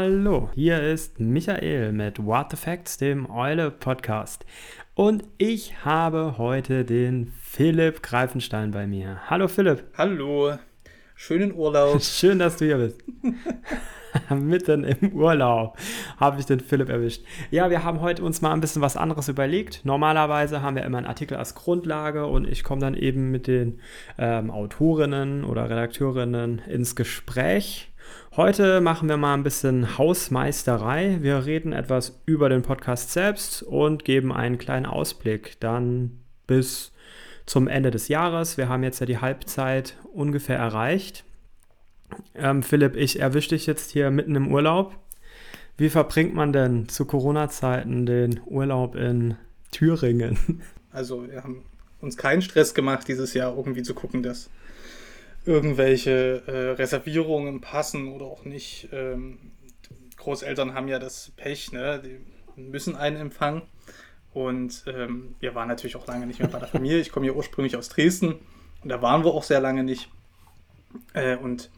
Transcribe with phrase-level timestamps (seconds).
[0.00, 4.46] Hallo, hier ist Michael mit What the Facts, dem Eule Podcast.
[4.94, 9.18] Und ich habe heute den Philipp Greifenstein bei mir.
[9.28, 9.82] Hallo Philipp.
[9.96, 10.52] Hallo,
[11.16, 12.00] schönen Urlaub.
[12.02, 13.02] Schön, dass du hier bist.
[14.30, 15.76] Mitten im Urlaub
[16.16, 17.24] habe ich den Philipp erwischt.
[17.50, 19.84] Ja, wir haben heute uns mal ein bisschen was anderes überlegt.
[19.84, 23.80] Normalerweise haben wir immer einen Artikel als Grundlage und ich komme dann eben mit den
[24.16, 27.90] ähm, Autorinnen oder Redakteurinnen ins Gespräch.
[28.36, 31.18] Heute machen wir mal ein bisschen Hausmeisterei.
[31.20, 36.92] Wir reden etwas über den Podcast selbst und geben einen kleinen Ausblick dann bis
[37.46, 38.56] zum Ende des Jahres.
[38.56, 41.24] Wir haben jetzt ja die Halbzeit ungefähr erreicht.
[42.34, 44.94] Ähm, Philipp, ich erwische dich jetzt hier mitten im Urlaub.
[45.76, 49.36] Wie verbringt man denn zu Corona-Zeiten den Urlaub in
[49.70, 50.38] Thüringen?
[50.90, 51.64] Also wir haben
[52.00, 54.48] uns keinen Stress gemacht, dieses Jahr irgendwie zu gucken, dass
[55.44, 58.88] irgendwelche äh, Reservierungen passen oder auch nicht.
[58.92, 59.52] Ähm,
[60.16, 62.02] Großeltern haben ja das Pech, ne?
[62.04, 63.62] die müssen einen empfangen.
[64.34, 66.98] Und ähm, wir waren natürlich auch lange nicht mehr bei der Familie.
[66.98, 68.34] Ich komme ja ursprünglich aus Dresden
[68.82, 70.10] und da waren wir auch sehr lange nicht.
[71.14, 71.70] Äh, und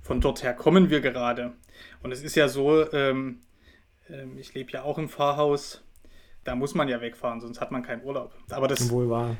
[0.00, 1.52] von dort her kommen wir gerade.
[2.02, 3.40] Und es ist ja so, ähm,
[4.08, 5.84] äh, ich lebe ja auch im Pfarrhaus
[6.44, 8.32] da muss man ja wegfahren, sonst hat man keinen Urlaub.
[8.50, 8.90] Aber das,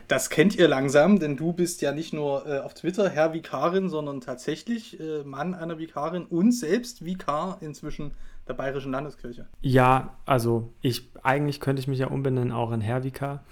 [0.08, 3.88] das kennt ihr langsam, denn du bist ja nicht nur äh, auf Twitter Herr Vikarin,
[3.88, 8.12] sondern tatsächlich äh, Mann einer Vikarin und selbst Vikar inzwischen
[8.46, 9.46] der Bayerischen Landeskirche.
[9.60, 13.44] Ja, also ich eigentlich könnte ich mich ja umbenennen auch in Herr Vikar.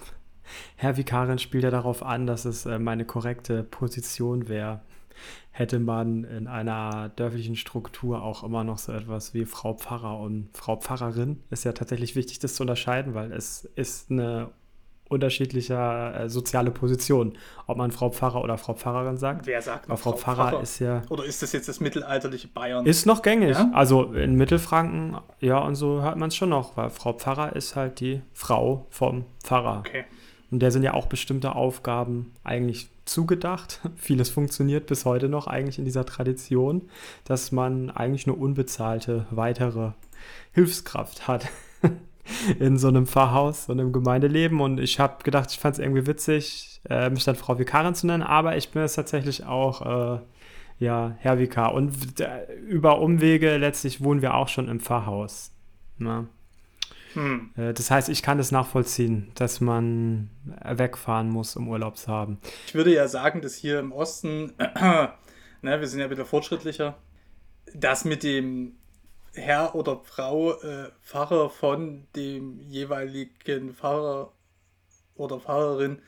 [0.75, 4.81] Herr Vikarin spielt ja darauf an, dass es äh, meine korrekte Position wäre
[5.51, 10.49] hätte man in einer dörflichen Struktur auch immer noch so etwas wie Frau Pfarrer und
[10.53, 11.41] Frau Pfarrerin.
[11.49, 14.51] Ist ja tatsächlich wichtig, das zu unterscheiden, weil es ist eine
[15.09, 19.47] unterschiedliche äh, soziale Position, ob man Frau Pfarrer oder Frau Pfarrerin sagt.
[19.47, 21.01] Wer sagt Weil Frau, Frau Pfarrer, Pfarrer, ist ja.
[21.09, 22.85] Oder ist das jetzt das mittelalterliche Bayern?
[22.85, 23.57] Ist noch gängig.
[23.57, 23.71] Ja?
[23.73, 27.75] Also in Mittelfranken, ja, und so hört man es schon noch, weil Frau Pfarrer ist
[27.75, 29.79] halt die Frau vom Pfarrer.
[29.79, 30.05] Okay.
[30.49, 33.81] Und der sind ja auch bestimmte Aufgaben eigentlich zugedacht.
[33.95, 36.83] Vieles funktioniert bis heute noch eigentlich in dieser Tradition,
[37.25, 39.91] dass man eigentlich nur unbezahlte weitere
[40.53, 41.47] Hilfskraft hat
[42.59, 44.61] in so einem Pfarrhaus und im Gemeindeleben.
[44.61, 48.07] Und ich habe gedacht, ich fand es irgendwie witzig, äh, mich dann Frau Vikarin zu
[48.07, 50.19] nennen, aber ich bin es tatsächlich auch, äh,
[50.79, 51.73] ja, Herr Vikar.
[51.73, 55.51] Und äh, über Umwege letztlich wohnen wir auch schon im Pfarrhaus.
[55.97, 56.27] Ne?
[57.13, 57.51] Hm.
[57.55, 60.29] Äh, das heißt, ich kann das nachvollziehen, dass man
[60.63, 62.39] wegfahren muss, um Urlaub zu haben.
[62.67, 64.53] Ich würde ja sagen, dass hier im Osten,
[65.61, 66.97] ne, wir sind ja wieder fortschrittlicher,
[67.73, 68.77] das mit dem
[69.33, 74.31] Herr oder Frau äh, Pfarrer von dem jeweiligen Pfarrer
[75.15, 76.01] oder Pfarrerin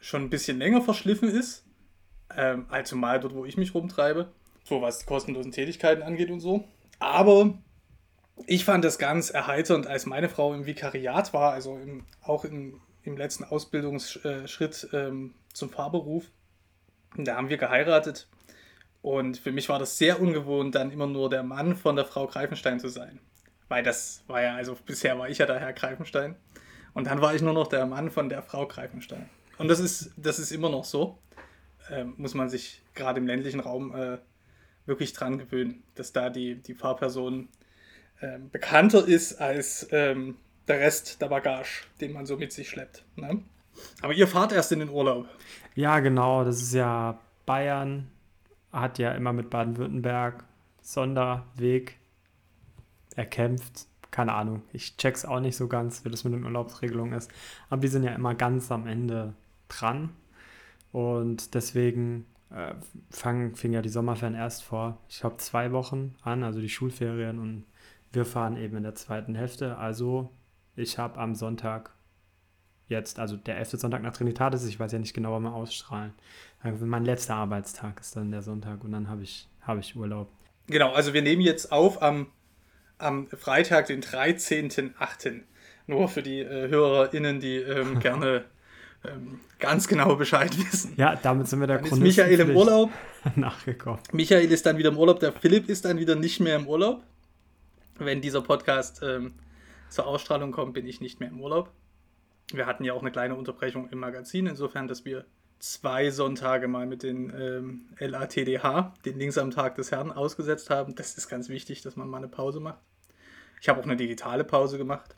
[0.00, 1.64] schon ein bisschen länger verschliffen ist.
[2.36, 4.32] Ähm, also mal dort, wo ich mich rumtreibe.
[4.64, 6.64] So was die kostenlosen Tätigkeiten angeht und so.
[6.98, 7.58] Aber
[8.46, 12.80] ich fand das ganz erheiternd, als meine Frau im Vikariat war, also im, auch im,
[13.02, 16.30] im letzten Ausbildungsschritt ähm, zum Fahrberuf.
[17.16, 18.28] Da haben wir geheiratet.
[19.02, 22.26] Und für mich war das sehr ungewohnt, dann immer nur der Mann von der Frau
[22.26, 23.20] Greifenstein zu sein.
[23.68, 26.36] Weil das war ja, also bisher war ich ja der Herr Greifenstein.
[26.94, 29.28] Und dann war ich nur noch der Mann von der Frau Greifenstein.
[29.58, 31.18] Und das ist, das ist immer noch so.
[31.90, 34.18] Ähm, muss man sich gerade im ländlichen Raum äh,
[34.86, 37.48] wirklich dran gewöhnen, dass da die, die Fahrperson
[38.20, 40.36] ähm, bekannter ist als ähm,
[40.68, 43.04] der Rest der Bagage, den man so mit sich schleppt.
[43.16, 43.42] Ne?
[44.02, 45.28] Aber ihr fahrt erst in den Urlaub.
[45.74, 46.44] Ja, genau.
[46.44, 48.10] Das ist ja Bayern,
[48.72, 50.44] hat ja immer mit Baden-Württemberg
[50.80, 51.96] Sonderweg
[53.16, 53.86] erkämpft.
[54.10, 57.30] Keine Ahnung, ich check's auch nicht so ganz, wie das mit den Urlaubsregelungen ist.
[57.68, 59.34] Aber die sind ja immer ganz am Ende
[59.68, 60.10] dran.
[60.92, 62.74] Und deswegen äh,
[63.10, 67.40] fang, fing ja die Sommerferien erst vor, ich glaube, zwei Wochen an, also die Schulferien
[67.40, 67.64] und
[68.14, 69.76] wir fahren eben in der zweiten Hälfte.
[69.76, 70.30] Also
[70.76, 71.90] ich habe am Sonntag
[72.86, 76.12] jetzt, also der elfte Sonntag nach Trinitatis, ich weiß ja nicht genau, wann wir ausstrahlen.
[76.62, 80.30] Mein letzter Arbeitstag ist dann der Sonntag und dann habe ich, hab ich Urlaub.
[80.66, 82.28] Genau, also wir nehmen jetzt auf am,
[82.98, 85.40] am Freitag, den 13.8.
[85.86, 88.44] Nur für die äh, HörerInnen, die ähm, gerne
[89.04, 90.94] ähm, ganz genau Bescheid wissen.
[90.96, 92.02] Ja, damit sind wir der Chronik.
[92.02, 92.90] Michael im Urlaub.
[93.36, 94.00] Nachgekommen.
[94.12, 97.02] Michael ist dann wieder im Urlaub, der Philipp ist dann wieder nicht mehr im Urlaub
[97.98, 99.34] wenn dieser Podcast ähm,
[99.88, 101.70] zur Ausstrahlung kommt, bin ich nicht mehr im Urlaub.
[102.52, 105.24] Wir hatten ja auch eine kleine Unterbrechung im Magazin, insofern, dass wir
[105.58, 110.94] zwei Sonntage mal mit den ähm, LATDH, den Links am Tag des Herrn, ausgesetzt haben.
[110.94, 112.80] Das ist ganz wichtig, dass man mal eine Pause macht.
[113.60, 115.14] Ich habe auch eine digitale Pause gemacht.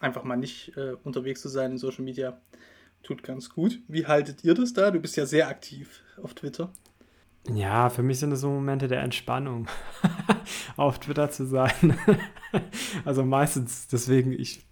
[0.00, 2.38] Einfach mal nicht äh, unterwegs zu sein in Social Media.
[3.02, 3.78] Tut ganz gut.
[3.88, 4.90] Wie haltet ihr das da?
[4.90, 6.70] Du bist ja sehr aktiv auf Twitter.
[7.52, 9.68] Ja, für mich sind es so Momente der Entspannung,
[10.76, 11.98] auf Twitter zu sein.
[13.04, 14.66] also meistens, deswegen, ich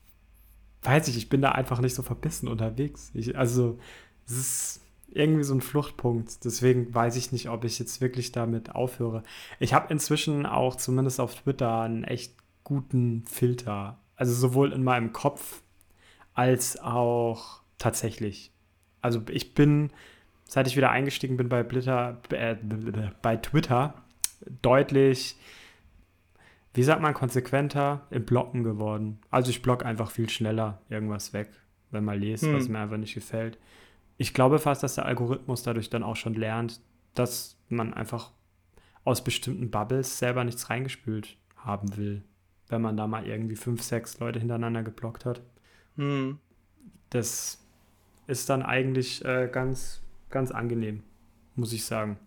[0.83, 3.11] weiß nicht, ich bin da einfach nicht so verbissen unterwegs.
[3.15, 3.79] Ich, also,
[4.27, 4.81] es ist
[5.15, 6.45] irgendwie so ein Fluchtpunkt.
[6.45, 9.23] Deswegen weiß ich nicht, ob ich jetzt wirklich damit aufhöre.
[9.61, 12.35] Ich habe inzwischen auch zumindest auf Twitter einen echt
[12.65, 14.01] guten Filter.
[14.17, 15.63] Also sowohl in meinem Kopf
[16.35, 18.53] als auch tatsächlich.
[19.01, 19.91] Also ich bin,
[20.45, 22.57] seit ich wieder eingestiegen bin bei, Blitter, äh,
[23.23, 23.95] bei Twitter,
[24.63, 25.37] deutlich,
[26.75, 29.21] wie sagt man, konsequenter im Blocken geworden.
[29.31, 31.49] Also ich block einfach viel schneller irgendwas weg,
[31.91, 32.55] wenn man liest, hm.
[32.55, 33.59] was mir einfach nicht gefällt
[34.17, 36.81] ich glaube fast, dass der Algorithmus dadurch dann auch schon lernt,
[37.15, 38.31] dass man einfach
[39.05, 42.23] aus bestimmten Bubbles selber nichts reingespült haben will,
[42.69, 45.43] wenn man da mal irgendwie fünf, sechs Leute hintereinander geblockt hat.
[45.97, 46.39] Hm.
[47.11, 47.61] Das
[48.27, 50.03] ist dann eigentlich äh, ganz,
[50.35, 51.03] ganz angenehm,
[51.55, 52.19] muss ich sagen.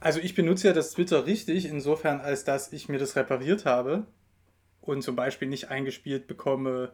[0.00, 4.04] Also ich benutze ja das Twitter richtig, insofern als dass ich mir das repariert habe
[4.80, 6.92] und zum Beispiel nicht eingespielt bekomme,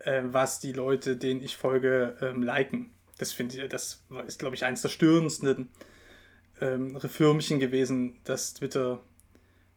[0.00, 2.90] äh, was die Leute, denen ich folge, ähm, liken.
[3.16, 5.70] Das finde ich, das ist, glaube ich, eines der störendsten
[6.60, 9.00] ähm, Reformchen gewesen, das Twitter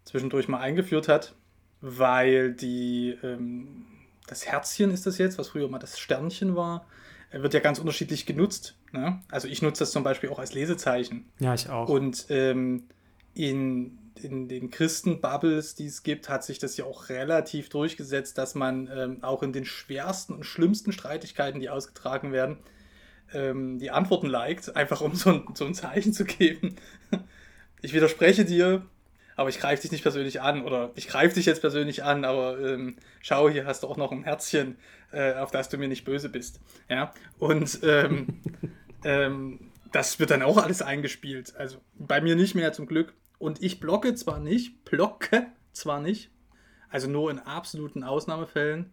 [0.03, 1.33] zwischendurch mal eingeführt hat,
[1.79, 3.85] weil die, ähm,
[4.27, 6.85] das Herzchen ist das jetzt, was früher mal das Sternchen war,
[7.31, 8.75] wird ja ganz unterschiedlich genutzt.
[8.91, 9.21] Ne?
[9.29, 11.25] Also ich nutze das zum Beispiel auch als Lesezeichen.
[11.39, 11.87] Ja, ich auch.
[11.87, 12.85] Und ähm,
[13.33, 18.55] in, in den Christenbubbles, die es gibt, hat sich das ja auch relativ durchgesetzt, dass
[18.55, 22.57] man ähm, auch in den schwersten und schlimmsten Streitigkeiten, die ausgetragen werden,
[23.33, 26.75] ähm, die Antworten liked, einfach um so ein, so ein Zeichen zu geben.
[27.81, 28.81] Ich widerspreche dir,
[29.39, 32.59] aber ich greife dich nicht persönlich an oder ich greife dich jetzt persönlich an, aber
[32.59, 34.75] ähm, schau, hier hast du auch noch ein Herzchen,
[35.13, 36.59] äh, auf das du mir nicht böse bist.
[36.89, 38.41] Ja, und ähm,
[39.05, 41.55] ähm, das wird dann auch alles eingespielt.
[41.55, 43.13] Also bei mir nicht mehr zum Glück.
[43.37, 46.31] Und ich blocke zwar nicht, blocke zwar nicht,
[46.89, 48.91] also nur in absoluten Ausnahmefällen,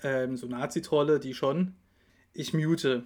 [0.00, 1.74] ähm, so Nazi-Trolle, die schon.
[2.32, 3.02] Ich mute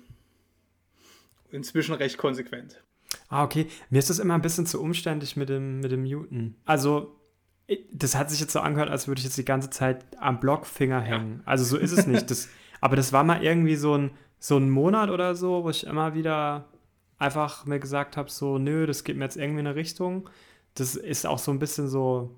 [1.51, 2.85] inzwischen recht konsequent.
[3.31, 3.69] Ah, okay.
[3.89, 6.57] Mir ist das immer ein bisschen zu umständlich mit dem, mit dem Muten.
[6.65, 7.17] Also,
[7.93, 11.01] das hat sich jetzt so angehört, als würde ich jetzt die ganze Zeit am Blockfinger
[11.01, 11.41] hängen.
[11.47, 12.31] Also so ist es nicht.
[12.31, 12.49] Das,
[12.81, 14.11] aber das war mal irgendwie so ein,
[14.41, 16.69] so ein Monat oder so, wo ich immer wieder
[17.19, 20.29] einfach mir gesagt habe, so, nö, das geht mir jetzt irgendwie in eine Richtung.
[20.75, 22.35] Das ist auch so ein bisschen so,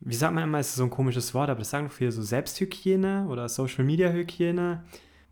[0.00, 3.26] wie sagt man immer, ist so ein komisches Wort, aber das sagen viele so Selbsthygiene
[3.30, 4.84] oder Social Media Hygiene,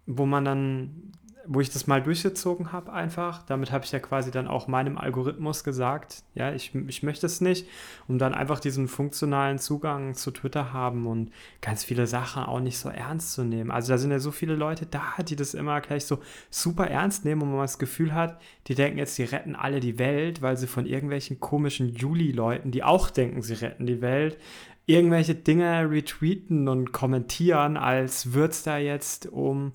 [0.07, 1.13] wo man dann
[1.47, 3.43] wo ich das mal durchgezogen habe einfach.
[3.43, 7.41] Damit habe ich ja quasi dann auch meinem Algorithmus gesagt, ja, ich, ich möchte es
[7.41, 7.69] nicht
[8.09, 12.79] und dann einfach diesen funktionalen Zugang zu Twitter haben und ganz viele Sachen auch nicht
[12.79, 13.71] so ernst zu nehmen.
[13.71, 16.21] Also da sind ja so viele Leute da, die das immer gleich so
[16.51, 19.99] super ernst nehmen und man das Gefühl hat, die denken jetzt, die retten alle die
[19.99, 24.39] Welt, weil sie von irgendwelchen komischen Juli-Leuten, die auch denken, sie retten die Welt,
[24.87, 29.73] irgendwelche Dinge retweeten und kommentieren, als würde es da jetzt um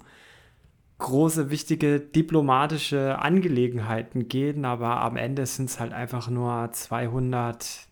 [1.00, 7.88] große, wichtige diplomatische Angelegenheiten gehen, aber am Ende sind es halt einfach nur 200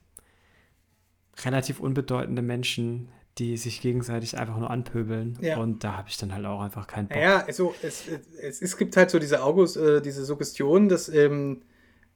[1.44, 5.38] relativ unbedeutende Menschen, die sich gegenseitig einfach nur anpöbeln.
[5.42, 5.58] Ja.
[5.58, 7.18] Und da habe ich dann halt auch einfach keinen Bock.
[7.18, 8.06] Ja, also es,
[8.42, 11.62] es, es gibt halt so diese August, äh, diese Suggestion, dass ähm,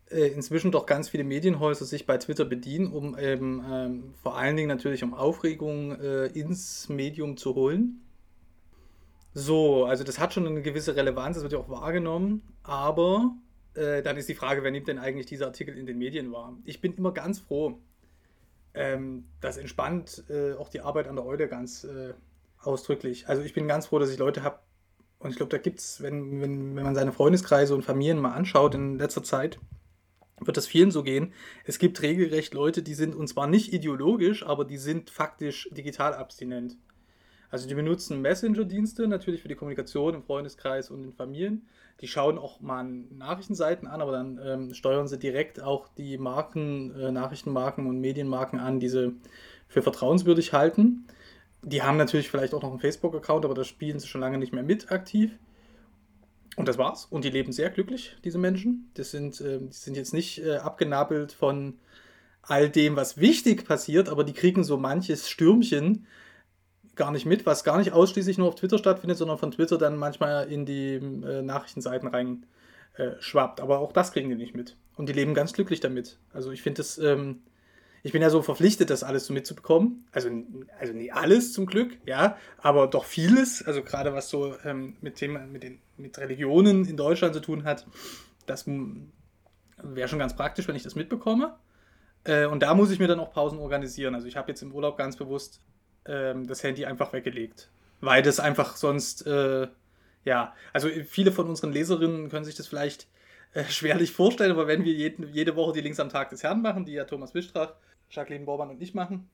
[0.09, 4.55] äh, inzwischen doch ganz viele Medienhäuser sich bei Twitter bedienen, um ähm, ähm, vor allen
[4.57, 8.00] Dingen natürlich um Aufregung äh, ins Medium zu holen.
[9.33, 13.33] So, also das hat schon eine gewisse Relevanz, das wird ja auch wahrgenommen, aber
[13.75, 16.57] äh, dann ist die Frage, wer nimmt denn eigentlich diese Artikel in den Medien wahr?
[16.65, 17.79] Ich bin immer ganz froh.
[18.73, 22.13] Ähm, das entspannt äh, auch die Arbeit an der Eule ganz äh,
[22.59, 23.27] ausdrücklich.
[23.27, 24.59] Also ich bin ganz froh, dass ich Leute habe,
[25.19, 28.33] und ich glaube, da gibt es, wenn, wenn, wenn man seine Freundeskreise und Familien mal
[28.33, 29.59] anschaut in letzter Zeit,
[30.39, 31.33] wird das vielen so gehen.
[31.63, 36.15] Es gibt regelrecht Leute, die sind, und zwar nicht ideologisch, aber die sind faktisch digital
[36.15, 36.77] abstinent.
[37.51, 41.67] Also die benutzen Messenger-Dienste natürlich für die Kommunikation im Freundeskreis und in Familien.
[41.99, 46.95] Die schauen auch mal Nachrichtenseiten an, aber dann ähm, steuern sie direkt auch die Marken,
[46.95, 49.13] äh, Nachrichtenmarken und Medienmarken an, die sie
[49.67, 51.05] für vertrauenswürdig halten.
[51.61, 54.53] Die haben natürlich vielleicht auch noch einen Facebook-Account, aber da spielen sie schon lange nicht
[54.53, 55.37] mehr mit aktiv.
[56.55, 57.05] Und das war's.
[57.05, 58.89] Und die leben sehr glücklich, diese Menschen.
[58.93, 61.75] Das sind, äh, die sind jetzt nicht äh, abgenabelt von
[62.43, 66.07] all dem, was wichtig passiert, aber die kriegen so manches Stürmchen,
[66.95, 69.97] gar nicht mit, was gar nicht ausschließlich nur auf Twitter stattfindet, sondern von Twitter dann
[69.97, 72.45] manchmal in die äh, Nachrichtenseiten rein
[72.95, 73.61] äh, schwappt.
[73.61, 74.75] Aber auch das kriegen die nicht mit.
[74.95, 76.19] Und die leben ganz glücklich damit.
[76.33, 77.41] Also ich finde es, ähm,
[78.03, 80.05] ich bin ja so verpflichtet, das alles so mitzubekommen.
[80.11, 80.29] Also,
[80.79, 83.65] also nicht alles zum Glück, ja, aber doch vieles.
[83.65, 87.63] Also gerade was so ähm, mit Themen, mit den mit Religionen in Deutschland zu tun
[87.63, 87.85] hat,
[88.45, 91.55] das wäre schon ganz praktisch, wenn ich das mitbekomme.
[92.23, 94.15] Äh, und da muss ich mir dann auch Pausen organisieren.
[94.15, 95.61] Also ich habe jetzt im Urlaub ganz bewusst
[96.05, 97.69] ähm, das Handy einfach weggelegt.
[97.99, 99.67] Weil das einfach sonst, äh,
[100.25, 103.07] ja, also viele von unseren Leserinnen können sich das vielleicht
[103.53, 106.61] äh, schwerlich vorstellen, aber wenn wir jeden, jede Woche die Links am Tag des Herrn
[106.61, 107.73] machen, die ja Thomas Wistrach,
[108.09, 109.29] Jacqueline Bormann und ich machen,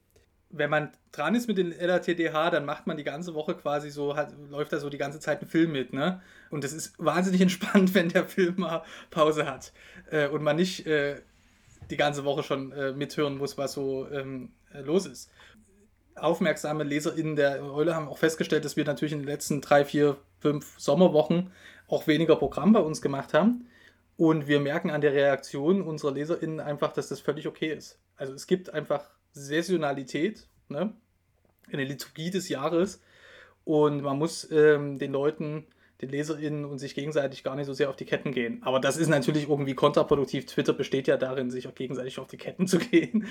[0.49, 4.15] wenn man dran ist mit den LATDH, dann macht man die ganze Woche quasi so,
[4.15, 6.21] hat, läuft da so die ganze Zeit ein Film mit, ne?
[6.49, 9.73] Und das ist wahnsinnig entspannt, wenn der Film mal Pause hat
[10.09, 11.21] äh, und man nicht äh,
[11.89, 15.29] die ganze Woche schon äh, mithören muss, was so ähm, los ist.
[16.19, 20.17] Aufmerksame LeserInnen der Eule haben auch festgestellt, dass wir natürlich in den letzten drei, vier,
[20.39, 21.51] fünf Sommerwochen
[21.87, 23.67] auch weniger Programm bei uns gemacht haben.
[24.17, 27.99] Und wir merken an der Reaktion unserer LeserInnen einfach, dass das völlig okay ist.
[28.15, 30.93] Also es gibt einfach Saisonalität, ne?
[31.71, 33.01] eine Liturgie des Jahres.
[33.63, 35.67] Und man muss ähm, den Leuten,
[36.01, 38.61] den LeserInnen und sich gegenseitig gar nicht so sehr auf die Ketten gehen.
[38.63, 40.45] Aber das ist natürlich irgendwie kontraproduktiv.
[40.45, 43.27] Twitter besteht ja darin, sich auch gegenseitig auf die Ketten zu gehen.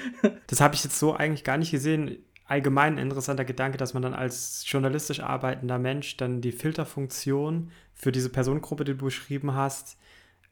[0.47, 2.25] das habe ich jetzt so eigentlich gar nicht gesehen.
[2.47, 8.13] Allgemein ein interessanter Gedanke, dass man dann als journalistisch arbeitender Mensch dann die Filterfunktion für
[8.13, 9.99] diese Personengruppe, die du beschrieben hast,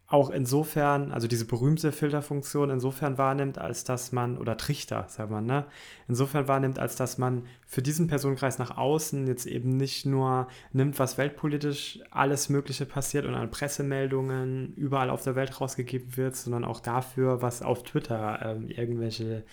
[0.07, 5.47] auch insofern, also diese berühmte Filterfunktion insofern wahrnimmt, als dass man, oder Trichter, sagt man,
[5.47, 5.65] ne,
[6.09, 10.99] insofern wahrnimmt, als dass man für diesen Personenkreis nach außen jetzt eben nicht nur nimmt,
[10.99, 16.65] was weltpolitisch alles Mögliche passiert und an Pressemeldungen überall auf der Welt rausgegeben wird, sondern
[16.65, 19.45] auch dafür, was auf Twitter ähm, irgendwelche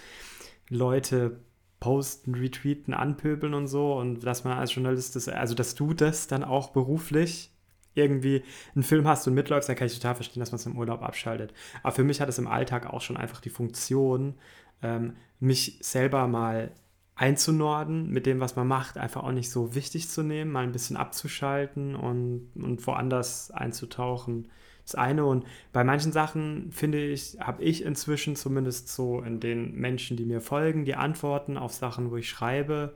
[0.68, 1.40] Leute
[1.82, 6.28] posten, retweeten, anpöbeln und so und dass man als Journalist das, also dass du das
[6.28, 7.52] dann auch beruflich
[7.96, 10.78] irgendwie einen Film hast und mitläufst, dann kann ich total verstehen, dass man es im
[10.78, 11.54] Urlaub abschaltet.
[11.84, 14.36] Aber für mich hat es im Alltag auch schon einfach die Funktion,
[14.82, 16.72] ähm, mich selber mal
[17.16, 20.72] einzunorden mit dem, was man macht, einfach auch nicht so wichtig zu nehmen, mal ein
[20.72, 24.50] bisschen abzuschalten und, und woanders einzutauchen.
[24.84, 29.76] Das eine und bei manchen Sachen finde ich, habe ich inzwischen zumindest so in den
[29.76, 32.94] Menschen, die mir folgen, die Antworten auf Sachen, wo ich schreibe,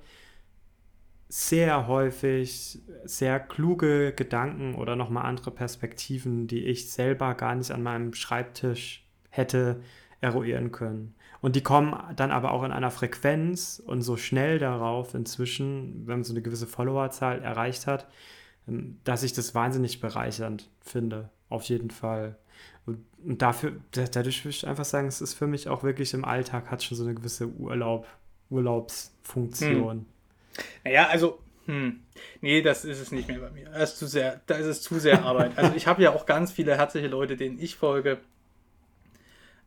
[1.27, 7.83] sehr häufig sehr kluge Gedanken oder nochmal andere Perspektiven, die ich selber gar nicht an
[7.83, 9.81] meinem Schreibtisch hätte
[10.21, 11.15] eruieren können.
[11.41, 16.17] Und die kommen dann aber auch in einer Frequenz und so schnell darauf inzwischen, wenn
[16.17, 18.07] man so eine gewisse Followerzahl erreicht hat,
[18.67, 21.29] ähm, dass ich das wahnsinnig bereichernd finde.
[21.49, 22.37] Auf jeden Fall.
[22.85, 26.69] Und dafür, dadurch würde ich einfach sagen, es ist für mich auch wirklich im Alltag,
[26.69, 28.07] hat schon so eine gewisse Urlaub,
[28.49, 29.97] Urlaubsfunktion.
[29.97, 30.05] Hm.
[30.83, 32.01] Naja, also, hm,
[32.41, 33.69] nee, das ist es nicht mehr bei mir.
[33.69, 35.57] Das ist zu sehr, da ist es zu sehr Arbeit.
[35.57, 38.19] Also ich habe ja auch ganz viele herzliche Leute, denen ich folge,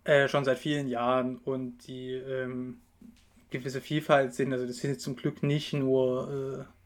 [0.04, 2.80] äh, schon seit vielen Jahren und die ähm,
[3.50, 4.52] gewisse Vielfalt sind.
[4.52, 6.77] Also das sind zum Glück nicht nur äh,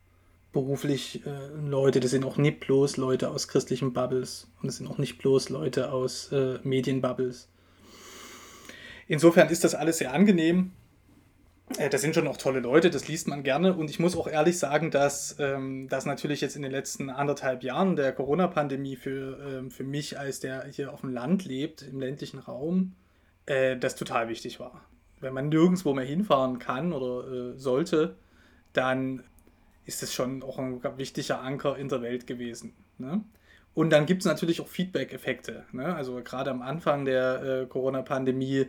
[0.52, 1.30] beruflich äh,
[1.66, 5.18] Leute, das sind auch nicht bloß Leute aus christlichen Bubbles und es sind auch nicht
[5.18, 7.48] bloß Leute aus äh, Medienbubbles.
[9.08, 10.72] Insofern ist das alles sehr angenehm
[11.78, 13.74] äh, das sind schon auch tolle Leute, das liest man gerne.
[13.74, 17.62] Und ich muss auch ehrlich sagen, dass ähm, das natürlich jetzt in den letzten anderthalb
[17.62, 22.00] Jahren der Corona-Pandemie für, ähm, für mich, als der hier auf dem Land lebt, im
[22.00, 22.94] ländlichen Raum,
[23.46, 24.84] äh, das total wichtig war.
[25.20, 28.16] Wenn man nirgendwo mehr hinfahren kann oder äh, sollte,
[28.72, 29.22] dann
[29.84, 32.74] ist es schon auch ein wichtiger Anker in der Welt gewesen.
[32.98, 33.22] Ne?
[33.74, 35.64] Und dann gibt es natürlich auch Feedback-Effekte.
[35.72, 35.94] Ne?
[35.94, 38.66] Also gerade am Anfang der äh, Corona-Pandemie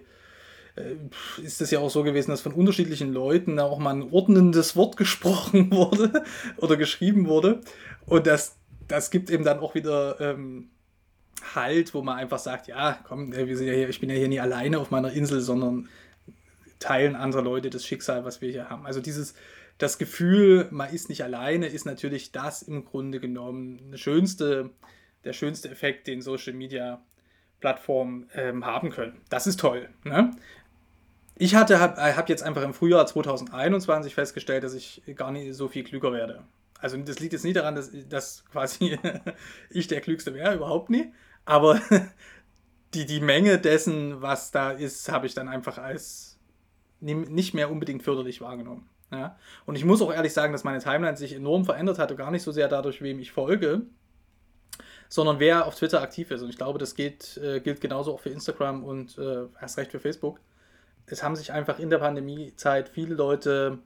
[0.75, 0.95] äh,
[1.43, 4.97] ist es ja auch so gewesen, dass von unterschiedlichen Leuten auch mal ein ordnendes Wort
[4.97, 6.23] gesprochen wurde
[6.57, 7.61] oder geschrieben wurde.
[8.05, 10.69] Und das, das gibt eben dann auch wieder ähm,
[11.55, 14.29] Halt, wo man einfach sagt, ja, komm, wir sind ja hier, ich bin ja hier
[14.29, 15.89] nie alleine auf meiner Insel, sondern
[16.79, 18.85] teilen andere Leute das Schicksal, was wir hier haben.
[18.85, 19.35] Also dieses,
[19.77, 24.69] das Gefühl, man ist nicht alleine, ist natürlich das im Grunde genommen der schönste,
[25.23, 27.03] der schönste Effekt, den Social Media
[27.59, 29.21] Plattformen ähm, haben können.
[29.29, 29.89] Das ist toll.
[30.03, 30.31] Ne?
[31.35, 35.67] ich habe äh, hab jetzt einfach im Frühjahr 2021 festgestellt, dass ich gar nicht so
[35.67, 36.43] viel klüger werde.
[36.79, 38.97] Also das liegt jetzt nicht daran, dass, dass quasi
[39.69, 41.11] ich der Klügste wäre, überhaupt nie.
[41.45, 41.81] Aber
[42.93, 46.39] die, die Menge dessen, was da ist, habe ich dann einfach als
[46.99, 48.89] nicht mehr unbedingt förderlich wahrgenommen.
[49.13, 49.37] Ja?
[49.65, 52.31] Und ich muss auch ehrlich sagen, dass meine Timeline sich enorm verändert hat und gar
[52.31, 53.83] nicht so sehr dadurch, wem ich folge,
[55.09, 56.41] sondern wer auf Twitter aktiv ist.
[56.41, 59.91] Und ich glaube, das geht, äh, gilt genauso auch für Instagram und äh, erst recht
[59.91, 60.39] für Facebook
[61.05, 63.79] es haben sich einfach in der Pandemiezeit viele Leute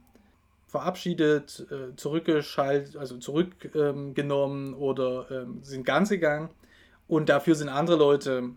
[0.66, 6.50] verabschiedet, äh, zurückgeschaltet, also zurückgenommen ähm, oder ähm, sind ganz gegangen.
[7.06, 8.50] Und dafür sind andere Leute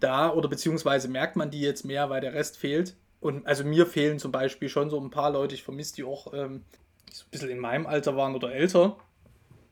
[0.00, 2.94] da oder beziehungsweise merkt man die jetzt mehr, weil der Rest fehlt.
[3.20, 6.32] Und also mir fehlen zum Beispiel schon so ein paar Leute, ich vermisse die auch,
[6.34, 6.64] ähm,
[7.08, 8.96] die so ein bisschen in meinem Alter waren oder älter.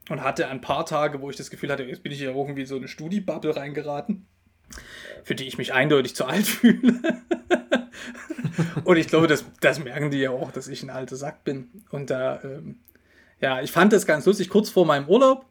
[0.09, 2.65] Und hatte ein paar Tage, wo ich das Gefühl hatte, jetzt bin ich ja irgendwie
[2.65, 4.27] so eine Studi-Bubble reingeraten,
[5.25, 7.01] für die ich mich eindeutig zu alt fühle.
[8.85, 11.83] und ich glaube, das, das merken die ja auch, dass ich ein alter Sack bin.
[11.91, 12.79] Und da, ähm,
[13.41, 14.49] ja, ich fand das ganz lustig.
[14.49, 15.45] Kurz vor meinem Urlaub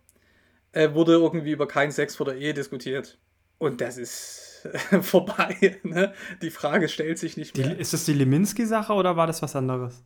[0.71, 3.17] äh, wurde irgendwie über keinen Sex vor der Ehe diskutiert.
[3.57, 4.54] Und das ist
[5.01, 5.79] vorbei.
[5.83, 6.13] Ne?
[6.41, 7.69] Die Frage stellt sich nicht mehr.
[7.69, 10.03] Die, ist das die Leminski-Sache oder war das was anderes?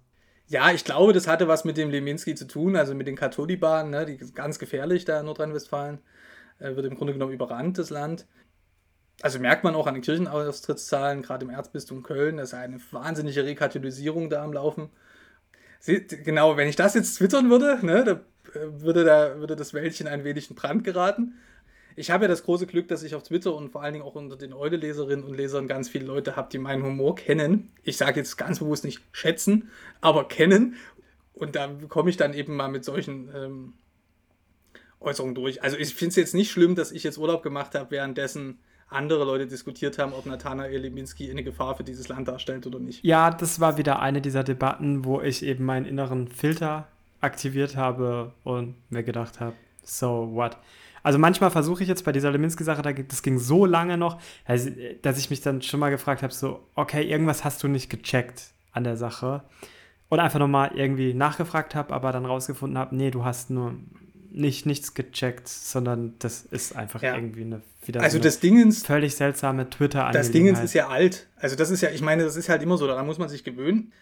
[0.48, 3.92] Ja, ich glaube, das hatte was mit dem Leminski zu tun, also mit den Katholibahnen,
[3.92, 4.06] ne?
[4.06, 6.00] die ganz gefährlich da in Nordrhein-Westfalen.
[6.60, 8.26] Äh, wird im Grunde genommen überrannt, das Land.
[9.22, 14.30] Also merkt man auch an den Kirchenaustrittszahlen, gerade im Erzbistum Köln, ist eine wahnsinnige Rekatholisierung
[14.30, 14.90] da am Laufen.
[15.80, 18.12] Sie, genau, wenn ich das jetzt twittern würde, ne, da
[18.54, 21.36] äh, würde, da, würde das Wäldchen ein wenig in Brand geraten.
[22.00, 24.16] Ich habe ja das große Glück, dass ich auf Twitter und vor allen Dingen auch
[24.16, 27.74] unter den Eule-Leserinnen und Lesern ganz viele Leute habe, die meinen Humor kennen.
[27.84, 30.76] Ich sage jetzt ganz bewusst nicht schätzen, aber kennen.
[31.34, 33.74] Und da komme ich dann eben mal mit solchen ähm,
[35.02, 35.62] Äußerungen durch.
[35.62, 39.26] Also ich finde es jetzt nicht schlimm, dass ich jetzt Urlaub gemacht habe, währenddessen andere
[39.26, 43.04] Leute diskutiert haben, ob Nathanael Leminski eine Gefahr für dieses Land darstellt oder nicht.
[43.04, 46.88] Ja, das war wieder eine dieser Debatten, wo ich eben meinen inneren Filter
[47.20, 50.56] aktiviert habe und mir gedacht habe, so what?
[51.04, 54.20] Also manchmal versuche ich jetzt bei dieser Leminski-Sache, das ging so lange noch,
[55.02, 58.52] dass ich mich dann schon mal gefragt habe, so, okay, irgendwas hast du nicht gecheckt
[58.72, 59.44] an der Sache.
[60.10, 63.76] Und einfach nochmal irgendwie nachgefragt habe, aber dann rausgefunden habe, nee, du hast nur
[64.32, 67.16] nicht nichts gecheckt, sondern das ist einfach ja.
[67.16, 71.28] irgendwie eine wieder also so das Dingens, völlig seltsame twitter Das Dingens ist ja alt.
[71.38, 73.44] Also das ist ja, ich meine, das ist halt immer so, daran muss man sich
[73.44, 73.94] gewöhnen.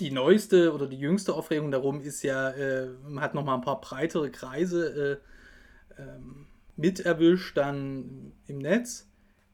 [0.00, 3.80] Die neueste oder die jüngste Aufregung darum ist ja, äh, man hat nochmal ein paar
[3.80, 5.30] breitere Kreise äh,
[6.00, 9.06] ähm, mit erwischt dann im Netz.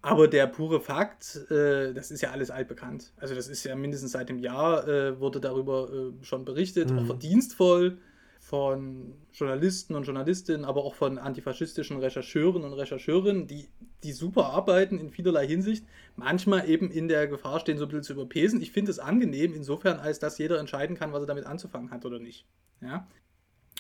[0.03, 3.13] Aber der pure Fakt, äh, das ist ja alles altbekannt.
[3.17, 7.01] Also das ist ja mindestens seit dem Jahr äh, wurde darüber äh, schon berichtet, mhm.
[7.01, 7.99] auch verdienstvoll
[8.39, 13.69] von Journalisten und Journalistinnen, aber auch von antifaschistischen Rechercheuren und Rechercheurinnen, die,
[14.05, 15.85] die super arbeiten in vielerlei Hinsicht,
[16.15, 18.63] manchmal eben in der Gefahr stehen, so ein bisschen zu überpesen.
[18.63, 22.05] Ich finde es angenehm, insofern, als dass jeder entscheiden kann, was er damit anzufangen hat
[22.05, 22.47] oder nicht.
[22.81, 23.09] Ja?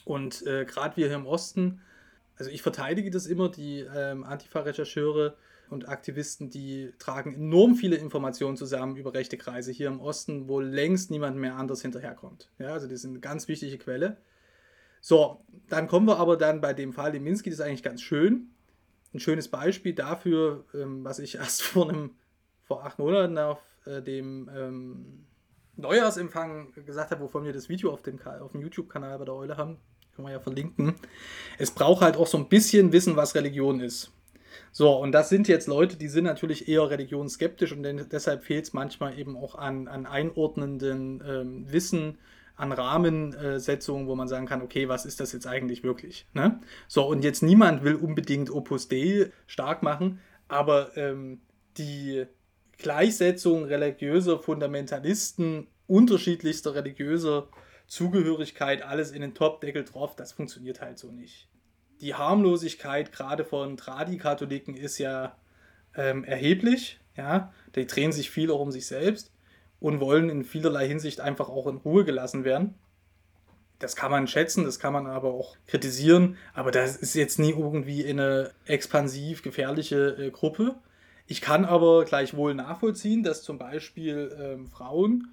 [0.05, 1.81] Und äh, gerade wir hier im Osten,
[2.37, 5.37] also ich verteidige das immer, die ähm, Antifa-Rechercheure
[5.69, 10.61] und Aktivisten, die tragen enorm viele Informationen zusammen über rechte Kreise hier im Osten, wo
[10.61, 12.51] längst niemand mehr anders hinterherkommt.
[12.59, 14.19] Ja, also die sind eine ganz wichtige Quelle.
[15.01, 18.51] So, dann kommen wir aber dann bei dem Fall Leminski, das ist eigentlich ganz schön.
[19.15, 22.17] Ein schönes Beispiel dafür, ähm, was ich erst vor einem,
[22.65, 25.27] vor acht Monaten auf äh, dem ähm,
[25.77, 29.57] Neujahrsempfang gesagt habe, wovon wir das Video auf dem, auf dem YouTube-Kanal bei der Eule
[29.57, 29.79] haben.
[30.17, 30.95] Können wir ja verlinken.
[31.59, 34.13] Es braucht halt auch so ein bisschen Wissen, was Religion ist.
[34.73, 38.73] So, und das sind jetzt Leute, die sind natürlich eher religionsskeptisch und deshalb fehlt es
[38.73, 42.19] manchmal eben auch an, an einordnenden ähm, Wissen
[42.57, 46.27] an Rahmensetzungen, wo man sagen kann, okay, was ist das jetzt eigentlich wirklich?
[46.33, 46.61] Ne?
[46.89, 51.43] So, und jetzt niemand will unbedingt Opus Dei stark machen, aber ähm,
[51.77, 52.25] die
[52.79, 57.49] Gleichsetzung religiöser Fundamentalisten, unterschiedlichster religiöser
[57.87, 61.49] Zugehörigkeit, alles in den Topdeckel drauf, das funktioniert halt so nicht.
[62.01, 65.37] Die Harmlosigkeit gerade von Tradi-Katholiken ist ja
[65.97, 69.33] ähm, erheblich, ja, die drehen sich viel auch um sich selbst
[69.81, 72.75] und wollen in vielerlei Hinsicht einfach auch in Ruhe gelassen werden.
[73.79, 77.51] Das kann man schätzen, das kann man aber auch kritisieren, aber das ist jetzt nie
[77.51, 80.77] irgendwie eine expansiv gefährliche äh, Gruppe.
[81.27, 85.29] Ich kann aber gleichwohl nachvollziehen, dass zum Beispiel ähm, Frauen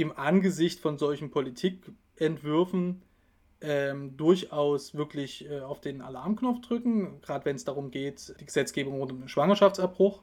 [0.00, 3.02] im Angesicht von solchen Politikentwürfen
[3.60, 8.98] ähm, durchaus wirklich äh, auf den Alarmknopf drücken, gerade wenn es darum geht, die Gesetzgebung
[8.98, 10.22] rund um den Schwangerschaftsabbruch.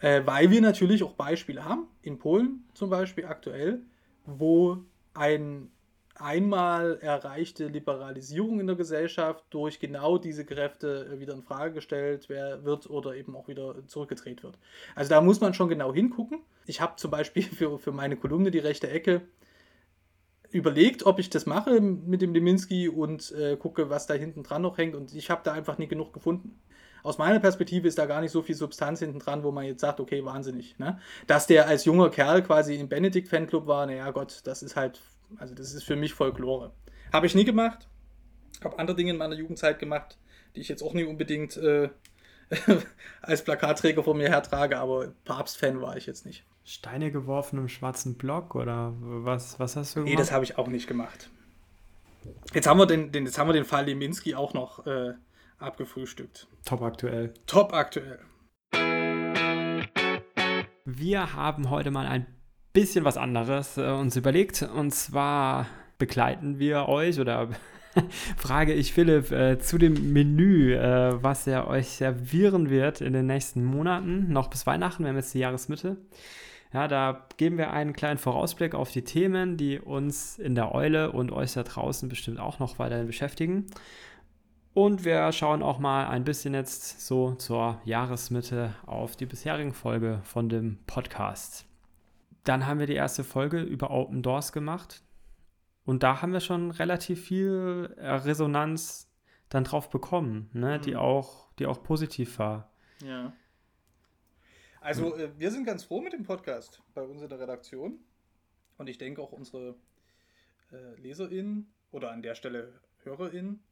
[0.00, 3.82] Äh, weil wir natürlich auch Beispiele haben, in Polen zum Beispiel aktuell,
[4.26, 4.78] wo
[5.14, 5.70] ein
[6.20, 12.28] einmal erreichte Liberalisierung in der Gesellschaft durch genau diese Kräfte äh, wieder in Frage gestellt
[12.28, 14.58] wird oder eben auch wieder zurückgedreht wird.
[14.94, 16.40] Also da muss man schon genau hingucken.
[16.66, 19.22] Ich habe zum Beispiel für, für meine Kolumne Die rechte Ecke
[20.50, 24.62] überlegt, ob ich das mache mit dem Leminski und äh, gucke, was da hinten dran
[24.62, 26.60] noch hängt und ich habe da einfach nie genug gefunden
[27.02, 29.80] aus meiner Perspektive ist da gar nicht so viel Substanz hinten dran, wo man jetzt
[29.80, 30.78] sagt, okay, wahnsinnig.
[30.78, 30.98] Ne?
[31.26, 35.00] Dass der als junger Kerl quasi im Benedikt-Fanclub war, naja, Gott, das ist halt,
[35.38, 36.72] also das ist für mich Folklore.
[37.12, 37.88] Habe ich nie gemacht.
[38.62, 40.18] Habe andere Dinge in meiner Jugendzeit gemacht,
[40.54, 41.88] die ich jetzt auch nie unbedingt äh,
[43.22, 46.44] als Plakatträger vor mir hertrage, aber Papst-Fan war ich jetzt nicht.
[46.64, 50.10] Steine geworfen im schwarzen Block oder was, was hast du gemacht?
[50.10, 51.30] Nee, das habe ich auch nicht gemacht.
[52.52, 55.14] Jetzt haben wir den, den, jetzt haben wir den Fall Leminski auch noch äh,
[55.58, 56.48] abgefrühstückt.
[56.64, 57.32] Top aktuell.
[57.46, 58.18] Top aktuell.
[60.84, 62.26] Wir haben heute mal ein
[62.72, 64.62] bisschen was anderes äh, uns überlegt.
[64.62, 65.66] Und zwar
[65.98, 67.48] begleiten wir euch oder
[68.36, 73.26] frage ich Philipp äh, zu dem Menü, äh, was er euch servieren wird in den
[73.26, 75.96] nächsten Monaten, noch bis Weihnachten, wir haben jetzt die Jahresmitte.
[76.72, 81.10] Ja, da geben wir einen kleinen Vorausblick auf die Themen, die uns in der Eule
[81.10, 83.66] und euch da draußen bestimmt auch noch weiterhin beschäftigen.
[84.72, 90.20] Und wir schauen auch mal ein bisschen jetzt so zur Jahresmitte auf die bisherigen Folge
[90.22, 91.69] von dem Podcast.
[92.44, 95.02] Dann haben wir die erste Folge über Open Doors gemacht.
[95.84, 99.10] Und da haben wir schon relativ viel äh, Resonanz
[99.48, 100.78] dann drauf bekommen, ne?
[100.78, 100.82] Mhm.
[100.82, 102.70] die, auch, die auch positiv war.
[103.02, 103.32] Ja.
[104.80, 107.98] Also äh, wir sind ganz froh mit dem Podcast bei uns in der Redaktion.
[108.78, 109.74] Und ich denke auch unsere
[110.72, 113.62] äh, LeserInnen oder an der Stelle HörerInnen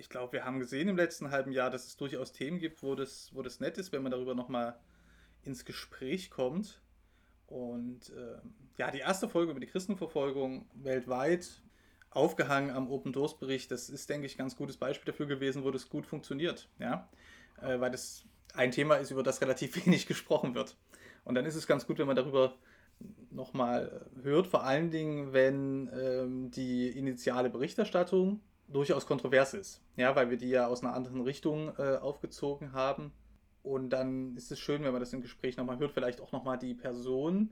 [0.00, 2.94] ich glaube, wir haben gesehen im letzten halben Jahr, dass es durchaus Themen gibt, wo
[2.94, 4.80] das, wo das nett ist, wenn man darüber nochmal
[5.42, 6.80] ins Gespräch kommt.
[7.50, 8.38] Und äh,
[8.78, 11.62] ja, die erste Folge über die Christenverfolgung weltweit,
[12.10, 15.64] aufgehangen am Open Doors Bericht, das ist, denke ich, ein ganz gutes Beispiel dafür gewesen,
[15.64, 16.68] wo das gut funktioniert.
[16.78, 17.08] Ja?
[17.60, 20.76] Äh, weil das ein Thema ist, über das relativ wenig gesprochen wird.
[21.24, 22.54] Und dann ist es ganz gut, wenn man darüber
[23.30, 29.82] nochmal hört, vor allen Dingen, wenn ähm, die initiale Berichterstattung durchaus kontrovers ist.
[29.96, 33.12] Ja, weil wir die ja aus einer anderen Richtung äh, aufgezogen haben.
[33.62, 36.58] Und dann ist es schön, wenn man das im Gespräch nochmal hört, vielleicht auch nochmal
[36.58, 37.50] die Person,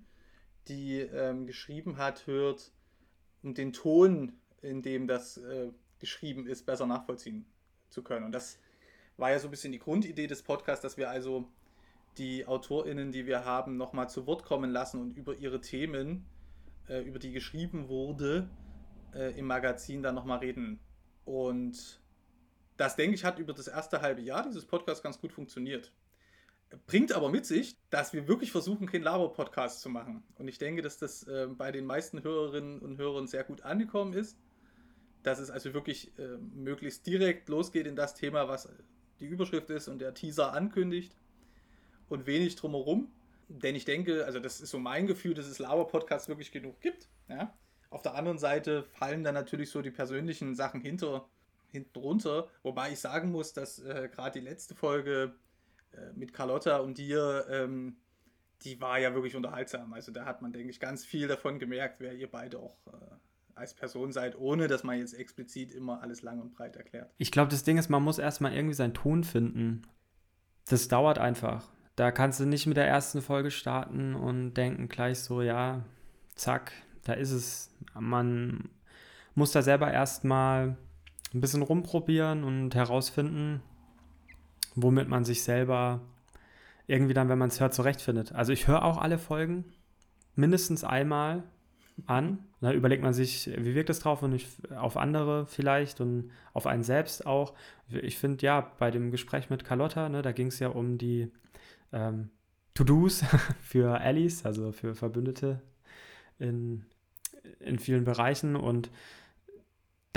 [0.69, 2.73] die ähm, geschrieben hat, hört
[3.43, 7.47] und den Ton, in dem das äh, geschrieben ist, besser nachvollziehen
[7.91, 8.25] zu können.
[8.25, 8.59] Und das
[9.17, 11.49] war ja so ein bisschen die Grundidee des Podcasts, dass wir also
[12.17, 16.27] die AutorInnen, die wir haben, nochmal zu Wort kommen lassen und über ihre Themen,
[16.89, 18.49] äh, über die geschrieben wurde,
[19.15, 20.81] äh, im Magazin dann nochmal reden
[21.25, 22.01] und
[22.79, 25.93] das, denke ich, hat über das erste halbe Jahr dieses Podcast ganz gut funktioniert.
[26.87, 30.23] Bringt aber mit sich, dass wir wirklich versuchen, keinen Laber-Podcast zu machen.
[30.37, 34.13] Und ich denke, dass das äh, bei den meisten Hörerinnen und Hörern sehr gut angekommen
[34.13, 34.39] ist.
[35.23, 38.69] Dass es also wirklich äh, möglichst direkt losgeht in das Thema, was
[39.19, 41.17] die Überschrift ist und der Teaser ankündigt.
[42.09, 43.11] Und wenig drumherum.
[43.49, 47.09] Denn ich denke, also das ist so mein Gefühl, dass es Laber-Podcasts wirklich genug gibt.
[47.29, 47.53] Ja?
[47.91, 51.29] Auf der anderen Seite fallen dann natürlich so die persönlichen Sachen hinter,
[51.71, 52.49] hinten runter.
[52.63, 55.35] Wobei ich sagen muss, dass äh, gerade die letzte Folge
[55.93, 57.97] äh, mit Carlotta und dir, ähm,
[58.63, 59.93] die war ja wirklich unterhaltsam.
[59.93, 63.15] Also da hat man, denke ich, ganz viel davon gemerkt, wer ihr beide auch äh,
[63.55, 67.13] als Person seid, ohne dass man jetzt explizit immer alles lang und breit erklärt.
[67.19, 69.83] Ich glaube, das Ding ist, man muss erstmal irgendwie seinen Ton finden.
[70.69, 71.69] Das dauert einfach.
[71.97, 75.85] Da kannst du nicht mit der ersten Folge starten und denken gleich so, ja,
[76.37, 78.71] zack, da ist es, man
[79.35, 80.77] muss da selber erstmal
[81.35, 83.63] ein bisschen rumprobieren und herausfinden,
[84.75, 86.01] womit man sich selber
[86.87, 88.33] irgendwie dann, wenn man es hört, zurechtfindet.
[88.33, 89.65] Also ich höre auch alle Folgen
[90.35, 91.43] mindestens einmal
[92.07, 92.39] an.
[92.61, 96.67] Da überlegt man sich, wie wirkt es drauf und ich, auf andere vielleicht und auf
[96.67, 97.55] einen selbst auch.
[97.89, 101.31] Ich finde ja, bei dem Gespräch mit Carlotta, ne, da ging es ja um die
[101.93, 102.31] ähm,
[102.75, 103.25] To-Dos
[103.61, 105.61] für Allies, also für Verbündete
[106.39, 106.85] in
[107.61, 108.91] in vielen Bereichen und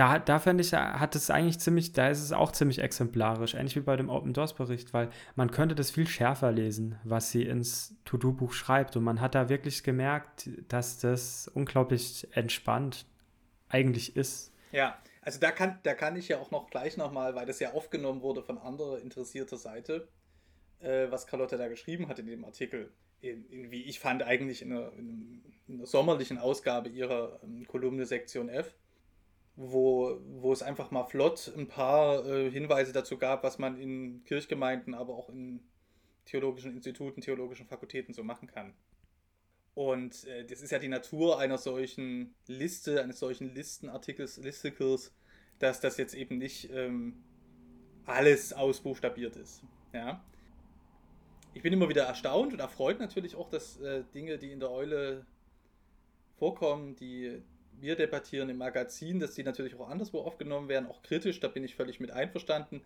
[0.02, 3.76] da, da fände ich, hat es eigentlich ziemlich, da ist es auch ziemlich exemplarisch, ähnlich
[3.76, 7.44] wie bei dem Open Doors Bericht, weil man könnte das viel schärfer lesen, was sie
[7.44, 8.96] ins To-Do-Buch schreibt.
[8.96, 13.06] Und man hat da wirklich gemerkt, dass das unglaublich entspannt
[13.70, 14.52] eigentlich ist.
[14.72, 17.74] Ja, also da kann, da kann ich ja auch noch gleich nochmal, weil das ja
[17.74, 20.08] aufgenommen wurde von anderer interessierter Seite,
[20.80, 24.64] äh, was Carlotta da geschrieben hat in dem Artikel in, in, wie ich fand, eigentlich
[24.64, 28.74] in einer, in einer sommerlichen Ausgabe ihrer ähm, Kolumne Sektion F,
[29.62, 34.24] wo, wo es einfach mal flott ein paar äh, Hinweise dazu gab, was man in
[34.26, 35.62] Kirchgemeinden, aber auch in
[36.26, 38.74] theologischen Instituten, theologischen Fakultäten so machen kann.
[39.74, 45.13] Und äh, das ist ja die Natur einer solchen Liste, eines solchen Listenartikels, Listicles,
[45.60, 47.24] dass das jetzt eben nicht ähm,
[48.06, 49.63] alles ausbuchstabiert ist.
[49.93, 50.24] Ja
[51.54, 54.71] ich bin immer wieder erstaunt und erfreut natürlich auch, dass äh, Dinge, die in der
[54.71, 55.26] Eule
[56.38, 57.41] vorkommen, die
[57.80, 61.64] wir debattieren im Magazin, dass die natürlich auch anderswo aufgenommen werden, auch kritisch, da bin
[61.64, 62.84] ich völlig mit einverstanden.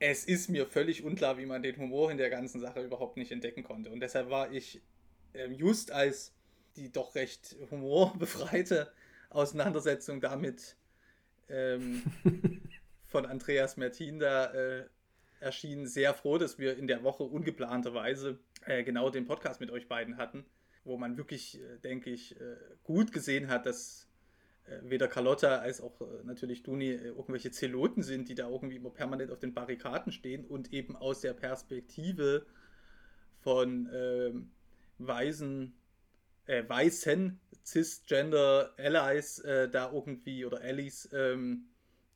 [0.00, 3.32] Es ist mir völlig unklar, wie man den Humor in der ganzen Sache überhaupt nicht
[3.32, 3.90] entdecken konnte.
[3.90, 4.80] Und deshalb war ich
[5.32, 6.32] äh, just als
[6.76, 8.92] die doch recht humorbefreite
[9.30, 10.76] Auseinandersetzung damit
[11.48, 12.02] ähm,
[13.06, 14.84] von Andreas Mertin da äh,
[15.40, 19.88] erschienen, sehr froh, dass wir in der Woche ungeplanterweise äh, genau den Podcast mit euch
[19.88, 20.44] beiden hatten,
[20.88, 24.08] wo man wirklich, äh, denke ich, äh, gut gesehen hat, dass
[24.64, 28.76] äh, weder Carlotta als auch äh, natürlich Duni äh, irgendwelche Zeloten sind, die da irgendwie
[28.76, 32.46] immer permanent auf den Barrikaden stehen und eben aus der Perspektive
[33.40, 34.50] von ähm,
[34.98, 35.74] weisen,
[36.46, 41.68] weißen Cisgender Allies da irgendwie oder Allies ähm,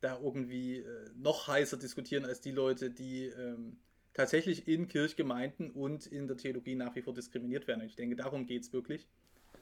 [0.02, 3.78] da irgendwie äh, noch heißer diskutieren als die Leute, die ähm,
[4.14, 7.82] tatsächlich in Kirchgemeinden und in der Theologie nach wie vor diskriminiert werden.
[7.84, 9.08] Ich denke, darum geht es wirklich.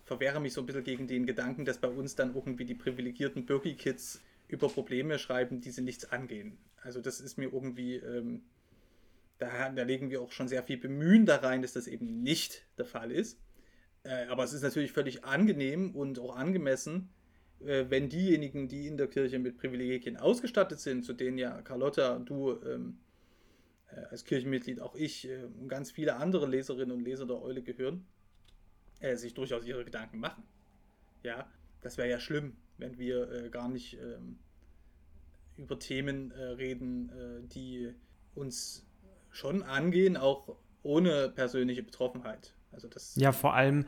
[0.04, 3.46] Verwehre mich so ein bisschen gegen den Gedanken, dass bei uns dann irgendwie die privilegierten
[3.46, 6.58] Birki-Kids über Probleme schreiben, die sie nichts angehen.
[6.82, 8.42] Also das ist mir irgendwie, ähm,
[9.38, 12.66] da, da, legen wir auch schon sehr viel Bemühen da rein, dass das eben nicht
[12.78, 13.38] der Fall ist.
[14.02, 17.10] Äh, aber es ist natürlich völlig angenehm und auch angemessen,
[17.60, 22.18] äh, wenn diejenigen, die in der Kirche mit Privilegien ausgestattet sind, zu denen ja Carlotta,
[22.18, 23.09] du ähm, äh,
[24.10, 28.06] als Kirchenmitglied, auch ich äh, und ganz viele andere Leserinnen und Leser der Eule gehören,
[29.00, 30.42] äh, sich durchaus ihre Gedanken machen.
[31.22, 31.48] Ja,
[31.80, 34.38] das wäre ja schlimm, wenn wir äh, gar nicht ähm,
[35.56, 37.92] über Themen äh, reden, äh, die
[38.34, 38.86] uns
[39.30, 42.54] schon angehen, auch ohne persönliche Betroffenheit.
[42.72, 43.86] Also das ja, vor allem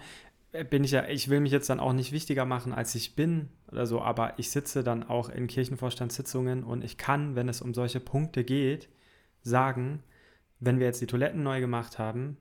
[0.68, 3.48] bin ich ja, ich will mich jetzt dann auch nicht wichtiger machen, als ich bin
[3.70, 7.72] oder so, aber ich sitze dann auch in Kirchenvorstandssitzungen und ich kann, wenn es um
[7.72, 8.90] solche Punkte geht,
[9.42, 10.02] sagen,
[10.60, 12.36] wenn wir jetzt die Toiletten neu gemacht haben,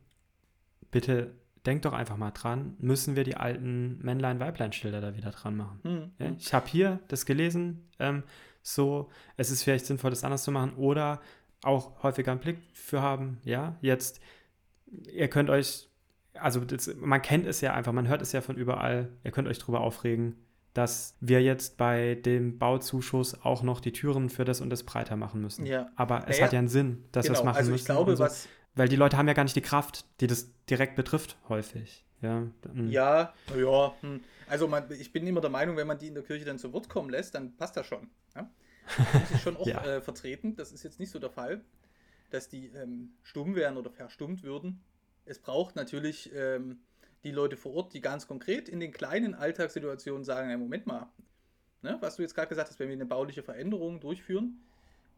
[0.92, 1.34] bitte
[1.66, 5.80] denkt doch einfach mal dran, müssen wir die alten Männlein-Weiblein-Schilder da wieder dran machen.
[5.84, 6.12] Mhm.
[6.20, 8.24] Ja, ich habe hier das gelesen, ähm,
[8.64, 11.22] so, es ist vielleicht sinnvoll, das anders zu machen oder
[11.64, 14.22] auch häufiger einen Blick für haben, ja, jetzt,
[14.88, 15.88] ihr könnt euch,
[16.34, 19.48] also das, man kennt es ja einfach, man hört es ja von überall, ihr könnt
[19.48, 20.36] euch drüber aufregen,
[20.74, 25.16] dass wir jetzt bei dem Bauzuschuss auch noch die Türen für das und das breiter
[25.16, 25.66] machen müssen.
[25.66, 25.90] Ja.
[25.96, 27.86] Aber es naja, hat ja einen Sinn, dass genau, wir es machen also ich müssen.
[27.86, 28.24] Glaube, so.
[28.24, 32.06] was weil die Leute haben ja gar nicht die Kraft, die das direkt betrifft, häufig.
[32.22, 32.90] Ja, hm.
[32.90, 33.94] ja, ja.
[34.02, 34.22] Hm.
[34.48, 36.72] Also man, ich bin immer der Meinung, wenn man die in der Kirche dann zu
[36.72, 38.10] Wort kommen lässt, dann passt das schon.
[38.36, 38.50] Ja?
[38.98, 39.84] Das ich schon auch ja.
[39.84, 40.56] äh, vertreten.
[40.56, 41.62] Das ist jetzt nicht so der Fall,
[42.30, 44.82] dass die ähm, stumm wären oder verstummt würden.
[45.26, 46.80] Es braucht natürlich ähm,
[47.24, 51.12] die Leute vor Ort, die ganz konkret in den kleinen Alltagssituationen sagen, ja, Moment mal,
[51.82, 54.60] ne, was du jetzt gerade gesagt hast, wenn wir eine bauliche Veränderung durchführen,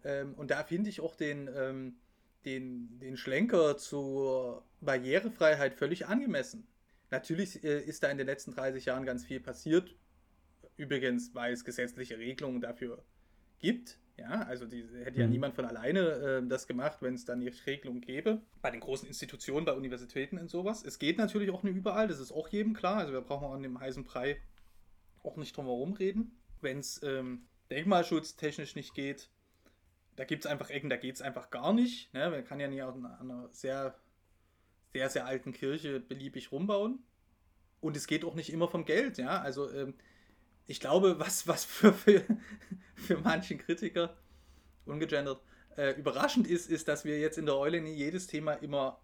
[0.03, 1.95] ähm, und da finde ich auch den, ähm,
[2.45, 6.67] den, den Schlenker zur Barrierefreiheit völlig angemessen.
[7.09, 9.95] Natürlich äh, ist da in den letzten 30 Jahren ganz viel passiert.
[10.75, 13.03] Übrigens, weil es gesetzliche Regelungen dafür
[13.59, 13.99] gibt.
[14.17, 15.31] Ja, also die, hätte ja mhm.
[15.31, 18.41] niemand von alleine äh, das gemacht, wenn es dann die Regelung gäbe.
[18.61, 20.83] Bei den großen Institutionen, bei Universitäten und sowas.
[20.83, 22.97] Es geht natürlich auch nicht überall, das ist auch jedem klar.
[22.97, 24.39] Also wir brauchen auch an dem heißen Brei
[25.23, 26.37] auch nicht drum herum reden.
[26.61, 29.29] Wenn es ähm, denkmalschutztechnisch nicht geht,
[30.15, 32.13] da gibt es einfach Ecken, da geht es einfach gar nicht.
[32.13, 32.29] Ne?
[32.29, 33.97] Man kann ja nicht an einer sehr,
[34.91, 36.99] sehr, sehr alten Kirche beliebig rumbauen.
[37.81, 39.41] Und es geht auch nicht immer vom Geld, ja.
[39.41, 39.95] Also ähm,
[40.67, 42.23] ich glaube, was, was für, für,
[42.95, 44.17] für manchen Kritiker,
[44.85, 45.41] ungegendert,
[45.77, 48.99] äh, überraschend ist, ist, dass wir jetzt in der Eule jedes Thema immer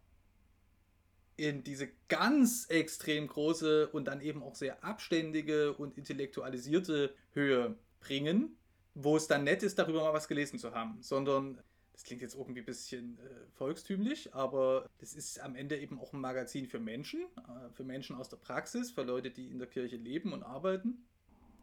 [1.36, 8.58] in diese ganz extrem große und dann eben auch sehr abständige und intellektualisierte Höhe bringen,
[8.94, 11.62] wo es dann nett ist, darüber mal was gelesen zu haben, sondern
[11.94, 16.14] das klingt jetzt irgendwie ein bisschen äh, volkstümlich, aber das ist am Ende eben auch
[16.14, 19.68] ein Magazin für Menschen, äh, für Menschen aus der Praxis, für Leute, die in der
[19.68, 21.06] Kirche leben und arbeiten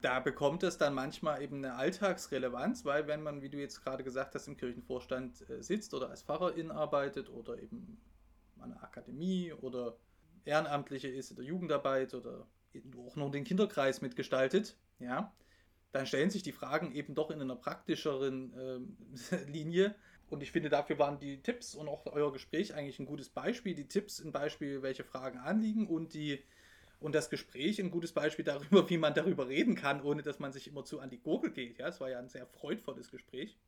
[0.07, 4.05] da bekommt es dann manchmal eben eine Alltagsrelevanz, weil wenn man, wie du jetzt gerade
[4.05, 8.01] gesagt hast, im Kirchenvorstand äh, sitzt oder als Pfarrerin arbeitet oder eben
[8.61, 9.97] an einer Akademie oder
[10.45, 12.47] Ehrenamtliche ist in der Jugendarbeit oder
[13.05, 15.35] auch noch den Kinderkreis mitgestaltet, ja,
[15.90, 19.97] dann stellen sich die Fragen eben doch in einer praktischeren äh, Linie.
[20.31, 23.75] Und ich finde, dafür waren die Tipps und auch euer Gespräch eigentlich ein gutes Beispiel.
[23.75, 26.45] Die Tipps ein Beispiel, welche Fragen anliegen und die
[27.01, 30.53] und das Gespräch ein gutes Beispiel darüber, wie man darüber reden kann, ohne dass man
[30.53, 31.79] sich immer zu an die Gurgel geht.
[31.79, 33.59] Ja, es war ja ein sehr freudvolles Gespräch.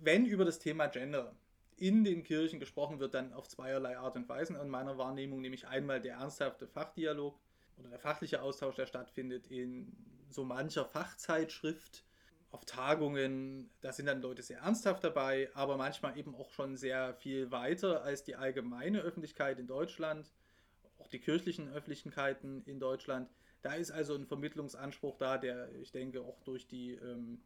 [0.00, 1.34] Wenn über das Thema Gender
[1.76, 4.54] in den Kirchen gesprochen wird, dann auf zweierlei Art und Weise.
[4.56, 7.38] In meiner Wahrnehmung nämlich einmal der ernsthafte Fachdialog
[7.78, 9.92] oder der fachliche Austausch, der stattfindet in
[10.28, 12.04] so mancher Fachzeitschrift,
[12.50, 17.14] auf Tagungen, da sind dann Leute sehr ernsthaft dabei, aber manchmal eben auch schon sehr
[17.14, 20.32] viel weiter als die allgemeine Öffentlichkeit in Deutschland
[21.12, 23.28] die kirchlichen Öffentlichkeiten in Deutschland.
[23.62, 27.40] Da ist also ein Vermittlungsanspruch da, der, ich denke, auch durch die ähm,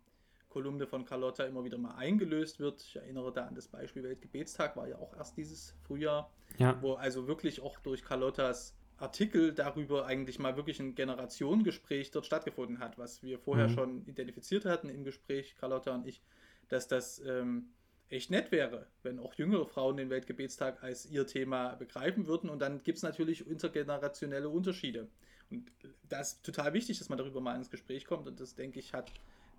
[0.48, 2.80] Kolumne von Carlotta immer wieder mal eingelöst wird.
[2.82, 6.80] Ich erinnere da an das Beispiel Weltgebetstag, war ja auch erst dieses Frühjahr, ja.
[6.80, 12.78] wo also wirklich auch durch Carlottas Artikel darüber eigentlich mal wirklich ein Generationengespräch dort stattgefunden
[12.78, 13.74] hat, was wir vorher mhm.
[13.74, 16.22] schon identifiziert hatten im Gespräch, Carlotta und ich,
[16.68, 17.70] dass das ähm,
[18.08, 22.50] echt nett wäre, wenn auch jüngere Frauen den Weltgebetstag als ihr Thema begreifen würden.
[22.50, 25.08] Und dann gibt es natürlich intergenerationelle Unterschiede.
[25.50, 25.70] Und
[26.08, 28.26] das ist total wichtig, dass man darüber mal ins Gespräch kommt.
[28.26, 29.10] Und das, denke ich, hat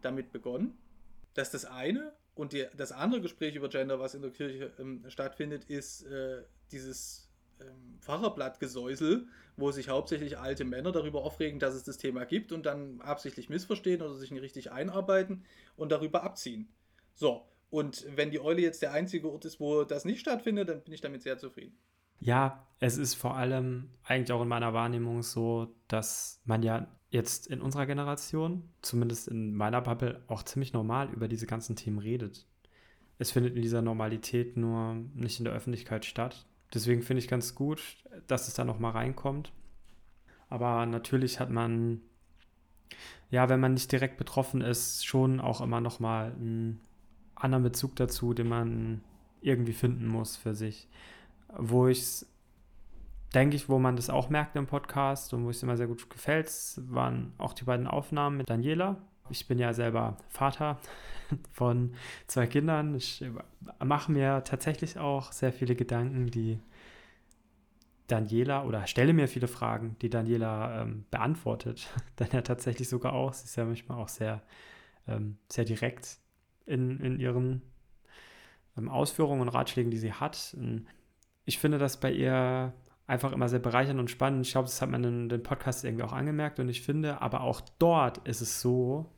[0.02, 0.78] damit begonnen.
[1.34, 2.14] Das ist das eine.
[2.34, 6.44] Und die, das andere Gespräch über Gender, was in der Kirche ähm, stattfindet, ist äh,
[6.72, 7.30] dieses
[7.62, 9.28] ähm, Pfarrerblattgesäusel,
[9.58, 13.50] wo sich hauptsächlich alte Männer darüber aufregen, dass es das Thema gibt und dann absichtlich
[13.50, 15.46] missverstehen oder sich nicht richtig einarbeiten
[15.78, 16.68] und darüber abziehen.
[17.14, 20.82] So, Und wenn die Eule jetzt der einzige Ort ist, wo das nicht stattfindet, dann
[20.82, 21.76] bin ich damit sehr zufrieden.
[22.22, 27.48] Ja, es ist vor allem eigentlich auch in meiner Wahrnehmung so, dass man ja jetzt
[27.48, 32.48] in unserer Generation, zumindest in meiner Bubble, auch ziemlich normal über diese ganzen Themen redet.
[33.20, 36.46] Es findet in dieser Normalität nur nicht in der Öffentlichkeit statt.
[36.74, 37.82] Deswegen finde ich ganz gut,
[38.28, 39.52] dass es da nochmal reinkommt.
[40.48, 42.00] Aber natürlich hat man,
[43.30, 46.80] ja, wenn man nicht direkt betroffen ist, schon auch immer nochmal einen
[47.36, 49.02] anderen Bezug dazu, den man
[49.42, 50.88] irgendwie finden muss für sich
[51.58, 52.32] wo ich es,
[53.34, 56.10] denke ich, wo man das auch merkt im Podcast und wo es immer sehr gut
[56.10, 58.98] gefällt, waren auch die beiden Aufnahmen mit Daniela.
[59.30, 60.80] Ich bin ja selber Vater
[61.52, 61.94] von
[62.28, 62.96] zwei Kindern.
[62.96, 63.26] Ich
[63.84, 66.60] mache mir tatsächlich auch sehr viele Gedanken, die
[68.08, 71.90] Daniela oder stelle mir viele Fragen, die Daniela ähm, beantwortet.
[72.18, 73.34] Dann ja tatsächlich sogar auch.
[73.34, 74.44] Sie ist ja manchmal auch sehr,
[75.08, 76.20] ähm, sehr direkt
[76.66, 77.62] in, in ihren
[78.78, 80.56] ähm, Ausführungen und Ratschlägen, die sie hat.
[80.58, 80.88] Und
[81.46, 82.74] ich finde das bei ihr
[83.08, 84.46] einfach immer sehr bereichernd und spannend.
[84.46, 87.42] Ich glaube, das hat man in den Podcast irgendwie auch angemerkt und ich finde, aber
[87.42, 89.12] auch dort ist es so,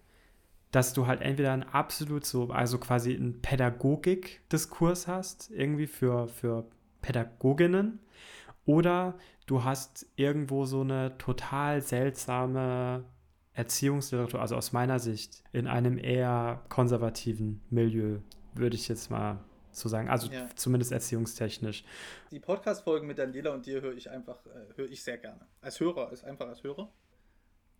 [0.71, 6.67] dass du halt entweder ein absolut so, also quasi einen Pädagogik-Diskurs hast, irgendwie für, für
[7.01, 7.99] Pädagoginnen,
[8.65, 13.05] oder du hast irgendwo so eine total seltsame
[13.57, 18.19] Erziehungsliteratur, also aus meiner Sicht, in einem eher konservativen Milieu,
[18.53, 20.09] würde ich jetzt mal zu sagen.
[20.09, 20.47] Also ja.
[20.55, 21.83] zumindest erziehungstechnisch.
[22.29, 25.47] Die Podcast-Folgen mit Daniela und dir höre ich einfach, äh, höre ich sehr gerne.
[25.59, 26.91] Als Hörer, als einfach als Hörer.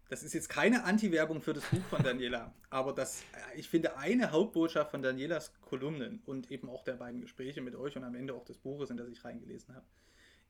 [0.10, 3.98] Das ist jetzt keine Anti-Werbung für das Buch von Daniela, aber das, äh, ich finde,
[3.98, 8.16] eine Hauptbotschaft von Danielas Kolumnen und eben auch der beiden Gespräche mit euch und am
[8.16, 9.86] Ende auch des Buches, in das ich reingelesen habe,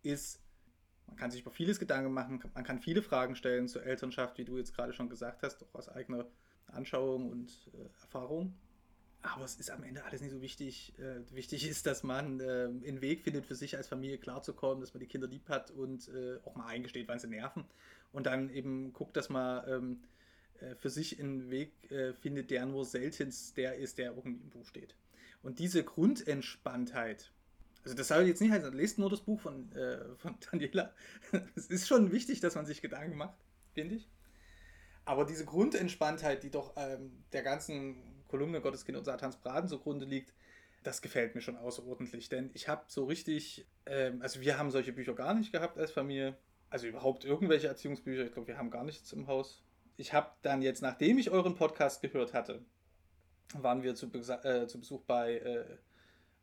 [0.03, 0.39] ist,
[1.07, 4.45] man kann sich über vieles Gedanken machen, man kann viele Fragen stellen zur Elternschaft, wie
[4.45, 6.25] du jetzt gerade schon gesagt hast, auch aus eigener
[6.67, 8.53] Anschauung und äh, Erfahrung.
[9.21, 10.93] Aber es ist am Ende alles nicht so wichtig.
[10.99, 14.93] Äh, wichtig ist, dass man äh, einen Weg findet, für sich als Familie klarzukommen, dass
[14.93, 17.65] man die Kinder lieb hat und äh, auch mal eingesteht, wann sie nerven.
[18.11, 20.03] Und dann eben guckt, dass man ähm,
[20.59, 24.49] äh, für sich einen Weg äh, findet, der nur seltenst der ist, der irgendwie im
[24.49, 24.95] Buch steht.
[25.41, 27.31] Und diese Grundentspanntheit,
[27.83, 30.93] also das soll jetzt nicht heißen, lest nur das Buch von, äh, von Daniela.
[31.55, 33.37] es ist schon wichtig, dass man sich Gedanken macht,
[33.73, 34.07] finde ich.
[35.05, 37.95] Aber diese Grundentspanntheit, die doch ähm, der ganzen
[38.27, 40.33] Kolumne Gotteskind und Satans Braten zugrunde liegt,
[40.83, 42.29] das gefällt mir schon außerordentlich.
[42.29, 45.91] Denn ich habe so richtig, ähm, also wir haben solche Bücher gar nicht gehabt als
[45.91, 46.37] Familie.
[46.69, 48.25] Also überhaupt irgendwelche Erziehungsbücher.
[48.25, 49.63] Ich glaube, wir haben gar nichts im Haus.
[49.95, 52.61] Ich habe dann jetzt, nachdem ich euren Podcast gehört hatte,
[53.53, 55.65] waren wir zu, äh, zu Besuch bei äh,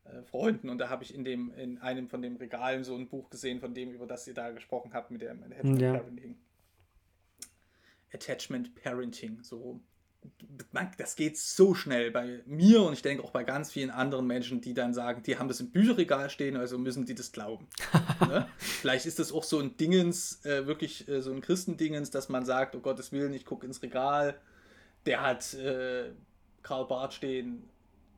[0.04, 3.08] äh, Freunden und da habe ich in, dem, in einem von den Regalen so ein
[3.08, 5.92] Buch gesehen, von dem, über das ihr da gesprochen habt, mit dem Attachment ja.
[5.94, 6.36] Parenting.
[8.12, 9.80] Attachment Parenting, so
[10.96, 14.60] das geht so schnell bei mir und ich denke auch bei ganz vielen anderen Menschen,
[14.60, 17.68] die dann sagen, die haben das im Bücherregal stehen, also müssen die das glauben.
[18.20, 18.48] ne?
[18.56, 22.44] Vielleicht ist das auch so ein Dingens, äh, wirklich äh, so ein Christendingens, dass man
[22.44, 24.38] sagt, oh Gottes Willen, ich gucke ins Regal,
[25.06, 26.12] der hat äh,
[26.62, 27.64] Karl Barth stehen,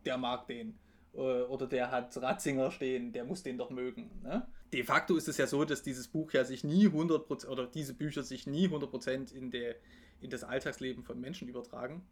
[0.04, 0.78] der mag den.
[1.16, 4.10] Äh, oder der hat Ratzinger stehen, der muss den doch mögen.
[4.22, 4.46] Ne?
[4.72, 7.94] De facto ist es ja so, dass dieses Buch ja sich nie 100% oder diese
[7.94, 9.76] Bücher sich nie 100% in der
[10.20, 12.02] in das Alltagsleben von Menschen übertragen.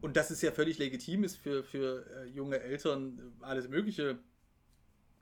[0.00, 4.18] Und dass es ja völlig legitim ist für, für äh, junge Eltern, äh, alles Mögliche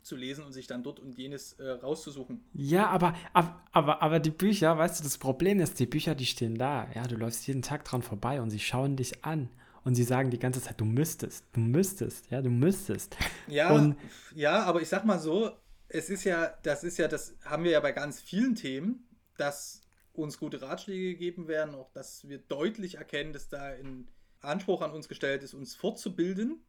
[0.02, 2.44] zu lesen und sich dann dort und jenes äh, rauszusuchen.
[2.54, 6.56] Ja, aber, aber, aber die Bücher, weißt du, das Problem ist, die Bücher, die stehen
[6.56, 6.88] da.
[6.94, 9.48] Ja, du läufst jeden Tag dran vorbei und sie schauen dich an
[9.84, 13.16] und sie sagen die ganze Zeit, du müsstest, du müsstest, ja, du müsstest.
[13.48, 13.96] Ja, und,
[14.34, 15.52] ja, aber ich sag mal so,
[15.88, 19.80] es ist ja, das ist ja, das haben wir ja bei ganz vielen Themen, dass
[20.12, 24.08] uns gute Ratschläge gegeben werden, auch dass wir deutlich erkennen, dass da ein
[24.40, 26.64] Anspruch an uns gestellt ist, uns fortzubilden.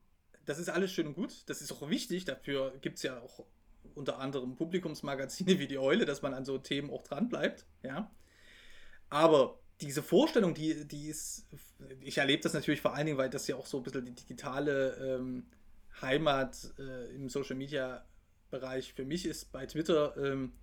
[0.45, 1.43] Das ist alles schön und gut.
[1.47, 2.25] Das ist auch wichtig.
[2.25, 3.45] Dafür gibt es ja auch
[3.95, 7.65] unter anderem Publikumsmagazine wie die Eule, dass man an so Themen auch dranbleibt.
[7.83, 8.11] Ja.
[9.09, 11.45] Aber diese Vorstellung, die, die ist,
[12.01, 14.15] ich erlebe das natürlich vor allen Dingen, weil das ja auch so ein bisschen die
[14.15, 15.45] digitale ähm,
[16.01, 18.05] Heimat äh, im Social Media
[18.49, 20.15] Bereich für mich ist bei Twitter.
[20.15, 20.53] Ähm,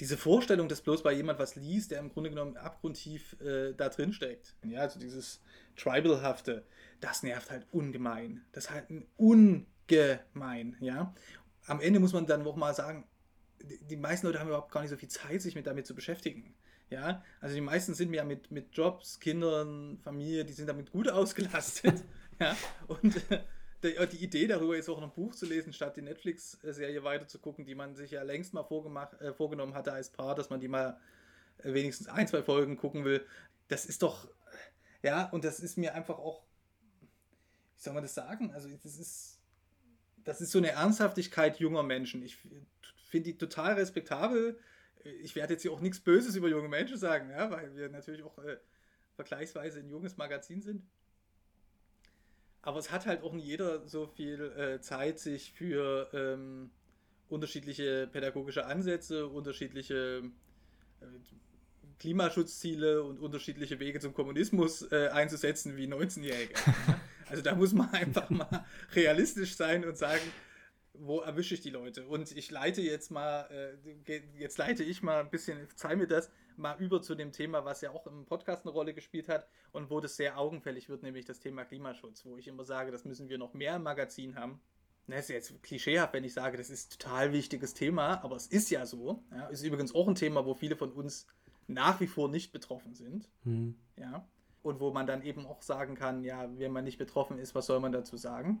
[0.00, 3.88] diese Vorstellung, dass bloß bei jemand was liest, der im Grunde genommen abgrundtief äh, da
[3.90, 4.56] drin steckt.
[4.64, 5.40] Ja, also dieses
[5.76, 6.64] Tribalhafte,
[7.00, 8.44] das nervt halt ungemein.
[8.52, 11.14] Das halt ungemein, ja.
[11.66, 13.06] Am Ende muss man dann auch mal sagen,
[13.62, 16.54] die meisten Leute haben überhaupt gar nicht so viel Zeit, sich mit damit zu beschäftigen.
[16.90, 21.08] Ja, also die meisten sind ja mit, mit Jobs, Kindern, Familie, die sind damit gut
[21.10, 22.02] ausgelastet.
[22.40, 22.56] ja,
[22.88, 23.16] und
[23.82, 27.38] äh, die Idee darüber ist auch ein Buch zu lesen, statt die Netflix-Serie weiter zu
[27.38, 28.66] gucken, die man sich ja längst mal
[29.20, 30.98] äh, vorgenommen hatte als Paar, dass man die mal
[31.58, 33.24] äh, wenigstens ein, zwei Folgen gucken will.
[33.68, 34.28] Das ist doch,
[35.02, 36.42] ja, und das ist mir einfach auch,
[37.76, 38.52] wie soll man das sagen?
[38.52, 39.40] Also, das ist,
[40.24, 42.22] das ist so eine Ernsthaftigkeit junger Menschen.
[42.22, 42.36] Ich
[43.08, 44.58] finde die total respektabel.
[45.04, 48.22] Ich werde jetzt hier auch nichts Böses über junge Menschen sagen, ja, weil wir natürlich
[48.22, 48.58] auch äh,
[49.14, 50.82] vergleichsweise ein junges Magazin sind.
[52.62, 56.70] Aber es hat halt auch nicht jeder so viel äh, Zeit, sich für ähm,
[57.28, 60.22] unterschiedliche pädagogische Ansätze, unterschiedliche
[61.00, 61.06] äh,
[61.98, 66.54] Klimaschutzziele und unterschiedliche Wege zum Kommunismus äh, einzusetzen wie 19-Jährige.
[67.28, 70.22] also da muss man einfach mal realistisch sein und sagen,
[71.00, 72.06] wo erwische ich die Leute?
[72.06, 76.30] Und ich leite jetzt mal, äh, jetzt leite ich mal ein bisschen, zeige mir das,
[76.56, 79.90] mal über zu dem Thema, was ja auch im Podcast eine Rolle gespielt hat und
[79.90, 83.28] wo das sehr augenfällig wird, nämlich das Thema Klimaschutz, wo ich immer sage, das müssen
[83.28, 84.60] wir noch mehr im Magazin haben.
[85.06, 88.46] Das ist jetzt klischeehaft, wenn ich sage, das ist ein total wichtiges Thema, aber es
[88.46, 89.24] ist ja so.
[89.32, 91.26] Ja, ist übrigens auch ein Thema, wo viele von uns
[91.66, 93.28] nach wie vor nicht betroffen sind.
[93.44, 93.74] Mhm.
[93.96, 94.28] Ja.
[94.62, 97.66] Und wo man dann eben auch sagen kann, ja, wenn man nicht betroffen ist, was
[97.66, 98.60] soll man dazu sagen?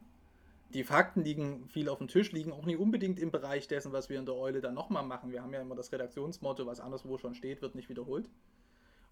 [0.72, 4.08] Die Fakten liegen viel auf dem Tisch, liegen auch nicht unbedingt im Bereich dessen, was
[4.08, 5.32] wir in der Eule dann nochmal machen.
[5.32, 8.30] Wir haben ja immer das Redaktionsmotto, was anderswo schon steht, wird nicht wiederholt.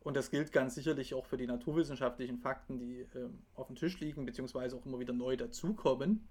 [0.00, 3.98] Und das gilt ganz sicherlich auch für die naturwissenschaftlichen Fakten, die äh, auf dem Tisch
[3.98, 6.28] liegen, beziehungsweise auch immer wieder neu dazukommen.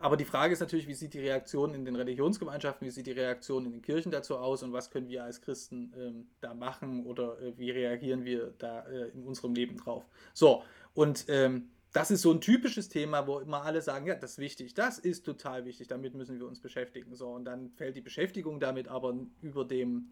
[0.00, 3.12] Aber die Frage ist natürlich, wie sieht die Reaktion in den Religionsgemeinschaften, wie sieht die
[3.12, 7.04] Reaktion in den Kirchen dazu aus und was können wir als Christen ähm, da machen
[7.04, 10.06] oder äh, wie reagieren wir da äh, in unserem Leben drauf.
[10.34, 10.62] So,
[10.94, 14.38] und ähm, das ist so ein typisches Thema, wo immer alle sagen, ja, das ist
[14.38, 17.14] wichtig, das ist total wichtig, damit müssen wir uns beschäftigen.
[17.14, 20.10] So, und dann fällt die Beschäftigung damit aber über dem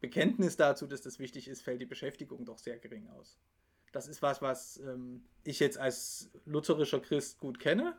[0.00, 3.38] Bekenntnis dazu, dass das wichtig ist, fällt die Beschäftigung doch sehr gering aus.
[3.92, 7.96] Das ist was, was ähm, ich jetzt als lutherischer Christ gut kenne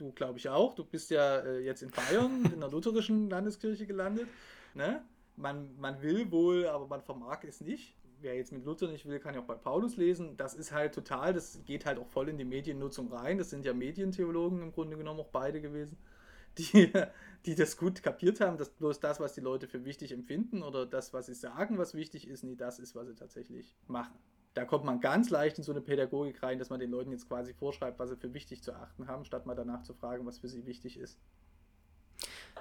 [0.00, 3.86] du glaube ich auch, du bist ja äh, jetzt in Bayern, in der lutherischen Landeskirche
[3.86, 4.28] gelandet.
[4.74, 5.04] Ne?
[5.36, 7.96] Man, man will wohl, aber man vermag es nicht.
[8.20, 10.36] Wer jetzt mit Luther nicht will, kann ja auch bei Paulus lesen.
[10.36, 13.38] Das ist halt total, das geht halt auch voll in die Mediennutzung rein.
[13.38, 15.96] Das sind ja Medientheologen im Grunde genommen auch beide gewesen,
[16.58, 16.92] die,
[17.46, 20.86] die das gut kapiert haben, dass bloß das, was die Leute für wichtig empfinden oder
[20.86, 24.18] das, was sie sagen, was wichtig ist, nie das ist, was sie tatsächlich machen
[24.54, 27.28] da kommt man ganz leicht in so eine Pädagogik rein, dass man den Leuten jetzt
[27.28, 30.38] quasi vorschreibt, was sie für wichtig zu achten haben, statt mal danach zu fragen, was
[30.38, 31.18] für sie wichtig ist.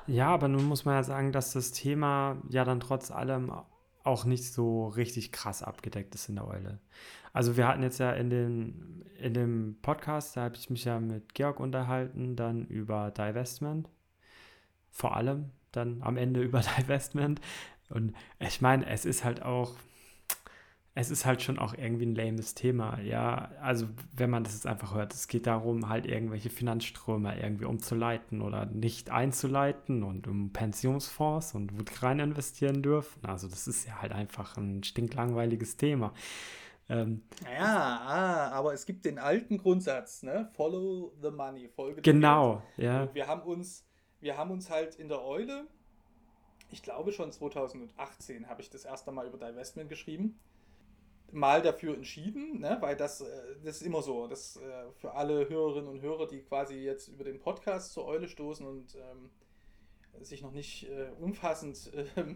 [0.05, 3.51] Ja, aber nun muss man ja sagen, dass das Thema ja dann trotz allem
[4.09, 6.79] auch nicht so richtig krass abgedeckt ist in der Eule.
[7.31, 10.99] Also wir hatten jetzt ja in, den, in dem Podcast, da habe ich mich ja
[10.99, 13.87] mit Georg unterhalten, dann über Divestment.
[14.89, 17.39] Vor allem dann am Ende über Divestment.
[17.89, 19.75] Und ich meine, es ist halt auch,
[20.99, 23.49] es ist halt schon auch irgendwie ein lames Thema, ja.
[23.61, 23.87] Also
[24.17, 28.65] wenn man das jetzt einfach hört, es geht darum, halt irgendwelche Finanzströme irgendwie umzuleiten oder
[28.65, 33.25] nicht einzuleiten und um Pensionsfonds und wo rein investieren dürfen.
[33.25, 36.13] Also das ist ja halt einfach ein stinklangweiliges Thema.
[36.89, 40.49] Ähm, ja, ah, aber es gibt den alten Grundsatz, ne?
[40.53, 43.03] Follow the money, folge Genau, ja.
[43.03, 43.85] Und wir haben uns,
[44.19, 45.65] wir haben uns halt in der Eule,
[46.71, 50.37] ich glaube schon 2018 habe ich das erste Mal über Divestment geschrieben
[51.31, 52.77] mal dafür entschieden, ne?
[52.79, 53.25] weil das, äh,
[53.63, 57.23] das ist immer so, dass äh, für alle Hörerinnen und Hörer, die quasi jetzt über
[57.23, 59.29] den Podcast zur Eule stoßen und ähm,
[60.23, 62.05] sich noch nicht äh, umfassend äh,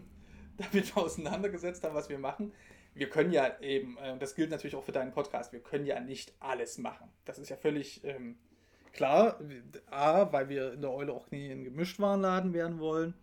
[0.56, 2.52] damit auseinandergesetzt haben, was wir machen,
[2.94, 6.00] wir können ja eben, äh, das gilt natürlich auch für deinen Podcast, wir können ja
[6.00, 7.10] nicht alles machen.
[7.24, 8.36] Das ist ja völlig ähm,
[8.92, 9.38] klar.
[9.90, 13.14] A, weil wir in der Eule auch nie ein Gemischtwarenladen werden wollen,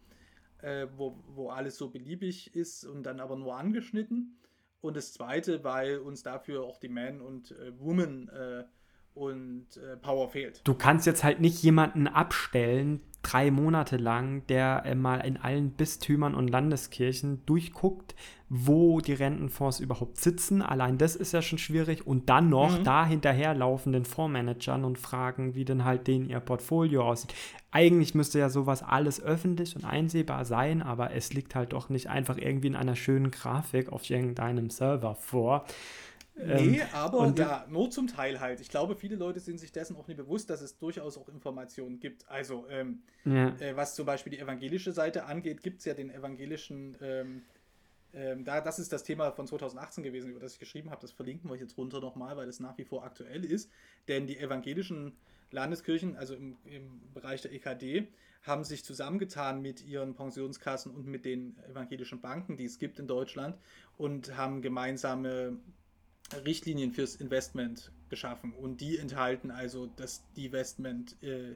[0.61, 4.37] äh, wo, wo alles so beliebig ist und dann aber nur angeschnitten.
[4.81, 8.65] Und das Zweite, weil uns dafür auch die Man- und äh, Woman äh,
[9.13, 10.61] und äh, Power fehlt.
[10.63, 15.71] Du kannst jetzt halt nicht jemanden abstellen, drei Monate lang, der äh, mal in allen
[15.71, 18.15] Bistümern und Landeskirchen durchguckt,
[18.49, 20.61] wo die Rentenfonds überhaupt sitzen.
[20.61, 22.05] Allein das ist ja schon schwierig.
[22.05, 22.83] Und dann noch mhm.
[22.83, 27.33] da hinterherlaufen den Fondsmanagern und fragen, wie denn halt denen ihr Portfolio aussieht.
[27.71, 32.09] Eigentlich müsste ja sowas alles öffentlich und einsehbar sein, aber es liegt halt doch nicht
[32.09, 35.65] einfach irgendwie in einer schönen Grafik auf irgendeinem Server vor.
[36.43, 38.59] Nee, ähm, aber ja, nur zum Teil halt.
[38.61, 41.99] Ich glaube, viele Leute sind sich dessen auch nicht bewusst, dass es durchaus auch Informationen
[41.99, 42.27] gibt.
[42.29, 43.49] Also, ähm, ja.
[43.59, 47.41] äh, was zum Beispiel die evangelische Seite angeht, gibt es ja den evangelischen, ähm,
[48.13, 51.01] ähm, da, das ist das Thema von 2018 gewesen, über das ich geschrieben habe.
[51.01, 53.69] Das verlinken wir jetzt runter nochmal, weil es nach wie vor aktuell ist.
[54.07, 55.13] Denn die evangelischen
[55.51, 58.07] Landeskirchen, also im, im Bereich der EKD,
[58.43, 63.07] haben sich zusammengetan mit ihren Pensionskassen und mit den evangelischen Banken, die es gibt in
[63.07, 63.55] Deutschland,
[63.97, 65.57] und haben gemeinsame
[66.45, 71.55] Richtlinien fürs Investment geschaffen und die enthalten also das Divestment äh,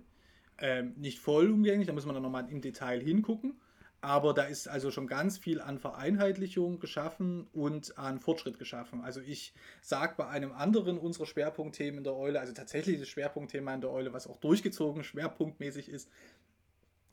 [0.57, 3.59] äh, nicht vollumgänglich, da muss man dann nochmal im Detail hingucken,
[4.05, 9.01] Aber da ist also schon ganz viel an Vereinheitlichung geschaffen und an Fortschritt geschaffen.
[9.01, 13.73] Also ich sage bei einem anderen unserer Schwerpunktthemen in der Eule, also tatsächlich das Schwerpunktthema
[13.73, 16.07] in der Eule, was auch durchgezogen schwerpunktmäßig ist,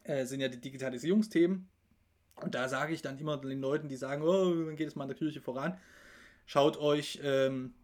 [0.04, 1.66] äh, sind ja die Digitalisierungsthemen.
[2.36, 5.04] Und da sage ich dann immer den Leuten, die sagen, oh, dann geht es mal
[5.04, 5.78] in der Kirche voran,
[6.46, 7.74] schaut euch ähm,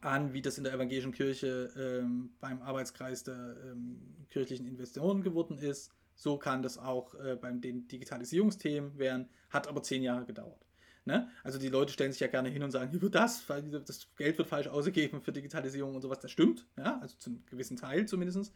[0.00, 4.00] an, wie das in der evangelischen Kirche ähm, beim Arbeitskreis der ähm,
[4.30, 5.92] kirchlichen Investoren geworden ist.
[6.14, 10.66] So kann das auch äh, beim den Digitalisierungsthemen werden, hat aber zehn Jahre gedauert.
[11.06, 11.28] Ne?
[11.42, 14.48] Also die Leute stellen sich ja gerne hin und sagen, wird das, das Geld wird
[14.48, 16.20] falsch ausgegeben für Digitalisierung und sowas.
[16.20, 18.54] Das stimmt, ja, also zum gewissen Teil zumindest.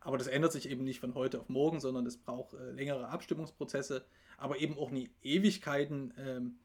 [0.00, 3.08] Aber das ändert sich eben nicht von heute auf morgen, sondern es braucht äh, längere
[3.08, 4.04] Abstimmungsprozesse,
[4.36, 6.12] aber eben auch nie Ewigkeiten.
[6.18, 6.58] Ähm,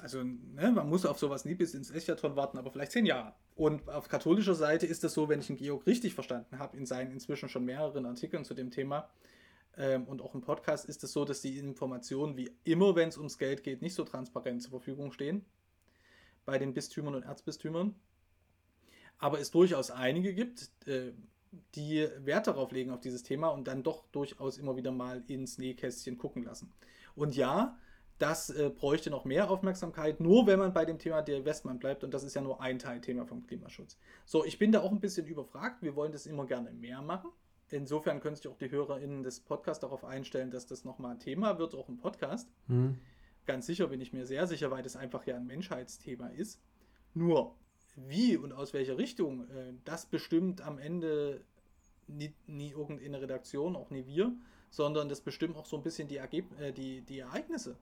[0.00, 3.34] also ne, man muss auf sowas nie bis ins Eschatton warten, aber vielleicht zehn Jahre.
[3.56, 6.86] Und auf katholischer Seite ist es so, wenn ich einen Georg richtig verstanden habe, in
[6.86, 9.10] seinen inzwischen schon mehreren Artikeln zu dem Thema
[9.76, 13.16] ähm, und auch im Podcast, ist es so, dass die Informationen wie immer, wenn es
[13.16, 15.44] ums Geld geht, nicht so transparent zur Verfügung stehen
[16.44, 17.94] bei den Bistümern und Erzbistümern.
[19.18, 21.12] Aber es durchaus einige gibt, äh,
[21.74, 25.58] die Wert darauf legen, auf dieses Thema und dann doch durchaus immer wieder mal ins
[25.58, 26.72] Nähkästchen gucken lassen.
[27.16, 27.76] Und ja,
[28.18, 32.02] das äh, bräuchte noch mehr Aufmerksamkeit, nur wenn man bei dem Thema der Westmann bleibt
[32.02, 33.96] und das ist ja nur ein Teilthema vom Klimaschutz.
[34.24, 35.82] So, ich bin da auch ein bisschen überfragt.
[35.82, 37.30] Wir wollen das immer gerne mehr machen.
[37.70, 41.58] Insofern können sich auch die HörerInnen des Podcasts darauf einstellen, dass das nochmal ein Thema
[41.58, 42.48] wird, auch im Podcast.
[42.66, 42.98] Mhm.
[43.46, 46.60] Ganz sicher bin ich mir sehr sicher, weil das einfach ja ein Menschheitsthema ist.
[47.14, 47.54] Nur,
[47.94, 51.42] wie und aus welcher Richtung, äh, das bestimmt am Ende
[52.06, 54.32] nie, nie, irgendeine Redaktion, auch nie wir,
[54.70, 57.76] sondern das bestimmt auch so ein bisschen die, Ergeb äh, die, die Ereignisse.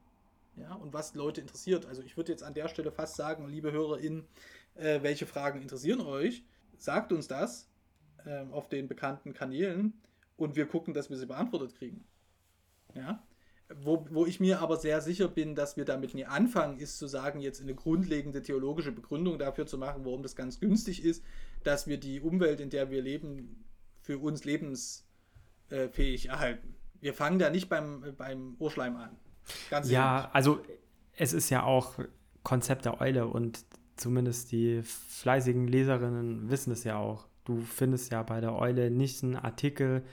[0.56, 1.86] Ja, und was Leute interessiert.
[1.86, 4.26] Also ich würde jetzt an der Stelle fast sagen, liebe HörerInnen,
[4.74, 6.44] äh, welche Fragen interessieren euch?
[6.78, 7.68] Sagt uns das
[8.26, 9.94] ähm, auf den bekannten Kanälen
[10.36, 12.04] und wir gucken, dass wir sie beantwortet kriegen.
[12.94, 13.22] Ja,
[13.74, 17.08] wo, wo ich mir aber sehr sicher bin, dass wir damit nie anfangen, ist zu
[17.08, 21.24] sagen, jetzt eine grundlegende theologische Begründung dafür zu machen, warum das ganz günstig ist,
[21.64, 23.64] dass wir die Umwelt, in der wir leben,
[24.00, 26.76] für uns lebensfähig erhalten.
[27.00, 29.16] Wir fangen da nicht beim, beim Urschleim an.
[29.70, 30.34] Ganz ja, ehrlich.
[30.34, 30.60] also
[31.16, 31.94] es ist ja auch
[32.42, 33.64] Konzept der Eule und
[33.96, 37.26] zumindest die fleißigen Leserinnen wissen es ja auch.
[37.44, 40.04] Du findest ja bei der Eule nicht einen Artikel,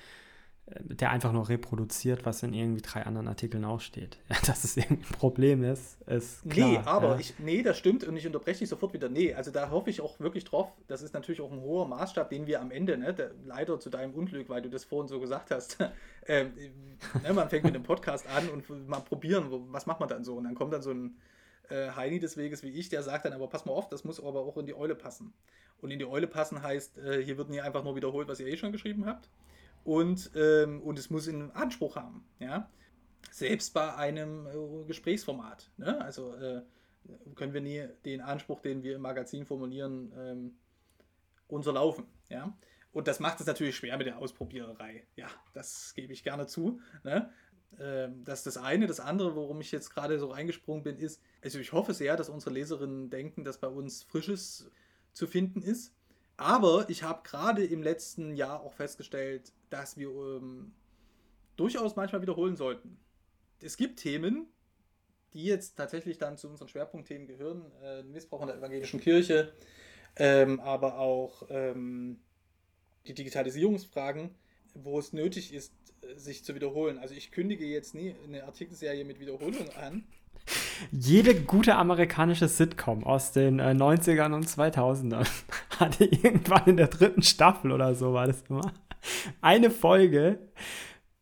[0.66, 4.18] der einfach nur reproduziert, was in irgendwie drei anderen Artikeln auch steht.
[4.30, 6.70] Ja, dass es irgendwie ein Problem ist, ist klar.
[6.70, 7.20] Nee, aber ja.
[7.20, 9.10] ich, nee, das stimmt und ich unterbreche dich sofort wieder.
[9.10, 10.72] Nee, also da hoffe ich auch wirklich drauf.
[10.88, 13.90] Das ist natürlich auch ein hoher Maßstab, den wir am Ende, ne, der, leider zu
[13.90, 15.80] deinem Unglück, weil du das vorhin so gesagt hast,
[16.26, 16.46] äh,
[17.24, 20.24] ne, man fängt mit einem Podcast an und mal probieren, wo, was macht man dann
[20.24, 20.36] so?
[20.38, 21.18] Und dann kommt dann so ein
[21.70, 24.24] äh, Heini des Weges wie ich, der sagt dann aber, pass mal auf, das muss
[24.24, 25.34] aber auch in die Eule passen.
[25.82, 28.48] Und in die Eule passen heißt, äh, hier wird nie einfach nur wiederholt, was ihr
[28.48, 29.28] eh schon geschrieben habt
[29.84, 32.26] und, ähm, und es muss einen Anspruch haben.
[32.40, 32.70] Ja?
[33.32, 35.70] Selbst bei einem äh, Gesprächsformat.
[35.78, 36.00] Ne?
[36.02, 36.62] Also äh,
[37.36, 40.56] können wir nie den Anspruch, den wir im Magazin formulieren, ähm,
[41.48, 42.06] unterlaufen.
[42.30, 42.56] Ja?
[42.92, 45.06] Und das macht es natürlich schwer mit der Ausprobiererei.
[45.16, 46.80] Ja, das gebe ich gerne zu.
[47.04, 47.32] Ne?
[47.80, 48.88] Ähm, das ist das eine.
[48.88, 52.30] Das andere, worum ich jetzt gerade so reingesprungen bin, ist, also ich hoffe sehr, dass
[52.30, 54.72] unsere Leserinnen denken, dass bei uns Frisches
[55.12, 55.94] zu finden ist.
[56.38, 60.74] Aber ich habe gerade im letzten Jahr auch festgestellt, dass wir ähm,
[61.56, 62.98] durchaus manchmal wiederholen sollten.
[63.62, 64.48] Es gibt Themen,
[65.34, 69.54] die jetzt tatsächlich dann zu unseren Schwerpunktthemen gehören, äh, Missbrauch in der evangelischen Kirche,
[70.16, 72.20] ähm, aber auch ähm,
[73.08, 74.32] die Digitalisierungsfragen,
[74.74, 75.74] wo es nötig ist,
[76.16, 76.98] sich zu wiederholen.
[76.98, 80.04] Also ich kündige jetzt nie eine Artikelserie mit Wiederholung an.
[80.92, 85.28] Jede gute amerikanische Sitcom aus den äh, 90ern und 2000ern
[85.80, 88.72] hatte irgendwann in der dritten Staffel oder so war das immer
[89.42, 90.40] eine Folge,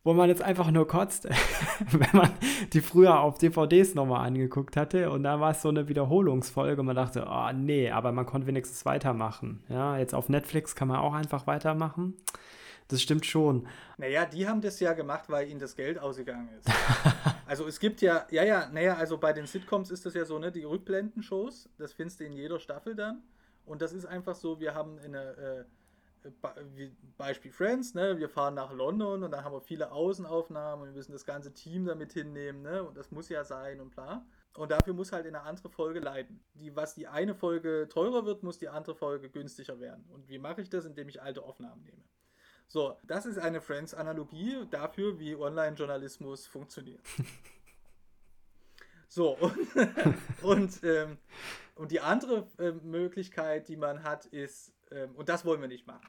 [0.04, 1.28] wo man jetzt einfach nur kotzt,
[1.90, 2.30] wenn man
[2.72, 6.96] die früher auf DVDs nochmal angeguckt hatte und da war es so eine Wiederholungsfolge man
[6.96, 9.62] dachte, oh nee, aber man konnte wenigstens weitermachen.
[9.68, 12.14] Ja, jetzt auf Netflix kann man auch einfach weitermachen.
[12.88, 13.66] Das stimmt schon.
[13.96, 16.68] Naja, die haben das ja gemacht, weil ihnen das Geld ausgegangen ist.
[17.46, 20.38] also es gibt ja, ja, ja, naja, also bei den Sitcoms ist das ja so,
[20.38, 23.22] ne, die Rückblenden-Shows, das findest du in jeder Staffel dann.
[23.64, 25.64] Und das ist einfach so, wir haben eine, äh,
[26.22, 30.88] Be Beispiel Friends, ne, wir fahren nach London und dann haben wir viele Außenaufnahmen und
[30.90, 34.24] wir müssen das ganze Team damit hinnehmen, ne, und das muss ja sein und bla.
[34.54, 36.44] Und dafür muss halt eine andere Folge leiden.
[36.54, 40.04] Die, was die eine Folge teurer wird, muss die andere Folge günstiger werden.
[40.10, 40.84] Und wie mache ich das?
[40.84, 42.02] Indem ich alte Aufnahmen nehme.
[42.68, 47.02] So, das ist eine Friends-Analogie dafür, wie Online-Journalismus funktioniert.
[49.14, 49.58] so, und,
[50.42, 51.18] und, ähm,
[51.74, 55.86] und die andere äh, Möglichkeit, die man hat, ist, ähm, und das wollen wir nicht
[55.86, 56.06] machen.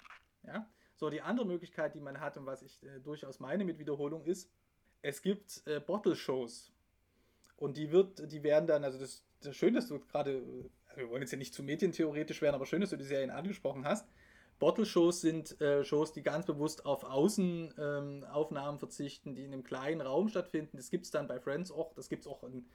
[0.47, 0.69] Ja?
[0.95, 4.23] So, die andere Möglichkeit, die man hat und was ich äh, durchaus meine mit Wiederholung
[4.23, 4.49] ist,
[5.01, 6.71] es gibt äh, Bottle-Shows.
[7.57, 10.41] Und die wird, die werden dann, also das, das schön, dass du gerade,
[10.87, 13.31] also wir wollen jetzt ja nicht zu medientheoretisch werden, aber schön, dass du die Serien
[13.31, 14.07] angesprochen hast.
[14.59, 19.99] Bottle-Shows sind äh, Shows, die ganz bewusst auf Außenaufnahmen ähm, verzichten, die in einem kleinen
[19.99, 20.77] Raum stattfinden.
[20.77, 22.65] Das gibt es dann bei Friends auch, das gibt es auch in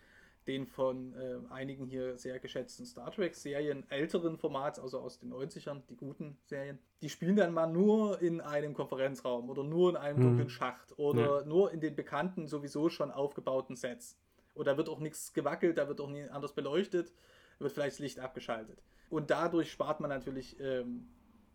[0.49, 5.83] den von äh, einigen hier sehr geschätzten Star Trek-Serien älteren Formats, also aus den 90ern,
[5.91, 6.79] die guten Serien.
[7.03, 10.23] Die spielen dann mal nur in einem Konferenzraum oder nur in einem mhm.
[10.23, 11.47] dunklen Schacht oder ja.
[11.47, 14.19] nur in den bekannten, sowieso schon aufgebauten Sets.
[14.55, 17.13] Und da wird auch nichts gewackelt, da wird auch nie anders beleuchtet,
[17.59, 18.83] wird vielleicht das Licht abgeschaltet.
[19.11, 21.09] Und dadurch spart man natürlich ähm,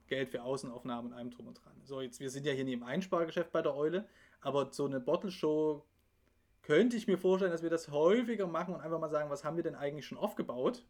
[0.08, 1.74] Geld für Außenaufnahmen und allem drum und dran.
[1.84, 4.08] So, jetzt, wir sind ja hier im Einspargeschäft bei der Eule,
[4.40, 5.84] aber so eine Bottle Show
[6.64, 9.58] könnte ich mir vorstellen, dass wir das häufiger machen und einfach mal sagen, was haben
[9.58, 10.86] wir denn eigentlich schon aufgebaut?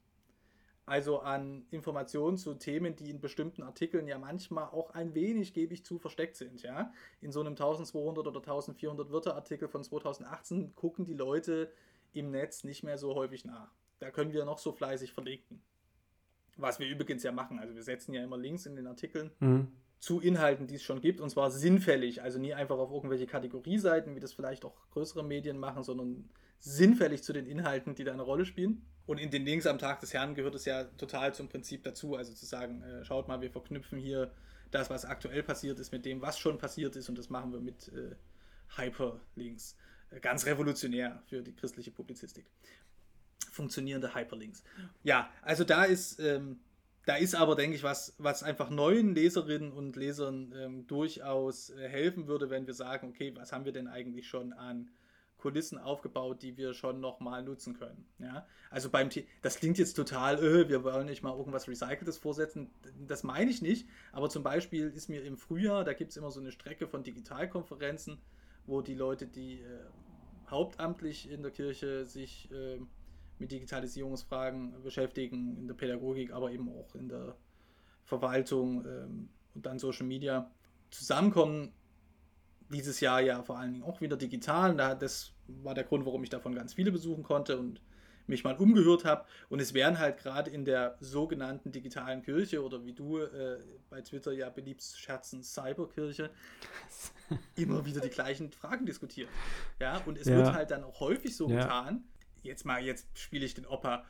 [0.85, 5.73] Also an Informationen zu Themen, die in bestimmten Artikeln ja manchmal auch ein wenig, gebe
[5.73, 6.61] ich zu, versteckt sind.
[6.61, 6.91] Ja?
[7.21, 11.71] In so einem 1200 oder 1400 Wörter Artikel von 2018 gucken die Leute
[12.11, 13.71] im Netz nicht mehr so häufig nach.
[13.99, 15.61] Da können wir noch so fleißig verlinken.
[16.57, 17.59] Was wir übrigens ja machen.
[17.59, 19.71] Also wir setzen ja immer Links in den Artikeln mhm.
[20.03, 21.21] Zu Inhalten, die es schon gibt.
[21.21, 22.21] Und zwar sinnfällig.
[22.21, 26.29] Also nie einfach auf irgendwelche Kategorieseiten, wie das vielleicht auch größere Medien machen, sondern
[26.59, 28.85] sinnfällig zu den Inhalten, die da eine Rolle spielen.
[29.05, 32.17] Und in den Links am Tag des Herrn gehört es ja total zum Prinzip dazu.
[32.17, 34.33] Also zu sagen, äh, schaut mal, wir verknüpfen hier
[34.71, 37.07] das, was aktuell passiert ist, mit dem, was schon passiert ist.
[37.07, 38.15] Und das machen wir mit äh,
[38.75, 39.77] Hyperlinks.
[40.09, 42.45] Äh, ganz revolutionär für die christliche Publizistik
[43.53, 44.63] funktionierende Hyperlinks.
[45.03, 46.59] Ja, also da ist, ähm,
[47.05, 51.87] da ist aber, denke ich, was, was einfach neuen Leserinnen und Lesern ähm, durchaus äh,
[51.87, 54.89] helfen würde, wenn wir sagen, okay, was haben wir denn eigentlich schon an
[55.43, 58.05] Kulissen aufgebaut, die wir schon nochmal nutzen können.
[58.17, 58.47] Ja?
[58.69, 62.71] Also beim The das klingt jetzt total, öh, wir wollen nicht mal irgendwas Recyceltes vorsetzen.
[63.05, 66.31] Das meine ich nicht, aber zum Beispiel ist mir im Frühjahr, da gibt es immer
[66.31, 68.21] so eine Strecke von Digitalkonferenzen,
[68.65, 69.79] wo die Leute, die äh,
[70.49, 72.79] hauptamtlich in der Kirche sich äh,
[73.39, 77.35] mit Digitalisierungsfragen beschäftigen, in der Pädagogik, aber eben auch in der
[78.03, 80.51] Verwaltung ähm, und dann Social Media
[80.91, 81.71] zusammenkommen.
[82.69, 84.75] Dieses Jahr ja vor allen Dingen auch wieder digital.
[84.75, 87.81] das war der Grund, warum ich davon ganz viele besuchen konnte und
[88.27, 89.25] mich mal umgehört habe.
[89.49, 93.59] Und es werden halt gerade in der sogenannten digitalen Kirche oder wie du äh,
[93.89, 96.29] bei Twitter ja beliebt scherzen, Cyberkirche,
[97.55, 99.29] immer wieder die gleichen Fragen diskutiert.
[99.79, 100.37] Ja, und es ja.
[100.37, 101.61] wird halt dann auch häufig so ja.
[101.61, 102.03] getan,
[102.43, 104.05] jetzt mal, jetzt spiele ich den Opa.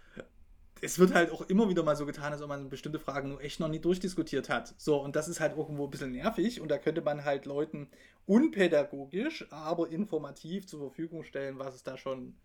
[0.82, 3.42] Es wird halt auch immer wieder mal so getan, als ob man bestimmte Fragen nur
[3.42, 4.74] echt noch nie durchdiskutiert hat.
[4.78, 7.90] So, und das ist halt irgendwo ein bisschen nervig und da könnte man halt Leuten
[8.26, 12.36] unpädagogisch, aber informativ zur Verfügung stellen, was es da schon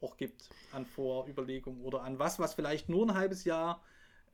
[0.00, 3.82] auch gibt an Vorüberlegungen oder an was, was vielleicht nur ein halbes Jahr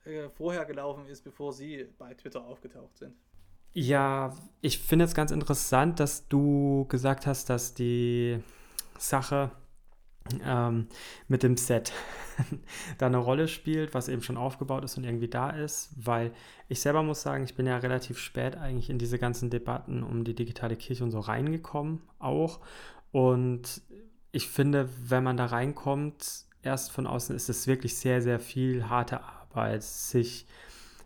[0.04, 3.14] äh, vorher gelaufen ist, bevor sie bei Twitter aufgetaucht sind.
[3.74, 8.42] Ja, ich finde es ganz interessant, dass du gesagt hast, dass die
[8.98, 9.52] Sache
[10.44, 10.88] ähm,
[11.26, 11.92] mit dem Set
[12.98, 16.32] da eine Rolle spielt, was eben schon aufgebaut ist und irgendwie da ist, weil
[16.68, 20.24] ich selber muss sagen, ich bin ja relativ spät eigentlich in diese ganzen Debatten um
[20.24, 22.60] die digitale Kirche und so reingekommen auch
[23.10, 23.82] und
[24.32, 28.88] ich finde, wenn man da reinkommt, erst von außen ist es wirklich sehr, sehr viel
[28.88, 30.46] harte Arbeit, sich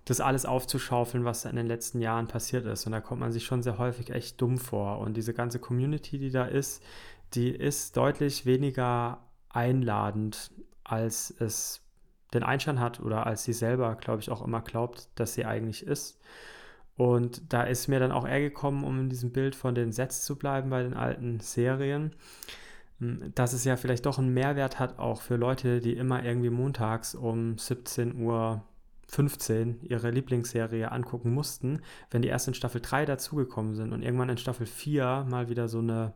[0.04, 2.86] das alles aufzuschaufeln, was in den letzten Jahren passiert ist.
[2.86, 4.98] Und da kommt man sich schon sehr häufig echt dumm vor.
[4.98, 6.82] Und diese ganze Community, die da ist,
[7.34, 10.50] die ist deutlich weniger einladend,
[10.84, 11.82] als es
[12.34, 15.86] den Einschein hat oder als sie selber, glaube ich, auch immer glaubt, dass sie eigentlich
[15.86, 16.20] ist.
[16.96, 20.24] Und da ist mir dann auch eher gekommen, um in diesem Bild von den Sets
[20.24, 22.14] zu bleiben bei den alten Serien,
[22.98, 26.50] hm, dass es ja vielleicht doch einen Mehrwert hat, auch für Leute, die immer irgendwie
[26.50, 28.62] montags um 17 Uhr
[29.08, 34.30] 15 ihre Lieblingsserie angucken mussten, wenn die erst in Staffel 3 dazugekommen sind und irgendwann
[34.30, 36.14] in Staffel 4 mal wieder so eine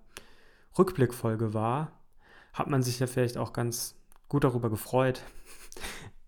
[0.79, 1.93] Rückblickfolge war,
[2.53, 3.95] hat man sich ja vielleicht auch ganz
[4.29, 5.23] gut darüber gefreut,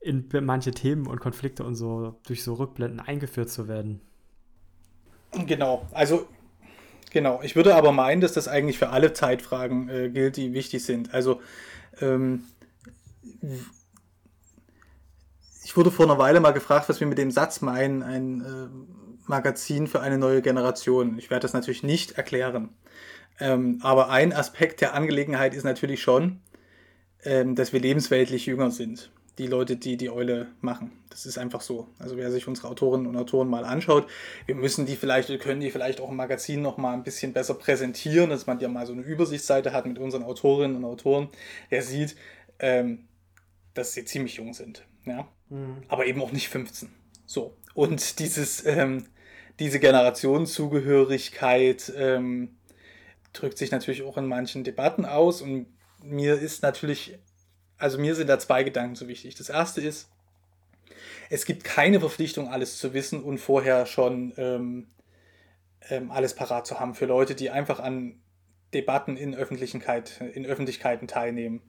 [0.00, 4.00] in manche Themen und Konflikte und so durch so Rückblenden eingeführt zu werden.
[5.46, 6.26] Genau, also
[7.10, 7.40] genau.
[7.42, 11.12] Ich würde aber meinen, dass das eigentlich für alle Zeitfragen äh, gilt, die wichtig sind.
[11.12, 11.40] Also
[12.00, 12.44] ähm,
[15.64, 19.28] ich wurde vor einer Weile mal gefragt, was wir mit dem Satz meinen, ein äh,
[19.28, 21.18] Magazin für eine neue Generation.
[21.18, 22.70] Ich werde das natürlich nicht erklären.
[23.40, 26.40] Ähm, aber ein Aspekt der Angelegenheit ist natürlich schon,
[27.24, 29.10] ähm, dass wir lebensweltlich jünger sind.
[29.38, 30.90] Die Leute, die die Eule machen.
[31.10, 31.86] Das ist einfach so.
[32.00, 34.08] Also wer sich unsere Autorinnen und Autoren mal anschaut,
[34.46, 37.32] wir müssen die vielleicht, wir können die vielleicht auch im Magazin noch mal ein bisschen
[37.32, 41.28] besser präsentieren, dass man ja mal so eine Übersichtsseite hat mit unseren Autorinnen und Autoren.
[41.70, 42.16] Der sieht,
[42.58, 43.06] ähm,
[43.74, 44.84] dass sie ziemlich jung sind.
[45.04, 45.28] Ja?
[45.50, 45.82] Mhm.
[45.86, 46.88] Aber eben auch nicht 15.
[47.24, 47.56] So.
[47.74, 49.06] Und dieses, ähm,
[49.60, 52.57] diese Generationenzugehörigkeit, ähm,
[53.40, 55.42] drückt sich natürlich auch in manchen Debatten aus.
[55.42, 55.66] Und
[56.02, 57.18] mir ist natürlich,
[57.76, 59.34] also mir sind da zwei Gedanken so wichtig.
[59.34, 60.08] Das erste ist,
[61.30, 64.86] es gibt keine Verpflichtung, alles zu wissen und vorher schon ähm,
[65.90, 68.20] ähm, alles parat zu haben für Leute, die einfach an
[68.74, 71.62] Debatten in, Öffentlichkeit, in Öffentlichkeiten teilnehmen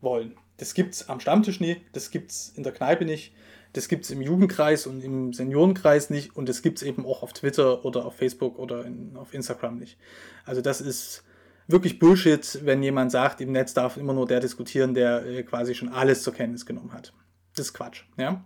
[0.00, 0.36] wollen.
[0.56, 3.32] Das gibt es am Stammtisch nie, das gibt es in der Kneipe nicht,
[3.72, 7.22] das gibt es im Jugendkreis und im Seniorenkreis nicht und das gibt es eben auch
[7.22, 9.98] auf Twitter oder auf Facebook oder in, auf Instagram nicht.
[10.44, 11.24] Also das ist
[11.68, 15.74] wirklich Bullshit, wenn jemand sagt, im Netz darf immer nur der diskutieren, der äh, quasi
[15.74, 17.12] schon alles zur Kenntnis genommen hat.
[17.54, 18.04] Das ist Quatsch.
[18.16, 18.44] Ja?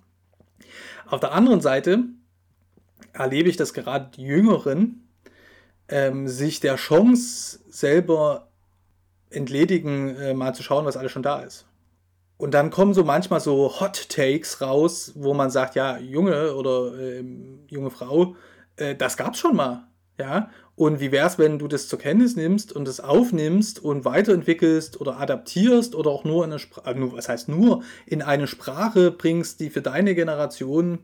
[1.07, 2.05] Auf der anderen Seite
[3.13, 5.09] erlebe ich, dass gerade die Jüngeren
[5.89, 8.49] ähm, sich der Chance selber
[9.31, 11.67] entledigen, äh, mal zu schauen, was alles schon da ist.
[12.45, 16.93] Und dann kommen so manchmal so Hot Takes raus, wo man sagt, ja, Junge oder
[16.95, 17.25] äh,
[17.69, 18.37] junge Frau,
[18.77, 19.89] äh, das gab's schon mal.
[20.19, 24.05] Ja, und wie wäre es, wenn du das zur Kenntnis nimmst und es aufnimmst und
[24.05, 28.47] weiterentwickelst oder adaptierst oder auch nur in eine Sprache, äh, was heißt nur, in eine
[28.47, 30.99] Sprache bringst, die für deine Generation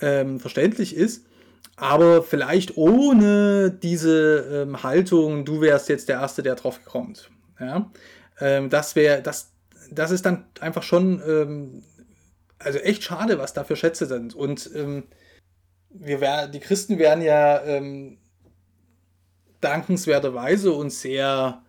[0.00, 1.26] ähm, verständlich ist,
[1.74, 7.28] aber vielleicht ohne diese ähm, Haltung, du wärst jetzt der Erste, der drauf kommt.
[7.58, 7.90] Ja?
[8.40, 9.49] Ähm, das wäre, das,
[9.90, 11.82] das ist dann einfach schon, ähm,
[12.58, 14.34] also echt schade, was da für Schätze sind.
[14.34, 15.04] Und ähm,
[15.90, 18.18] wir wär, die Christen werden ja ähm,
[19.60, 21.62] dankenswerterweise und sehr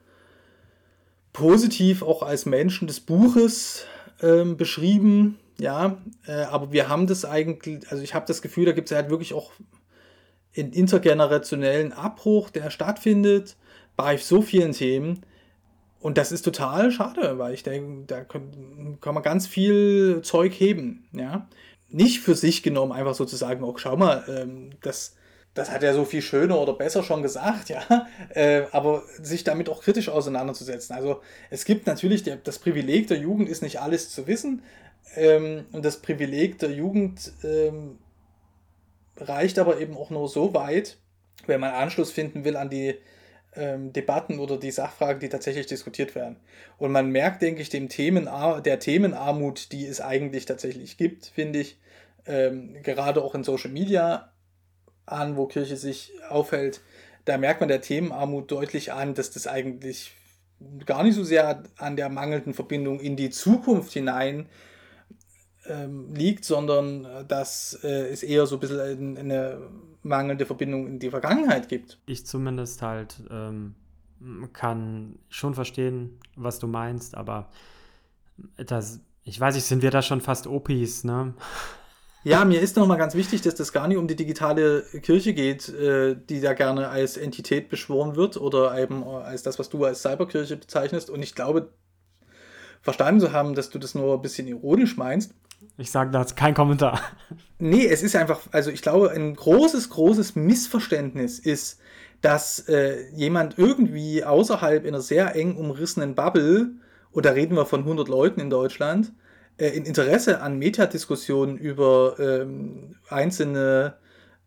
[1.34, 3.86] positiv auch als Menschen des Buches
[4.22, 5.40] ähm, beschrieben.
[5.60, 8.96] Ja, äh, aber wir haben das eigentlich, also ich habe das Gefühl, da gibt es
[8.96, 9.52] halt wirklich auch
[10.58, 13.56] einen intergenerationellen Abbruch, der stattfindet
[13.96, 15.24] bei so vielen Themen.
[16.02, 21.08] Und das ist total schade, weil ich denke, da kann, man ganz viel Zeug heben.
[21.14, 21.48] Ja?
[21.90, 25.16] Nicht für sich genommen, einfach so zu oh, schau mal, ähm, das,
[25.54, 29.70] das hat er so viel schöner oder besser schon gesagt, ja, äh, aber sich damit
[29.70, 30.96] auch kritisch auseinanderzusetzen.
[30.96, 31.22] Also
[31.52, 34.64] es gibt natürlich, das Privileg der Jugend ist nicht alles zu wissen
[35.16, 38.00] ähm, und das Privileg der Jugend ähm,
[39.18, 40.98] reicht aber eben auch nur so weit,
[41.46, 42.96] wenn man Anschluss finden will an die
[43.54, 46.38] ähm, Debatten oder die Sachfragen, die tatsächlich diskutiert werden.
[46.78, 48.30] Und man merkt, denke ich, dem Themen,
[48.64, 51.80] der Themenarmut, die es eigentlich tatsächlich gibt, finde ich,
[52.26, 54.32] ähm, gerade auch in Social Media
[55.06, 56.82] an, wo Kirche sich aufhält,
[57.26, 60.14] da merkt man der Themenarmut deutlich an, dass das eigentlich
[60.86, 64.48] gar nicht so sehr an der mangelnden Verbindung in die Zukunft hinein
[65.68, 69.62] ähm, liegt, sondern äh, dass äh, es eher so ein bisschen eine
[70.04, 72.00] mangelnde Verbindung in die Vergangenheit gibt.
[72.06, 73.76] Ich zumindest halt ähm,
[74.54, 77.50] kann schon verstehen, was du meinst, aber
[78.58, 81.34] das, ich weiß nicht, sind wir da schon fast Opis, ne?
[82.24, 85.70] Ja, mir ist nochmal ganz wichtig, dass das gar nicht um die digitale Kirche geht,
[85.70, 90.04] äh, die da gerne als Entität beschworen wird oder eben als das, was du als
[90.04, 91.10] Cyberkirche bezeichnest.
[91.10, 91.74] Und ich glaube,
[92.82, 95.34] verstanden zu haben, dass du das nur ein bisschen ironisch meinst.
[95.78, 97.00] Ich sage dazu kein Kommentar.
[97.60, 101.80] Nee, es ist einfach, also ich glaube, ein großes, großes Missverständnis ist,
[102.22, 106.72] dass äh, jemand irgendwie außerhalb in einer sehr eng umrissenen Bubble,
[107.12, 109.14] und da reden wir von 100 Leuten in Deutschland,
[109.58, 113.96] äh, ein Interesse an Metadiskussionen über ähm, einzelne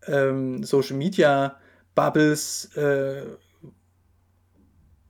[0.06, 1.56] ähm, Social Media
[1.94, 3.22] Bubbles äh,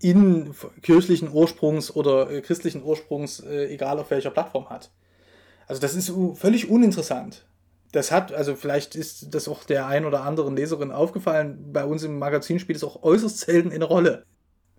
[0.01, 4.91] in kirchlichen Ursprungs oder äh, christlichen Ursprungs, äh, egal auf welcher Plattform hat.
[5.67, 7.47] Also das ist völlig uninteressant.
[7.93, 12.03] Das hat, also vielleicht ist das auch der ein oder anderen Leserin aufgefallen, bei uns
[12.03, 14.25] im Magazin spielt es auch äußerst selten eine Rolle.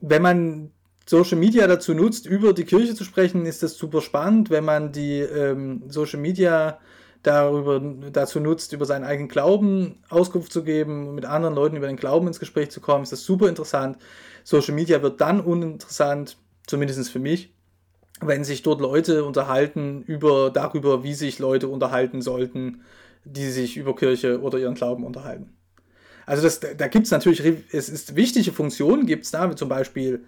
[0.01, 0.71] Wenn man
[1.05, 4.49] Social Media dazu nutzt, über die Kirche zu sprechen, ist das super spannend.
[4.49, 6.79] Wenn man die ähm, Social Media
[7.23, 7.79] darüber,
[8.11, 12.27] dazu nutzt, über seinen eigenen Glauben Auskunft zu geben, mit anderen Leuten über den Glauben
[12.27, 13.97] ins Gespräch zu kommen, ist das super interessant.
[14.43, 17.54] Social Media wird dann uninteressant, zumindest für mich,
[18.27, 22.81] wenn sich dort Leute unterhalten über darüber, wie sich Leute unterhalten sollten,
[23.23, 25.55] die sich über Kirche oder ihren Glauben unterhalten.
[26.25, 30.25] Also das, da gibt es natürlich, es ist wichtige Funktionen, gibt es da, zum Beispiel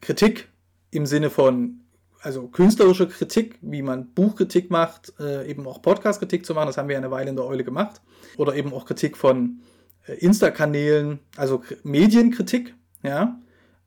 [0.00, 0.48] Kritik
[0.90, 1.80] im Sinne von,
[2.20, 6.88] also künstlerische Kritik, wie man Buchkritik macht, äh, eben auch Podcast-Kritik zu machen, das haben
[6.88, 8.00] wir eine Weile in der Eule gemacht.
[8.36, 9.60] Oder eben auch Kritik von
[10.06, 13.38] äh, Insta-Kanälen, also Medienkritik, ja.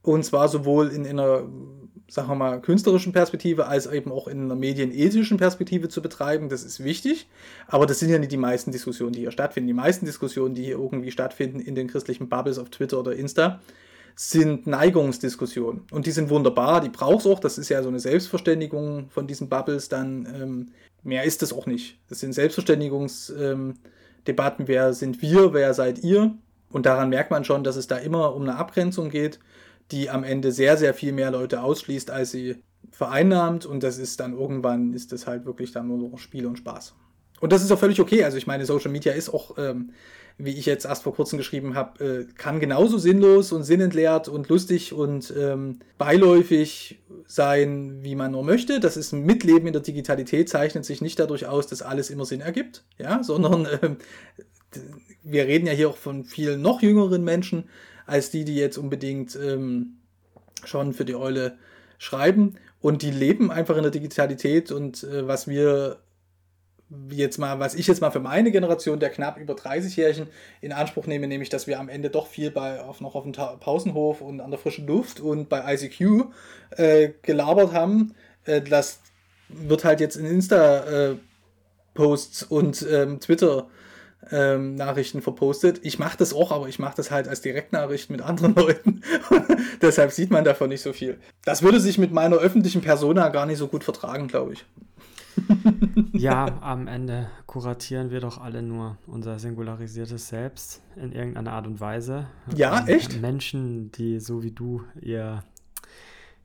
[0.01, 1.47] Und zwar sowohl in, in einer,
[2.13, 6.47] sagen wir mal, künstlerischen Perspektive als eben auch in einer medienethischen Perspektive zu betreiben.
[6.47, 7.27] Das ist wichtig.
[7.65, 9.65] Aber das sind ja nicht die meisten Diskussionen, die hier stattfinden.
[9.65, 13.61] Die meisten Diskussionen, die hier irgendwie stattfinden in den christlichen Bubbles auf Twitter oder Insta,
[14.15, 15.87] sind Neigungsdiskussionen.
[15.89, 17.39] Und die sind wunderbar, die braucht es auch.
[17.39, 19.89] Das ist ja so eine Selbstverständigung von diesen Bubbles.
[19.89, 20.67] Dann ähm,
[21.01, 21.97] mehr ist es auch nicht.
[22.09, 23.79] Das sind Selbstverständigungsdebatten.
[24.27, 26.35] Ähm, wer sind wir, wer seid ihr?
[26.69, 29.39] Und daran merkt man schon, dass es da immer um eine Abgrenzung geht.
[29.91, 32.57] Die am Ende sehr, sehr viel mehr Leute ausschließt, als sie
[32.91, 33.65] vereinnahmt.
[33.65, 36.95] Und das ist dann irgendwann, ist das halt wirklich dann nur noch Spiel und Spaß.
[37.39, 38.23] Und das ist auch völlig okay.
[38.23, 39.91] Also ich meine, Social Media ist auch, ähm,
[40.37, 44.49] wie ich jetzt erst vor kurzem geschrieben habe, äh, kann genauso sinnlos und sinnentleert und
[44.49, 48.79] lustig und ähm, beiläufig sein, wie man nur möchte.
[48.79, 52.25] Das ist ein Mitleben in der Digitalität, zeichnet sich nicht dadurch aus, dass alles immer
[52.25, 53.97] Sinn ergibt, ja, sondern ähm,
[55.23, 57.65] wir reden ja hier auch von vielen noch jüngeren Menschen,
[58.05, 59.97] als die, die jetzt unbedingt ähm,
[60.63, 61.57] schon für die Eule
[61.97, 62.55] schreiben.
[62.81, 65.99] Und die leben einfach in der Digitalität und äh, was wir
[67.09, 70.27] jetzt mal, was ich jetzt mal für meine Generation der knapp über 30-Jährigen
[70.61, 73.31] in Anspruch nehme, nämlich, dass wir am Ende doch viel bei, auf, noch auf dem
[73.31, 76.25] Pausenhof und an der frischen Luft und bei ICQ
[76.71, 78.13] äh, gelabert haben.
[78.45, 78.99] Äh, das
[79.49, 83.67] wird halt jetzt in Insta-Posts äh, und ähm, Twitter
[84.31, 85.79] ähm, Nachrichten verpostet.
[85.83, 89.01] Ich mache das auch, aber ich mache das halt als Direktnachricht mit anderen Leuten.
[89.81, 91.17] Deshalb sieht man davon nicht so viel.
[91.45, 94.65] Das würde sich mit meiner öffentlichen Persona gar nicht so gut vertragen, glaube ich.
[96.13, 101.79] ja, am Ende kuratieren wir doch alle nur unser singularisiertes Selbst in irgendeiner Art und
[101.79, 102.27] Weise.
[102.55, 103.21] Ja, und echt?
[103.21, 105.43] Menschen, die so wie du ihr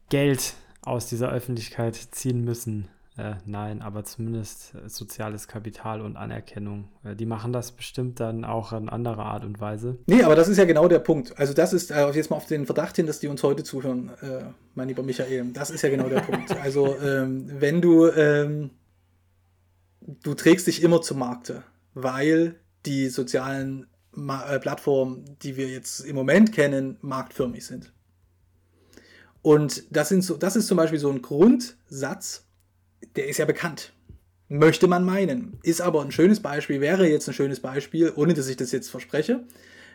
[0.09, 6.89] Geld aus dieser Öffentlichkeit ziehen müssen, äh, nein, aber zumindest äh, soziales Kapital und Anerkennung.
[7.03, 9.99] Äh, die machen das bestimmt dann auch in anderer Art und Weise.
[10.07, 11.37] Nee, aber das ist ja genau der Punkt.
[11.37, 14.11] Also das ist äh, jetzt mal auf den Verdacht hin, dass die uns heute zuhören,
[14.23, 14.45] äh,
[14.77, 15.47] mein lieber Michael.
[15.53, 16.57] Das ist ja genau der Punkt.
[16.63, 18.71] Also ähm, wenn du, ähm,
[20.01, 21.65] du trägst dich immer zum Markte,
[21.95, 22.57] weil
[22.87, 27.93] die sozialen Ma äh, Plattformen, die wir jetzt im Moment kennen, marktförmig sind.
[29.43, 32.48] Und das, sind so, das ist zum Beispiel so ein Grundsatz,
[33.17, 33.93] der ist ja bekannt.
[34.49, 35.59] Möchte man meinen.
[35.63, 38.89] Ist aber ein schönes Beispiel, wäre jetzt ein schönes Beispiel, ohne dass ich das jetzt
[38.89, 39.45] verspreche.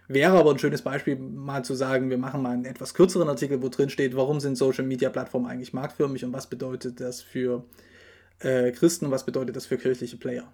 [0.07, 3.61] Wäre aber ein schönes Beispiel, mal zu sagen, wir machen mal einen etwas kürzeren Artikel,
[3.63, 7.65] wo drin steht, warum sind Social Media Plattformen eigentlich marktförmig und was bedeutet das für
[8.39, 10.51] äh, Christen und was bedeutet das für kirchliche Player.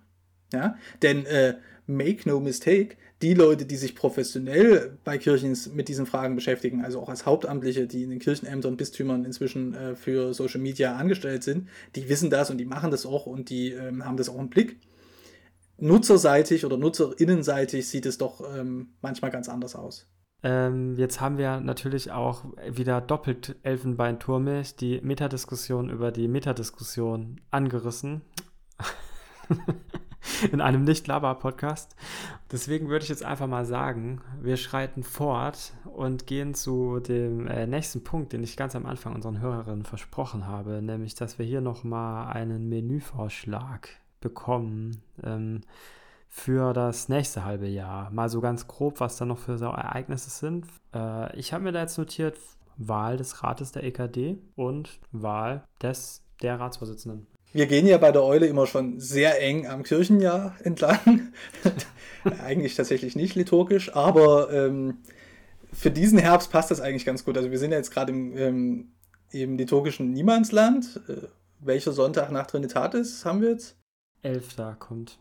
[0.54, 0.78] Ja?
[1.02, 1.56] Denn äh,
[1.88, 7.02] make no mistake, die Leute, die sich professionell bei Kirchen mit diesen Fragen beschäftigen, also
[7.02, 11.68] auch als Hauptamtliche, die in den Kirchenämtern, Bistümern inzwischen äh, für Social Media angestellt sind,
[11.96, 14.50] die wissen das und die machen das auch und die ähm, haben das auch im
[14.50, 14.80] Blick.
[15.78, 20.08] Nutzerseitig oder nutzerinnenseitig sieht es doch ähm, manchmal ganz anders aus.
[20.42, 28.22] Ähm, jetzt haben wir natürlich auch wieder doppelt Elfenbeinturme, die Metadiskussion über die Metadiskussion angerissen.
[30.52, 31.96] in einem Nicht-Laber-Podcast.
[32.52, 37.68] Deswegen würde ich jetzt einfach mal sagen, wir schreiten fort und gehen zu dem äh,
[37.68, 41.62] nächsten Punkt, den ich ganz am Anfang unseren Hörerinnen versprochen habe, nämlich, dass wir hier
[41.62, 43.90] nochmal einen Menüvorschlag
[44.22, 45.62] bekommen ähm,
[46.28, 48.12] für das nächste halbe Jahr.
[48.12, 50.68] Mal so ganz grob, was da noch für so Ereignisse sind.
[50.94, 52.38] Äh, ich habe mir da jetzt notiert,
[52.78, 57.28] Wahl des Rates der EKD und Wahl des der Ratsvorsitzenden.
[57.52, 61.34] Wir gehen ja bei der Eule immer schon sehr eng am Kirchenjahr entlang.
[62.46, 64.98] eigentlich tatsächlich nicht liturgisch, aber ähm,
[65.74, 67.38] für diesen Herbst passt das eigentlich ganz gut.
[67.38, 68.92] Also wir sind ja jetzt gerade im, ähm,
[69.32, 71.00] im liturgischen Niemandsland.
[71.08, 71.28] Äh,
[71.60, 73.76] welcher Sonntag nach Trinitatis haben wir jetzt?
[74.22, 75.18] Elfter kommt.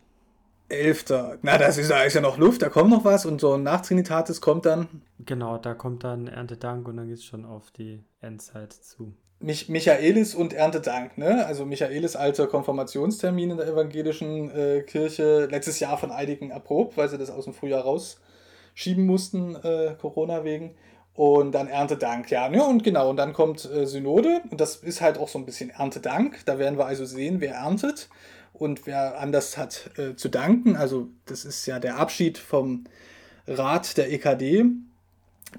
[0.69, 1.37] Elfter.
[1.41, 3.81] Na, das ist, da ist ja noch Luft, da kommt noch was und so nach
[3.81, 4.87] Trinitatis kommt dann.
[5.17, 9.13] Genau, da kommt dann Erntedank und dann geht es schon auf die Endzeit zu.
[9.41, 11.45] Mich Michaelis und Erntedank, ne?
[11.45, 17.07] Also Michaelis alter Konfirmationstermin in der evangelischen äh, Kirche, letztes Jahr von einigen erprobt, weil
[17.07, 20.75] sie das aus dem Frühjahr rausschieben mussten, äh, Corona wegen.
[21.13, 22.63] Und dann Erntedank, ja, ne?
[22.65, 24.41] Und genau, und dann kommt äh, Synode.
[24.51, 26.41] Und das ist halt auch so ein bisschen Erntedank.
[26.45, 28.09] Da werden wir also sehen, wer erntet
[28.51, 30.75] und wer anders hat äh, zu danken.
[30.75, 32.83] Also, das ist ja der Abschied vom
[33.47, 34.65] Rat der EKD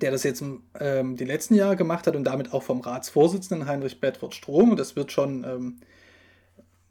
[0.01, 0.43] der das jetzt
[0.79, 4.71] ähm, die letzten Jahre gemacht hat und damit auch vom Ratsvorsitzenden Heinrich Bedford Strom.
[4.71, 5.77] Und das wird schon, ähm,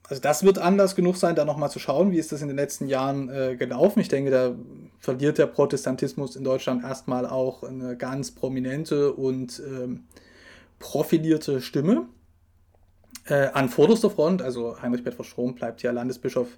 [0.08, 2.58] also das wird anders genug sein, da nochmal zu schauen, wie ist das in den
[2.58, 4.00] letzten Jahren äh, gelaufen.
[4.00, 4.56] Ich denke, da
[5.00, 10.06] verliert der Protestantismus in Deutschland erstmal auch eine ganz prominente und ähm,
[10.80, 12.08] profilierte Stimme.
[13.26, 16.58] Äh, an vorderster Front, also Heinrich Bedford Strom bleibt ja Landesbischof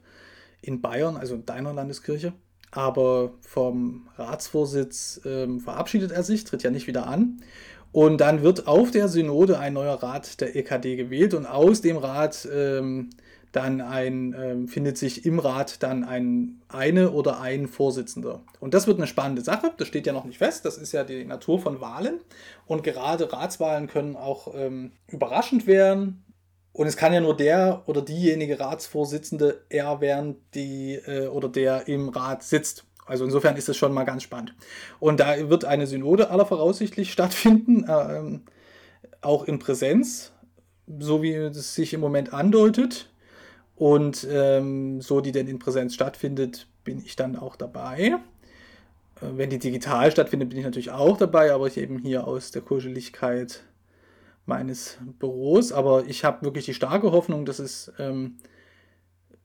[0.61, 2.33] in Bayern, also in deiner Landeskirche
[2.72, 7.41] aber vom Ratsvorsitz ähm, verabschiedet er sich, tritt ja nicht wieder an.
[7.91, 11.97] Und dann wird auf der Synode ein neuer Rat der EKD gewählt und aus dem
[11.97, 13.09] Rat ähm,
[13.51, 18.43] dann ein, ähm, findet sich im Rat dann ein eine oder ein Vorsitzender.
[18.61, 21.03] Und das wird eine spannende Sache, das steht ja noch nicht fest, das ist ja
[21.03, 22.22] die Natur von Wahlen.
[22.65, 26.24] Und gerade Ratswahlen können auch ähm, überraschend werden.
[26.74, 31.88] Und es kann ja nur der oder diejenige Ratsvorsitzende er werden, die äh, oder der
[31.88, 32.86] im Rat sitzt.
[33.05, 34.55] Also insofern ist es schon mal ganz spannend.
[34.99, 38.39] Und da wird eine Synode aller voraussichtlich stattfinden, äh,
[39.22, 40.32] auch in Präsenz,
[40.99, 43.09] so wie es sich im Moment andeutet.
[43.76, 48.17] Und ähm, so die denn in Präsenz stattfindet, bin ich dann auch dabei.
[49.22, 52.51] Äh, wenn die digital stattfindet, bin ich natürlich auch dabei, aber ich eben hier aus
[52.51, 53.63] der Kuscheligkeit
[54.45, 55.71] meines Büros.
[55.71, 58.37] Aber ich habe wirklich die starke Hoffnung, dass es ähm,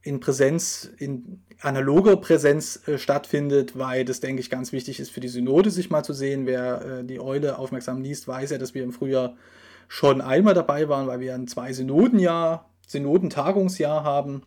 [0.02, 5.20] in Präsenz, in analoger Präsenz äh, stattfindet, weil das, denke ich, ganz wichtig ist für
[5.20, 6.46] die Synode, sich mal zu sehen.
[6.46, 9.36] Wer äh, die Eule aufmerksam liest, weiß ja, dass wir im Frühjahr
[9.88, 14.42] schon einmal dabei waren, weil wir ein zwei Synodenjahr, Synodentagungsjahr haben.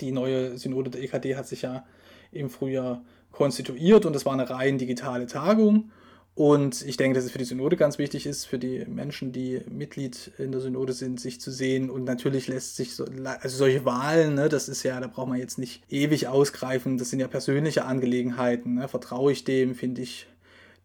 [0.00, 1.84] Die neue Synode der EKD hat sich ja
[2.32, 5.90] im Frühjahr konstituiert und es war eine rein digitale Tagung.
[6.36, 9.60] Und ich denke, dass es für die Synode ganz wichtig ist, für die Menschen, die
[9.70, 11.90] Mitglied in der Synode sind, sich zu sehen.
[11.90, 15.38] Und natürlich lässt sich so, also solche Wahlen, ne, das ist ja, da braucht man
[15.38, 16.98] jetzt nicht ewig ausgreifen.
[16.98, 18.74] Das sind ja persönliche Angelegenheiten.
[18.74, 18.88] Ne.
[18.88, 20.26] Vertraue ich dem, finde ich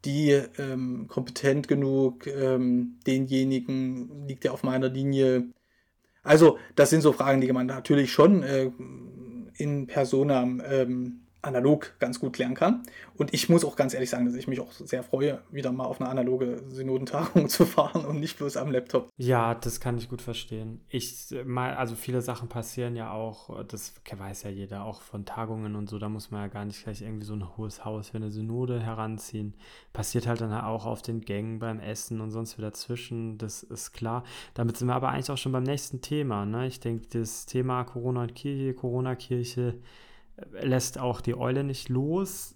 [0.05, 5.49] die ähm, kompetent genug, ähm, denjenigen liegt ja auf meiner Linie.
[6.23, 8.71] Also, das sind so Fragen, die man natürlich schon äh,
[9.57, 12.83] in Persona ähm, analog ganz gut klären kann.
[13.15, 15.85] Und ich muss auch ganz ehrlich sagen, dass ich mich auch sehr freue, wieder mal
[15.85, 19.09] auf eine analoge Synodentagung zu fahren und nicht bloß am Laptop.
[19.17, 20.81] Ja, das kann ich gut verstehen.
[20.89, 25.75] Ich mal, also viele Sachen passieren ja auch, das weiß ja jeder, auch von Tagungen
[25.75, 28.17] und so, da muss man ja gar nicht gleich irgendwie so ein hohes Haus für
[28.17, 29.53] eine Synode heranziehen.
[29.93, 33.91] Passiert halt dann auch auf den Gängen beim Essen und sonst wieder zwischen, das ist
[33.93, 34.23] klar.
[34.53, 36.45] Damit sind wir aber eigentlich auch schon beim nächsten Thema.
[36.45, 36.67] Ne?
[36.67, 39.75] Ich denke, das Thema Corona und Kirche, Corona-Kirche,
[40.51, 42.55] lässt auch die Eule nicht los.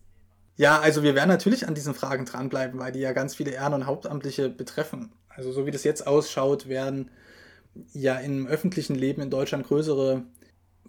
[0.56, 3.74] Ja, also wir werden natürlich an diesen Fragen dranbleiben, weil die ja ganz viele Ehren-
[3.74, 5.14] und Hauptamtliche betreffen.
[5.30, 7.10] Also so wie das jetzt ausschaut, werden
[7.94, 10.24] ja im öffentlichen Leben in Deutschland größere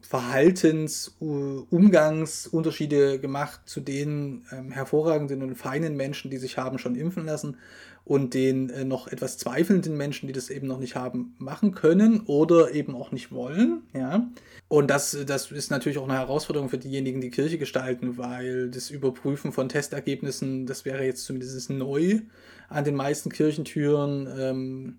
[0.03, 7.25] Verhaltens-, Umgangsunterschiede gemacht zu den ähm, hervorragenden und feinen Menschen, die sich haben schon impfen
[7.25, 7.57] lassen
[8.05, 12.21] und den äh, noch etwas zweifelnden Menschen, die das eben noch nicht haben, machen können
[12.27, 13.83] oder eben auch nicht wollen.
[13.95, 14.31] Ja.
[14.69, 18.91] Und das, das ist natürlich auch eine Herausforderung für diejenigen, die Kirche gestalten, weil das
[18.91, 22.21] Überprüfen von Testergebnissen, das wäre jetzt zumindest neu
[22.69, 24.29] an den meisten Kirchentüren.
[24.39, 24.99] Ähm,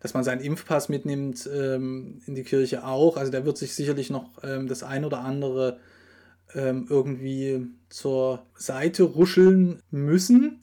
[0.00, 3.16] dass man seinen Impfpass mitnimmt ähm, in die Kirche auch.
[3.16, 5.80] Also da wird sich sicherlich noch ähm, das ein oder andere
[6.54, 10.62] ähm, irgendwie zur Seite ruscheln müssen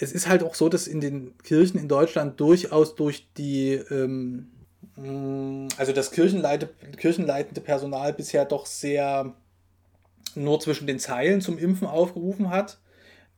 [0.00, 4.50] es ist halt auch so, dass in den Kirchen in Deutschland durchaus durch die, ähm,
[4.96, 9.34] mm, also das Kirchenleite, kirchenleitende Personal bisher doch sehr
[10.34, 12.78] nur zwischen den Zeilen zum Impfen aufgerufen hat.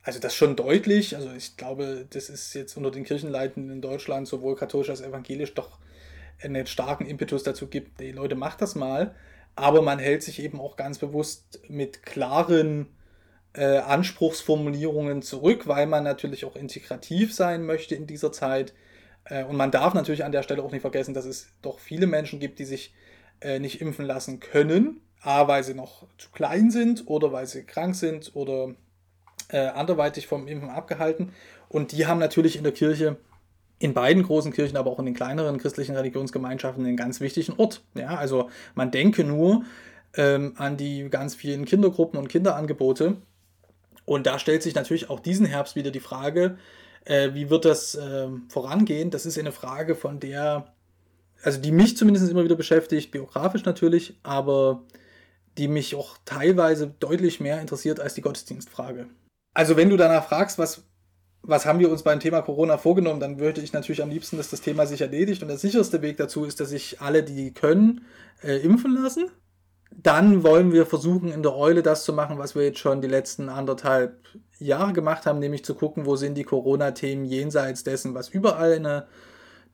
[0.03, 1.17] Also das schon deutlich.
[1.17, 5.55] Also ich glaube, das ist jetzt unter den Kirchenleitenden in Deutschland, sowohl katholisch als evangelisch,
[5.55, 5.79] doch
[6.41, 9.15] einen starken Impetus dazu gibt, die Leute macht das mal.
[9.55, 12.87] Aber man hält sich eben auch ganz bewusst mit klaren
[13.55, 18.73] äh, Anspruchsformulierungen zurück, weil man natürlich auch integrativ sein möchte in dieser Zeit.
[19.25, 22.07] Äh, und man darf natürlich an der Stelle auch nicht vergessen, dass es doch viele
[22.07, 22.95] Menschen gibt, die sich
[23.41, 25.01] äh, nicht impfen lassen können.
[25.25, 28.75] A, weil sie noch zu klein sind oder weil sie krank sind oder
[29.51, 31.33] äh, anderweitig vom Impfen abgehalten.
[31.69, 33.19] Und die haben natürlich in der Kirche
[33.79, 37.83] in beiden großen Kirchen, aber auch in den kleineren christlichen Religionsgemeinschaften einen ganz wichtigen Ort.
[37.95, 39.65] Ja, also man denke nur
[40.17, 43.17] ähm, an die ganz vielen Kindergruppen und Kinderangebote,
[44.05, 46.57] und da stellt sich natürlich auch diesen Herbst wieder die Frage,
[47.05, 49.11] äh, wie wird das äh, vorangehen?
[49.11, 50.73] Das ist eine Frage, von der,
[51.43, 54.83] also die mich zumindest immer wieder beschäftigt, biografisch natürlich, aber
[55.59, 59.07] die mich auch teilweise deutlich mehr interessiert als die Gottesdienstfrage.
[59.55, 60.85] Also wenn du danach fragst, was,
[61.43, 64.49] was haben wir uns beim Thema Corona vorgenommen, dann würde ich natürlich am liebsten, dass
[64.49, 65.43] das Thema sich erledigt.
[65.43, 68.07] Und der sicherste Weg dazu ist, dass sich alle, die können,
[68.43, 69.31] äh, impfen lassen
[70.03, 73.09] dann wollen wir versuchen, in der Eule das zu machen, was wir jetzt schon die
[73.09, 74.17] letzten anderthalb
[74.59, 79.07] Jahre gemacht haben, nämlich zu gucken, wo sind die Corona-Themen jenseits dessen, was überall eine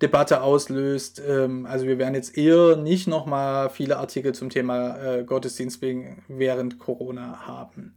[0.00, 1.22] Debatte auslöst.
[1.26, 5.80] Ähm, also wir werden jetzt eher nicht nochmal viele Artikel zum Thema äh, Gottesdienst
[6.28, 7.94] während Corona haben.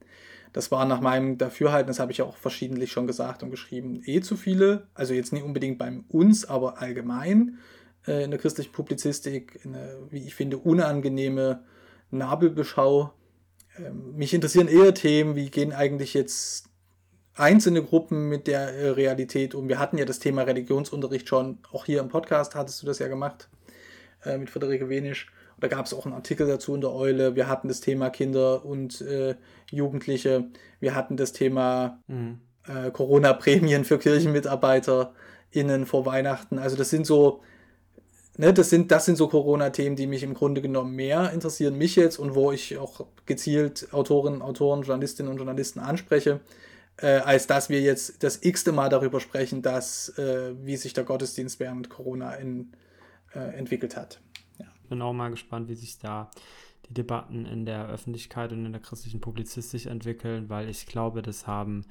[0.53, 4.19] Das war nach meinem Dafürhalten, das habe ich auch verschiedentlich schon gesagt und geschrieben, eh
[4.19, 4.87] zu viele.
[4.93, 7.59] Also jetzt nicht unbedingt bei uns, aber allgemein
[8.05, 11.63] äh, in der christlichen Publizistik eine, wie ich finde, unangenehme
[12.11, 13.13] Nabelbeschau.
[13.77, 16.69] Ähm, mich interessieren eher Themen, wie gehen eigentlich jetzt
[17.35, 19.69] einzelne Gruppen mit der äh, Realität um.
[19.69, 23.07] Wir hatten ja das Thema Religionsunterricht schon, auch hier im Podcast hattest du das ja
[23.07, 23.49] gemacht
[24.25, 25.31] äh, mit Friederike Wenisch.
[25.59, 27.35] Da gab es auch einen Artikel dazu in der Eule.
[27.35, 29.35] Wir hatten das Thema Kinder und äh,
[29.69, 30.45] Jugendliche.
[30.79, 32.39] Wir hatten das Thema mhm.
[32.67, 36.57] äh, Corona-Prämien für KirchenmitarbeiterInnen vor Weihnachten.
[36.57, 37.41] Also das sind so
[38.41, 41.95] ne, das, sind, das sind so Corona-Themen, die mich im Grunde genommen mehr interessieren, mich
[41.95, 46.41] jetzt und wo ich auch gezielt Autorinnen, Autoren, Journalistinnen und Journalisten anspreche,
[46.97, 51.03] äh, als dass wir jetzt das x-te Mal darüber sprechen, dass, äh, wie sich der
[51.03, 52.71] Gottesdienst während Corona in,
[53.35, 54.19] äh, entwickelt hat.
[54.57, 54.65] Ja.
[54.89, 56.31] Bin auch mal gespannt, wie sich da
[56.89, 61.45] die Debatten in der Öffentlichkeit und in der christlichen Publizistik entwickeln, weil ich glaube, das
[61.45, 61.85] haben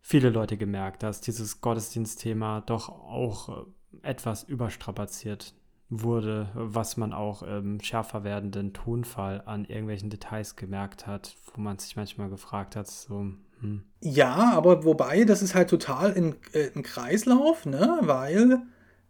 [0.00, 3.62] viele Leute gemerkt, dass dieses Gottesdienstthema doch auch äh,
[4.02, 5.54] etwas überstrapaziert
[5.90, 11.78] wurde, was man auch im schärfer werdenden Tonfall an irgendwelchen Details gemerkt hat, wo man
[11.78, 13.26] sich manchmal gefragt hat, so.
[13.60, 13.82] Hm.
[14.00, 17.98] Ja, aber wobei, das ist halt total ein, äh, ein Kreislauf, ne?
[18.02, 18.62] Weil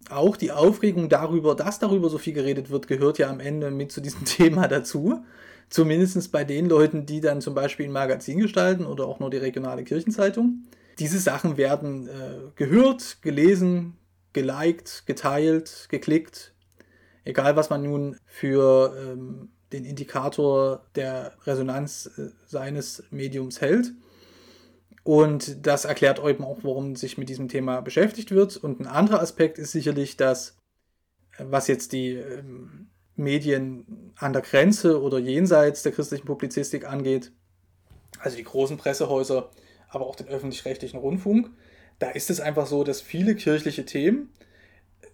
[0.09, 3.93] auch die Aufregung darüber, dass darüber so viel geredet wird, gehört ja am Ende mit
[3.93, 5.23] zu diesem Thema dazu.
[5.69, 9.37] Zumindest bei den Leuten, die dann zum Beispiel ein Magazin gestalten oder auch nur die
[9.37, 10.65] regionale Kirchenzeitung.
[10.99, 13.97] Diese Sachen werden äh, gehört, gelesen,
[14.33, 16.55] geliked, geteilt, geklickt.
[17.25, 23.93] Egal, was man nun für ähm, den Indikator der Resonanz äh, seines Mediums hält.
[25.03, 28.57] Und das erklärt eben auch, warum sich mit diesem Thema beschäftigt wird.
[28.57, 30.57] Und ein anderer Aspekt ist sicherlich, dass,
[31.37, 37.33] äh, was jetzt die ähm, Medien an der Grenze oder jenseits der christlichen Publizistik angeht,
[38.19, 39.51] also die großen Pressehäuser,
[39.89, 41.51] aber auch den öffentlich-rechtlichen Rundfunk,
[42.01, 44.33] da ist es einfach so, dass viele kirchliche Themen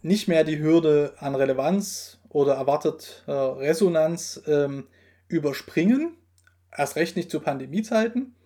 [0.00, 4.86] nicht mehr die Hürde an Relevanz oder erwartet äh, Resonanz ähm,
[5.28, 6.16] überspringen,
[6.74, 8.36] erst recht nicht zu Pandemiezeiten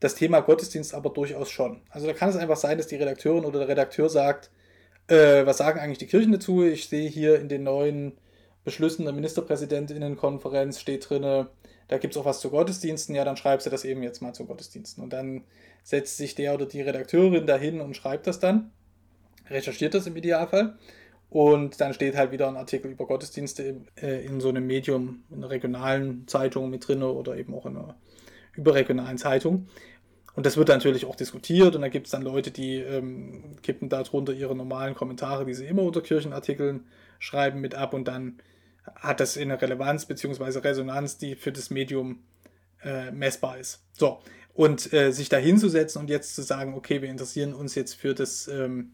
[0.00, 1.80] das Thema Gottesdienst aber durchaus schon.
[1.90, 4.50] Also da kann es einfach sein, dass die Redakteurin oder der Redakteur sagt,
[5.08, 6.62] äh, was sagen eigentlich die Kirchen dazu?
[6.62, 8.12] Ich sehe hier in den neuen
[8.64, 11.46] Beschlüssen der Ministerpräsidentinnenkonferenz steht drin,
[11.88, 14.34] da gibt es auch was zu Gottesdiensten, ja, dann schreibst du das eben jetzt mal
[14.34, 15.02] zu Gottesdiensten.
[15.02, 15.44] Und dann
[15.82, 18.70] setzt sich der oder die Redakteurin dahin und schreibt das dann,
[19.48, 20.76] recherchiert das im Idealfall.
[21.30, 25.24] Und dann steht halt wieder ein Artikel über Gottesdienste in, äh, in so einem Medium,
[25.30, 27.96] in einer regionalen Zeitung mit drin oder eben auch in einer
[28.54, 29.68] überregionalen Zeitung.
[30.34, 33.88] Und das wird natürlich auch diskutiert und da gibt es dann Leute, die ähm, kippen
[33.88, 36.86] darunter ihre normalen Kommentare, die sie immer unter Kirchenartikeln
[37.18, 38.38] schreiben, mit ab und dann
[38.96, 40.58] hat das eine Relevanz bzw.
[40.58, 42.22] Resonanz, die für das Medium
[42.82, 43.84] äh, messbar ist.
[43.92, 44.20] So,
[44.54, 48.14] und äh, sich da hinzusetzen und jetzt zu sagen, okay, wir interessieren uns jetzt für
[48.14, 48.92] das ähm,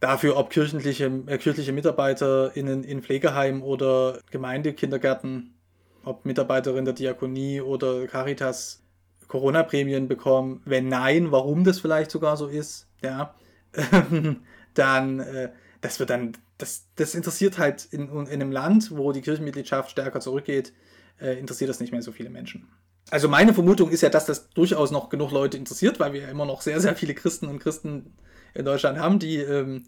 [0.00, 5.54] dafür, ob kirchliche, äh, kirchliche MitarbeiterInnen in Pflegeheimen oder Gemeindekindergärten,
[6.04, 8.82] ob Mitarbeiterinnen der Diakonie oder Caritas
[9.28, 10.60] Corona-Prämien bekommen?
[10.64, 13.34] Wenn nein, warum das vielleicht sogar so ist, ja,
[14.74, 19.20] dann, äh, das wird dann, das, das interessiert halt in, in einem Land, wo die
[19.20, 20.72] Kirchenmitgliedschaft stärker zurückgeht,
[21.20, 22.68] äh, interessiert das nicht mehr so viele Menschen.
[23.10, 26.28] Also meine Vermutung ist ja, dass das durchaus noch genug Leute interessiert, weil wir ja
[26.28, 28.16] immer noch sehr, sehr viele Christen und Christen
[28.54, 29.84] in Deutschland haben, die ähm,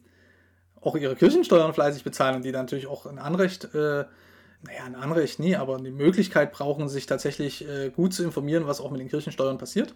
[0.81, 4.05] auch ihre Kirchensteuern fleißig bezahlen und die natürlich auch ein Anrecht äh,
[4.67, 8.81] naja, ein Anrecht nie, aber die Möglichkeit brauchen, sich tatsächlich äh, gut zu informieren, was
[8.81, 9.95] auch mit den Kirchensteuern passiert.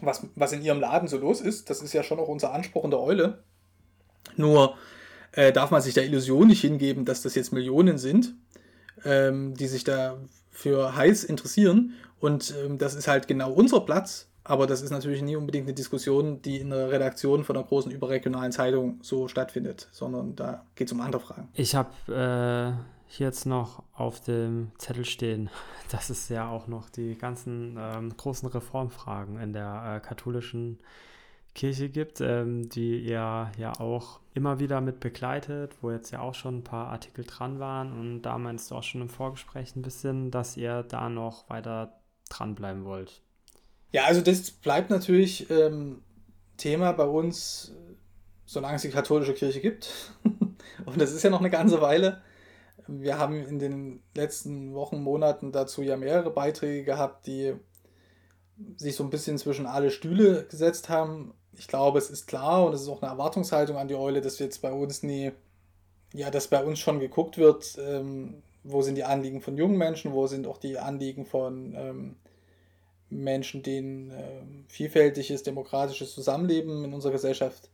[0.00, 2.84] Was, was in ihrem Laden so los ist, das ist ja schon auch unser Anspruch
[2.84, 3.42] in der Eule.
[4.36, 4.76] Nur
[5.32, 8.34] äh, darf man sich der Illusion nicht hingeben, dass das jetzt Millionen sind,
[9.04, 10.18] ähm, die sich da
[10.50, 11.94] für heiß interessieren.
[12.18, 14.26] Und ähm, das ist halt genau unser Platz.
[14.42, 17.92] Aber das ist natürlich nie unbedingt eine Diskussion, die in der Redaktion von einer großen
[17.92, 21.48] überregionalen Zeitung so stattfindet, sondern da geht es um andere Fragen.
[21.54, 25.50] Ich habe äh hier jetzt noch auf dem Zettel stehen,
[25.90, 30.78] dass es ja auch noch die ganzen ähm, großen Reformfragen in der äh, katholischen
[31.54, 36.34] Kirche gibt, ähm, die ihr ja auch immer wieder mit begleitet, wo jetzt ja auch
[36.34, 39.82] schon ein paar Artikel dran waren und da meinst du auch schon im Vorgespräch ein
[39.82, 43.22] bisschen, dass ihr da noch weiter dranbleiben wollt.
[43.92, 46.02] Ja, also das bleibt natürlich ähm,
[46.56, 47.74] Thema bei uns,
[48.46, 50.14] solange es die katholische Kirche gibt.
[50.84, 52.22] und das ist ja noch eine ganze Weile.
[52.86, 57.54] Wir haben in den letzten Wochen, Monaten dazu ja mehrere Beiträge gehabt, die
[58.76, 61.34] sich so ein bisschen zwischen alle Stühle gesetzt haben.
[61.60, 64.38] Ich glaube, es ist klar und es ist auch eine Erwartungshaltung an die Eule, dass
[64.38, 65.32] jetzt bei uns nie,
[66.14, 70.14] ja, dass bei uns schon geguckt wird, ähm, wo sind die Anliegen von jungen Menschen,
[70.14, 72.16] wo sind auch die Anliegen von ähm,
[73.10, 77.68] Menschen, denen äh, vielfältiges demokratisches Zusammenleben in unserer Gesellschaft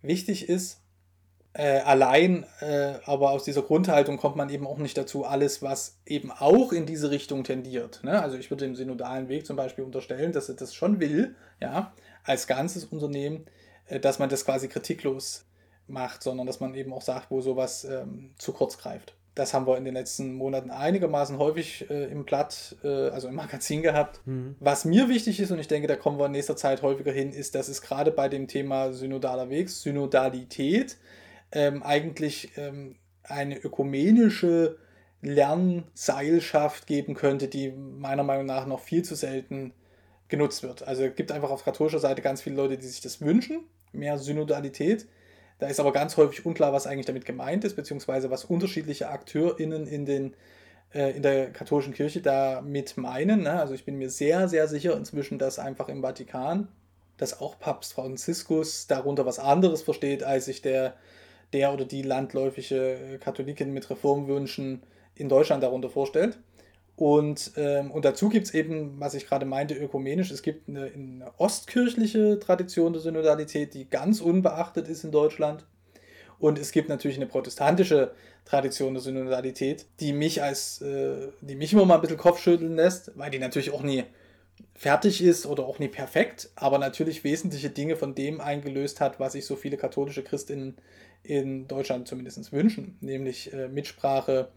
[0.00, 0.80] wichtig ist
[1.58, 5.98] äh, allein, äh, aber aus dieser Grundhaltung kommt man eben auch nicht dazu, alles, was
[6.04, 8.00] eben auch in diese Richtung tendiert.
[8.02, 8.20] Ne?
[8.20, 11.94] Also ich würde dem synodalen Weg zum Beispiel unterstellen, dass er das schon will, ja,
[12.26, 13.46] als ganzes Unternehmen,
[13.86, 15.46] äh, dass man das quasi kritiklos
[15.88, 19.14] macht, sondern dass man eben auch sagt, wo sowas ähm, zu kurz greift.
[19.36, 23.34] Das haben wir in den letzten Monaten einigermaßen häufig äh, im Blatt, äh, also im
[23.34, 24.20] Magazin gehabt.
[24.26, 24.56] Mhm.
[24.60, 27.32] Was mir wichtig ist, und ich denke, da kommen wir in nächster Zeit häufiger hin,
[27.32, 30.96] ist, dass es gerade bei dem Thema synodaler Weg, Synodalität,
[31.52, 34.78] ähm, eigentlich ähm, eine ökumenische
[35.20, 39.74] Lernseilschaft geben könnte, die meiner Meinung nach noch viel zu selten
[40.28, 40.86] genutzt wird.
[40.86, 43.60] Also es gibt einfach auf katholischer Seite ganz viele Leute, die sich das wünschen,
[43.92, 45.06] mehr Synodalität.
[45.58, 49.86] Da ist aber ganz häufig unklar, was eigentlich damit gemeint ist, beziehungsweise was unterschiedliche AkteurInnen
[49.86, 50.34] in, den,
[50.92, 53.42] äh, in der katholischen Kirche damit meinen.
[53.42, 53.58] Ne?
[53.58, 56.68] Also ich bin mir sehr, sehr sicher inzwischen, dass einfach im Vatikan,
[57.16, 60.94] dass auch Papst Franziskus darunter was anderes versteht, als sich der,
[61.54, 64.82] der oder die landläufige Katholikin mit Reformwünschen
[65.14, 66.38] in Deutschland darunter vorstellt.
[66.96, 70.86] Und, ähm, und dazu gibt es eben, was ich gerade meinte, ökumenisch, es gibt eine,
[70.86, 75.66] eine, ostkirchliche Tradition der Synodalität, die ganz unbeachtet ist in Deutschland.
[76.38, 78.12] Und es gibt natürlich eine protestantische
[78.46, 83.12] Tradition der Synodalität, die mich als, äh, die mich immer mal ein bisschen Kopfschütteln lässt,
[83.14, 84.04] weil die natürlich auch nie
[84.74, 89.32] fertig ist oder auch nie perfekt, aber natürlich wesentliche Dinge von dem eingelöst hat, was
[89.32, 90.76] sich so viele katholische Christinnen
[91.22, 94.48] in Deutschland zumindest wünschen, nämlich äh, Mitsprache,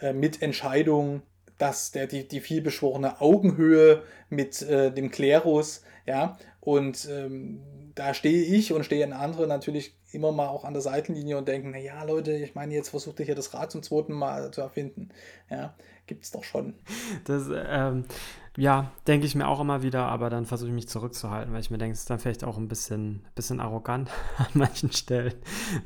[0.00, 1.22] äh, Mitentscheidung,
[1.60, 7.60] dass der, die, die vielbeschworene Augenhöhe mit äh, dem Klerus, ja, und ähm,
[7.94, 11.70] da stehe ich und stehen andere natürlich immer mal auch an der Seitenlinie und denken,
[11.70, 15.10] naja, Leute, ich meine, jetzt versucht ihr hier das Rad zum zweiten Mal zu erfinden.
[15.50, 15.74] Ja,
[16.06, 16.74] gibt es doch schon.
[17.24, 18.06] Das, ähm,
[18.56, 21.70] ja, denke ich mir auch immer wieder, aber dann versuche ich mich zurückzuhalten, weil ich
[21.70, 25.34] mir denke, es ist dann vielleicht auch ein bisschen, bisschen arrogant an manchen Stellen,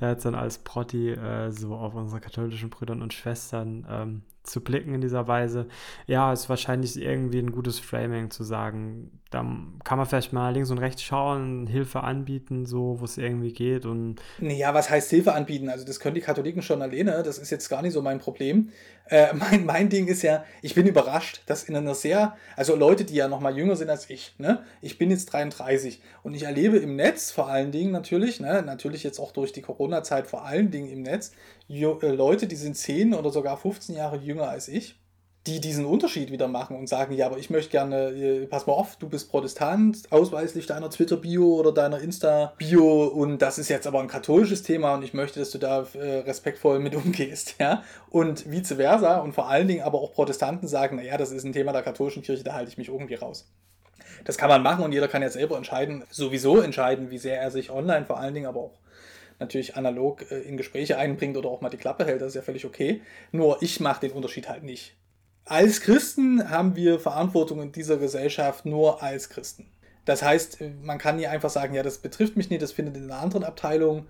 [0.00, 4.94] jetzt dann als Protti äh, so auf unsere katholischen Brüder und Schwestern ähm, zu blicken
[4.94, 5.66] in dieser Weise.
[6.06, 9.44] Ja, ist wahrscheinlich irgendwie ein gutes Framing zu sagen, da
[9.82, 13.84] kann man vielleicht mal links und rechts schauen, Hilfe anbieten, so, wo es irgendwie geht.
[13.84, 15.68] Und ja, was heißt Hilfe anbieten?
[15.68, 18.70] Also das können die Katholiken schon alleine, das ist jetzt gar nicht so mein Problem.
[19.06, 23.04] Äh, mein, mein Ding ist ja, ich bin überrascht, dass in einer sehr, also Leute,
[23.04, 24.62] die ja noch mal jünger sind als ich, ne?
[24.80, 28.62] Ich bin jetzt 33 und ich erlebe im Netz vor allen Dingen natürlich, ne?
[28.62, 31.32] natürlich jetzt auch durch die Corona-Zeit vor allen Dingen im Netz,
[31.68, 34.96] Leute, die sind 10 oder sogar 15 Jahre jünger als ich,
[35.46, 38.72] die diesen Unterschied wieder machen und sagen, ja, aber ich möchte gerne, äh, pass mal
[38.72, 44.00] auf, du bist Protestant, ausweislich deiner Twitter-Bio oder deiner Insta-Bio und das ist jetzt aber
[44.00, 47.82] ein katholisches Thema und ich möchte, dass du da äh, respektvoll mit umgehst, ja.
[48.08, 51.52] Und vice versa und vor allen Dingen aber auch Protestanten sagen, naja, das ist ein
[51.52, 53.46] Thema der katholischen Kirche, da halte ich mich irgendwie raus.
[54.24, 57.50] Das kann man machen und jeder kann ja selber entscheiden, sowieso entscheiden, wie sehr er
[57.50, 58.78] sich online vor allen Dingen aber auch
[59.44, 62.42] natürlich analog äh, in Gespräche einbringt oder auch mal die Klappe hält, das ist ja
[62.42, 63.02] völlig okay.
[63.32, 64.96] Nur ich mache den Unterschied halt nicht.
[65.44, 69.66] Als Christen haben wir Verantwortung in dieser Gesellschaft nur als Christen.
[70.06, 73.04] Das heißt, man kann nie einfach sagen, ja, das betrifft mich nicht, das findet in
[73.04, 74.06] einer anderen Abteilung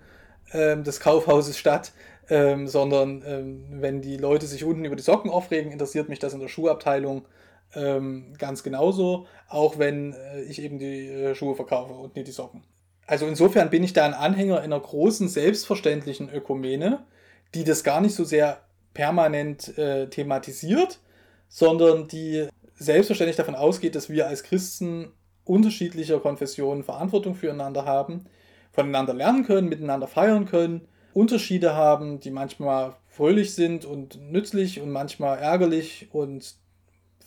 [0.53, 1.91] ähm, des Kaufhauses statt,
[2.29, 6.33] ähm, sondern ähm, wenn die Leute sich unten über die Socken aufregen, interessiert mich das
[6.33, 7.25] in der Schuhabteilung
[7.73, 12.33] ähm, ganz genauso, auch wenn äh, ich eben die äh, Schuhe verkaufe und nicht die
[12.33, 12.63] Socken
[13.07, 17.05] also insofern bin ich da ein Anhänger einer großen, selbstverständlichen Ökumene,
[17.53, 18.61] die das gar nicht so sehr
[18.93, 20.99] permanent äh, thematisiert,
[21.47, 25.11] sondern die selbstverständlich davon ausgeht, dass wir als Christen
[25.43, 28.25] unterschiedlicher Konfessionen Verantwortung füreinander haben,
[28.71, 34.91] voneinander lernen können, miteinander feiern können, Unterschiede haben, die manchmal fröhlich sind und nützlich und
[34.91, 36.55] manchmal ärgerlich und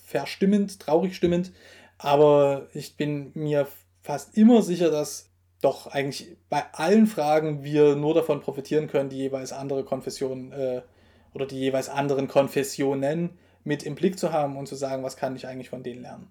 [0.04, 1.52] verstimmend, traurig stimmend.
[1.96, 3.66] Aber ich bin mir
[4.02, 5.27] fast immer sicher, dass
[5.60, 10.82] doch eigentlich bei allen Fragen wir nur davon profitieren können, die jeweils andere Konfessionen äh,
[11.34, 13.30] oder die jeweils anderen Konfessionen
[13.64, 16.30] mit im Blick zu haben und zu sagen, was kann ich eigentlich von denen lernen.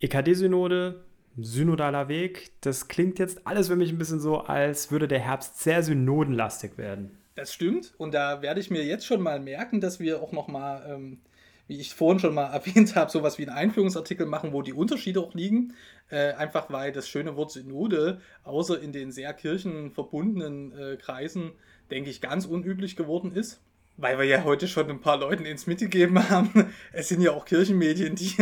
[0.00, 1.04] EKD-Synode,
[1.36, 5.58] synodaler Weg, das klingt jetzt alles für mich ein bisschen so, als würde der Herbst
[5.58, 7.18] sehr synodenlastig werden.
[7.34, 10.48] Das stimmt und da werde ich mir jetzt schon mal merken, dass wir auch noch
[10.48, 11.20] mal ähm,
[11.68, 15.20] wie ich vorhin schon mal erwähnt habe, sowas wie einen Einführungsartikel machen, wo die Unterschiede
[15.20, 15.74] auch liegen.
[16.10, 21.52] Äh, einfach weil das schöne Wort Synode, außer in den sehr kirchenverbundenen äh, Kreisen,
[21.90, 23.60] denke ich, ganz unüblich geworden ist.
[23.98, 26.72] Weil wir ja heute schon ein paar Leuten ins mitgegeben haben.
[26.92, 28.34] Es sind ja auch Kirchenmedien, die,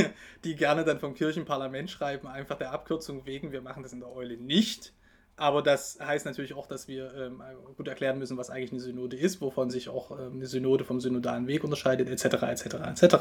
[0.45, 4.13] die gerne dann vom Kirchenparlament schreiben, einfach der Abkürzung wegen, wir machen das in der
[4.13, 4.93] Eule nicht.
[5.37, 7.43] Aber das heißt natürlich auch, dass wir ähm,
[7.77, 10.99] gut erklären müssen, was eigentlich eine Synode ist, wovon sich auch ähm, eine Synode vom
[10.99, 12.65] synodalen Weg unterscheidet, etc., etc.,
[13.03, 13.17] etc.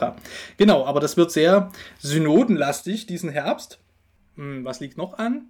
[0.56, 3.80] Genau, aber das wird sehr synodenlastig diesen Herbst.
[4.36, 5.50] Hm, was liegt noch an?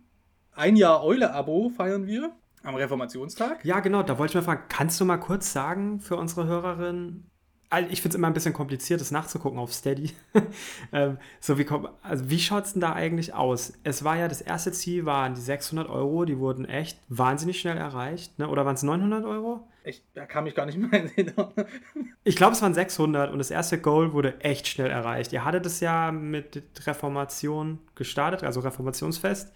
[0.54, 2.32] Ein Jahr Eule-Abo feiern wir
[2.64, 3.64] am Reformationstag.
[3.64, 7.30] Ja, genau, da wollte ich mal fragen, kannst du mal kurz sagen für unsere Hörerinnen,
[7.70, 10.12] also ich finde es immer ein bisschen kompliziert, das nachzugucken auf Steady.
[10.92, 11.66] ähm, so wie,
[12.04, 13.74] also wie schaut es denn da eigentlich aus?
[13.84, 17.78] Es war ja, das erste Ziel waren die 600 Euro, die wurden echt wahnsinnig schnell
[17.78, 18.38] erreicht.
[18.40, 18.48] Ne?
[18.48, 19.68] Oder waren es 900 Euro?
[19.84, 21.32] Ich, da kam ich gar nicht mehr in
[22.24, 25.32] Ich glaube, es waren 600 und das erste Goal wurde echt schnell erreicht.
[25.34, 29.54] Ihr hattet es ja mit Reformation gestartet, also Reformationsfest.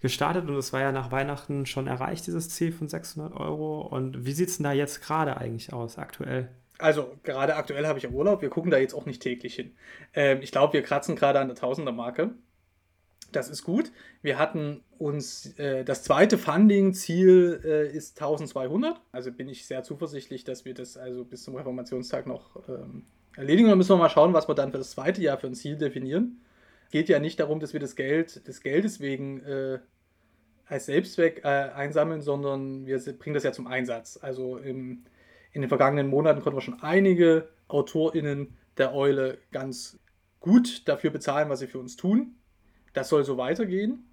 [0.00, 3.82] gestartet und es war ja nach Weihnachten schon erreicht, dieses Ziel von 600 Euro.
[3.82, 6.48] Und wie sieht es denn da jetzt gerade eigentlich aus, aktuell?
[6.78, 8.40] Also, gerade aktuell habe ich ja Urlaub.
[8.40, 9.74] Wir gucken da jetzt auch nicht täglich hin.
[10.14, 12.30] Ähm, ich glaube, wir kratzen gerade an der Tausender-Marke.
[13.32, 13.92] Das ist gut.
[14.22, 19.00] Wir hatten uns äh, das zweite Funding-Ziel äh, ist 1200.
[19.12, 23.04] Also bin ich sehr zuversichtlich, dass wir das also bis zum Reformationstag noch ähm,
[23.36, 23.68] erledigen.
[23.68, 25.76] Dann müssen wir mal schauen, was wir dann für das zweite Jahr für ein Ziel
[25.76, 26.40] definieren.
[26.90, 29.78] Geht ja nicht darum, dass wir das Geld des Geldes wegen äh,
[30.64, 34.18] als Selbstzweck äh, einsammeln, sondern wir bringen das ja zum Einsatz.
[34.22, 35.04] Also im,
[35.52, 39.98] in den vergangenen Monaten konnten wir schon einige AutorInnen der Eule ganz
[40.40, 42.36] gut dafür bezahlen, was sie für uns tun.
[42.92, 44.04] Das soll so weitergehen.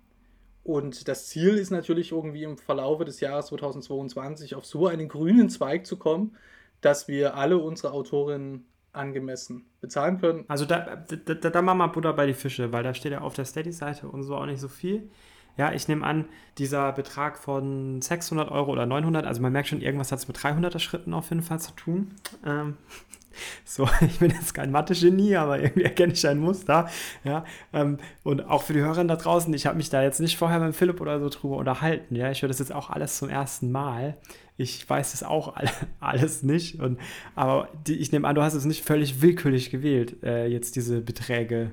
[0.63, 5.49] Und das Ziel ist natürlich irgendwie im Verlaufe des Jahres 2022 auf so einen grünen
[5.49, 6.35] Zweig zu kommen,
[6.81, 10.45] dass wir alle unsere Autorinnen angemessen bezahlen können.
[10.47, 13.35] Also da, da, da machen wir Butter bei die Fische, weil da steht ja auf
[13.35, 15.09] der Steady-Seite und so auch nicht so viel.
[15.57, 16.25] Ja, ich nehme an,
[16.57, 20.37] dieser Betrag von 600 Euro oder 900, also man merkt schon, irgendwas hat es mit
[20.37, 22.11] 300er Schritten auf jeden Fall zu tun.
[22.45, 22.77] Ähm,
[23.65, 26.89] so, ich bin jetzt kein Mathe-Genie, aber irgendwie erkenne ich ein Muster.
[27.23, 30.37] Ja, ähm, und auch für die Hörer da draußen, ich habe mich da jetzt nicht
[30.37, 32.15] vorher mit Philipp oder so drüber unterhalten.
[32.15, 34.17] Ja, ich höre das jetzt auch alles zum ersten Mal.
[34.57, 35.69] Ich weiß das auch alle,
[35.99, 36.79] alles nicht.
[36.79, 36.99] Und,
[37.35, 41.01] aber die, ich nehme an, du hast es nicht völlig willkürlich gewählt, äh, jetzt diese
[41.01, 41.71] Beträge.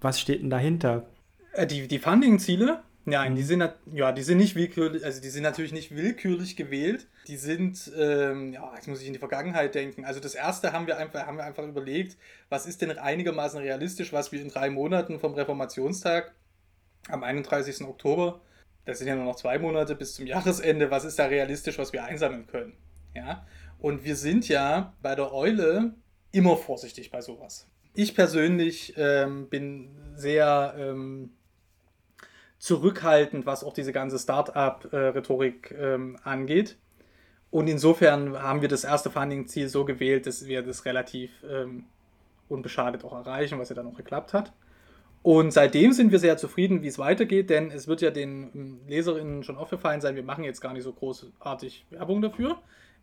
[0.00, 1.06] Was steht denn dahinter?
[1.52, 5.42] Äh, die, die Funding-Ziele Nein, die sind, ja, die sind nicht willkürlich, also die sind
[5.42, 7.08] natürlich nicht willkürlich gewählt.
[7.28, 10.04] Die sind, ähm, ja, jetzt muss ich in die Vergangenheit denken.
[10.04, 12.18] Also das erste haben wir einfach, haben wir einfach überlegt,
[12.50, 16.34] was ist denn einigermaßen realistisch, was wir in drei Monaten vom Reformationstag
[17.08, 17.82] am 31.
[17.86, 18.42] Oktober,
[18.84, 21.92] das sind ja nur noch zwei Monate bis zum Jahresende, was ist da realistisch, was
[21.92, 22.74] wir einsammeln können?
[23.14, 23.46] Ja.
[23.78, 25.94] Und wir sind ja bei der Eule
[26.32, 27.66] immer vorsichtig bei sowas.
[27.94, 31.32] Ich persönlich ähm, bin sehr ähm,
[32.60, 36.76] zurückhaltend, was auch diese ganze Start-up-Rhetorik ähm, angeht.
[37.50, 41.86] Und insofern haben wir das erste Funding-Ziel so gewählt, dass wir das relativ ähm,
[42.48, 44.52] unbeschadet auch erreichen, was ja dann auch geklappt hat.
[45.22, 48.80] Und seitdem sind wir sehr zufrieden, wie es weitergeht, denn es wird ja den ähm,
[48.86, 52.58] Leserinnen schon aufgefallen sein, wir machen jetzt gar nicht so großartig Werbung dafür.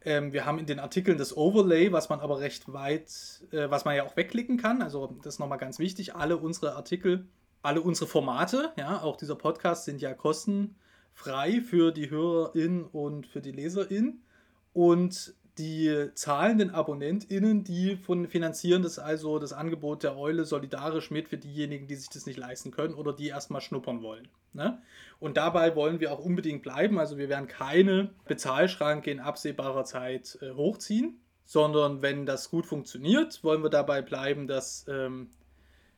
[0.06, 3.86] Ähm, wir haben in den Artikeln das Overlay, was man aber recht weit, äh, was
[3.86, 4.84] man ja auch wegklicken kann.
[4.84, 6.16] Also das ist nochmal ganz wichtig.
[6.16, 7.26] Alle unsere Artikel
[7.68, 13.42] alle unsere Formate, ja, auch dieser Podcast sind ja kostenfrei für die HörerInnen und für
[13.42, 14.24] die LeserInnen.
[14.72, 21.28] Und die zahlenden AbonnentInnen, die von finanzieren das also das Angebot der Eule solidarisch mit
[21.28, 24.30] für diejenigen, die sich das nicht leisten können oder die erstmal schnuppern wollen.
[24.54, 24.82] Ne?
[25.20, 27.00] Und dabei wollen wir auch unbedingt bleiben.
[27.00, 33.44] Also wir werden keine Bezahlschranke in absehbarer Zeit äh, hochziehen, sondern wenn das gut funktioniert,
[33.44, 35.32] wollen wir dabei bleiben, dass ähm,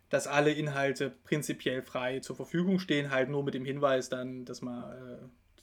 [0.09, 4.61] dass alle Inhalte prinzipiell frei zur Verfügung stehen, halt nur mit dem Hinweis dann, dass
[4.61, 5.17] man äh,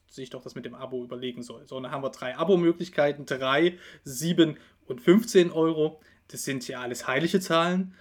[0.08, 1.66] sich doch das mit dem Abo überlegen soll.
[1.66, 4.56] So, dann haben wir drei Abo-Möglichkeiten, 3, 7
[4.86, 6.00] und 15 Euro.
[6.28, 7.94] Das sind ja alles heilige Zahlen.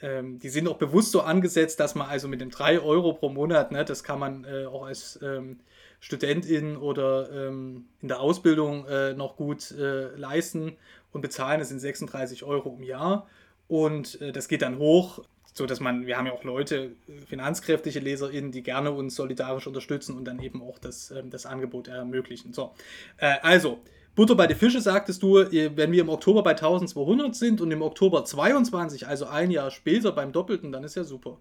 [0.00, 3.28] Ähm, die sind auch bewusst so angesetzt, dass man also mit dem 3 Euro pro
[3.28, 5.60] Monat, ne, das kann man äh, auch als ähm,
[6.00, 10.76] Studentin oder ähm, in der Ausbildung äh, noch gut äh, leisten
[11.12, 11.60] und bezahlen.
[11.60, 13.26] Das sind 36 Euro im Jahr.
[13.66, 15.24] Und äh, das geht dann hoch
[15.54, 16.92] so dass man, wir haben ja auch Leute,
[17.26, 21.88] finanzkräftige LeserInnen, die gerne uns solidarisch unterstützen und dann eben auch das, ähm, das Angebot
[21.88, 22.52] ermöglichen.
[22.52, 22.74] So,
[23.18, 23.80] äh, also,
[24.16, 27.82] Butter bei den Fische sagtest du, wenn wir im Oktober bei 1200 sind und im
[27.82, 31.38] Oktober 22, also ein Jahr später beim Doppelten, dann ist ja super.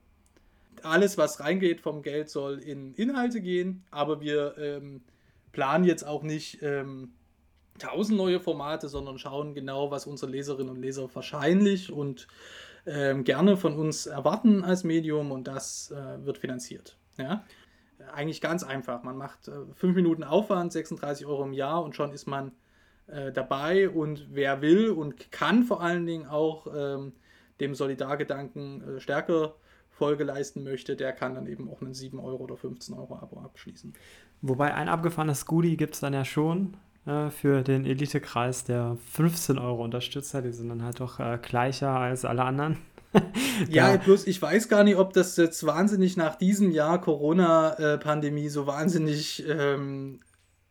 [0.81, 5.02] Alles, was reingeht vom Geld, soll in Inhalte gehen, aber wir ähm,
[5.52, 7.14] planen jetzt auch nicht ähm,
[7.76, 12.27] 1000 neue Formate, sondern schauen genau, was unsere Leserinnen und Leser wahrscheinlich und
[12.85, 16.97] gerne von uns erwarten als Medium und das äh, wird finanziert.
[17.18, 17.43] Ja?
[18.14, 19.03] Eigentlich ganz einfach.
[19.03, 22.51] Man macht äh, fünf Minuten Aufwand, 36 Euro im Jahr und schon ist man
[23.07, 27.14] äh, dabei und wer will und kann vor allen Dingen auch ähm,
[27.60, 29.55] dem Solidargedanken äh, stärker
[29.89, 33.39] Folge leisten möchte, der kann dann eben auch einen 7 Euro oder 15 Euro Abo
[33.39, 33.93] abschließen.
[34.41, 39.57] Wobei ein abgefahrenes Goodie gibt es dann ja schon äh, für den Elitekreis der 15
[39.57, 40.41] Euro Unterstützer.
[40.41, 42.77] Die sind dann halt doch äh, gleicher als alle anderen.
[43.69, 48.65] ja, bloß ich weiß gar nicht, ob das jetzt wahnsinnig nach diesem Jahr Corona-Pandemie so
[48.65, 50.19] wahnsinnig ähm,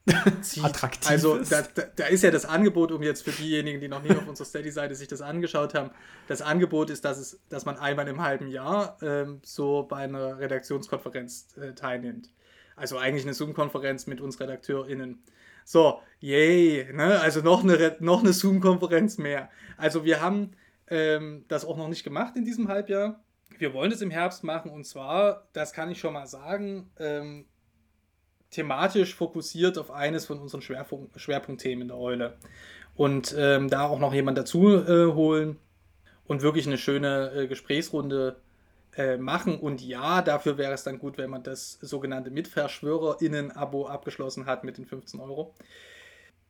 [0.42, 0.64] zieht.
[0.64, 4.02] Attraktiv also da, da, da, ist ja das Angebot, um jetzt für diejenigen, die noch
[4.02, 5.90] nie auf unserer Steady-Seite sich das angeschaut haben,
[6.26, 10.38] das Angebot ist, dass, es, dass man einmal im halben Jahr ähm, so bei einer
[10.38, 12.30] Redaktionskonferenz äh, teilnimmt.
[12.74, 15.22] Also eigentlich eine Zoom-Konferenz mit uns RedakteurInnen.
[15.64, 17.20] So, yay, ne?
[17.20, 19.50] also noch eine, noch eine Zoom-Konferenz mehr.
[19.76, 20.52] Also wir haben
[20.88, 23.22] ähm, das auch noch nicht gemacht in diesem Halbjahr.
[23.58, 27.46] Wir wollen es im Herbst machen und zwar, das kann ich schon mal sagen, ähm,
[28.50, 32.36] thematisch fokussiert auf eines von unseren Schwerpunkt, Schwerpunktthemen in der Eule.
[32.94, 35.58] Und ähm, da auch noch jemand dazu äh, holen
[36.24, 38.36] und wirklich eine schöne äh, Gesprächsrunde
[38.96, 39.58] äh, machen.
[39.58, 44.78] Und ja, dafür wäre es dann gut, wenn man das sogenannte MitverschwörerInnen-Abo abgeschlossen hat mit
[44.78, 45.54] den 15 Euro.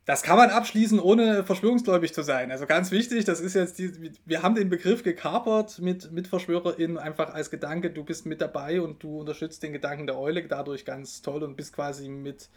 [0.05, 2.51] Das kann man abschließen, ohne verschwörungsgläubig zu sein.
[2.51, 6.97] Also ganz wichtig, das ist jetzt die, wir haben den Begriff gekapert mit, mit VerschwörerInnen
[6.97, 10.83] einfach als Gedanke, du bist mit dabei und du unterstützt den Gedanken der Eule dadurch
[10.83, 12.49] ganz toll und bist quasi mit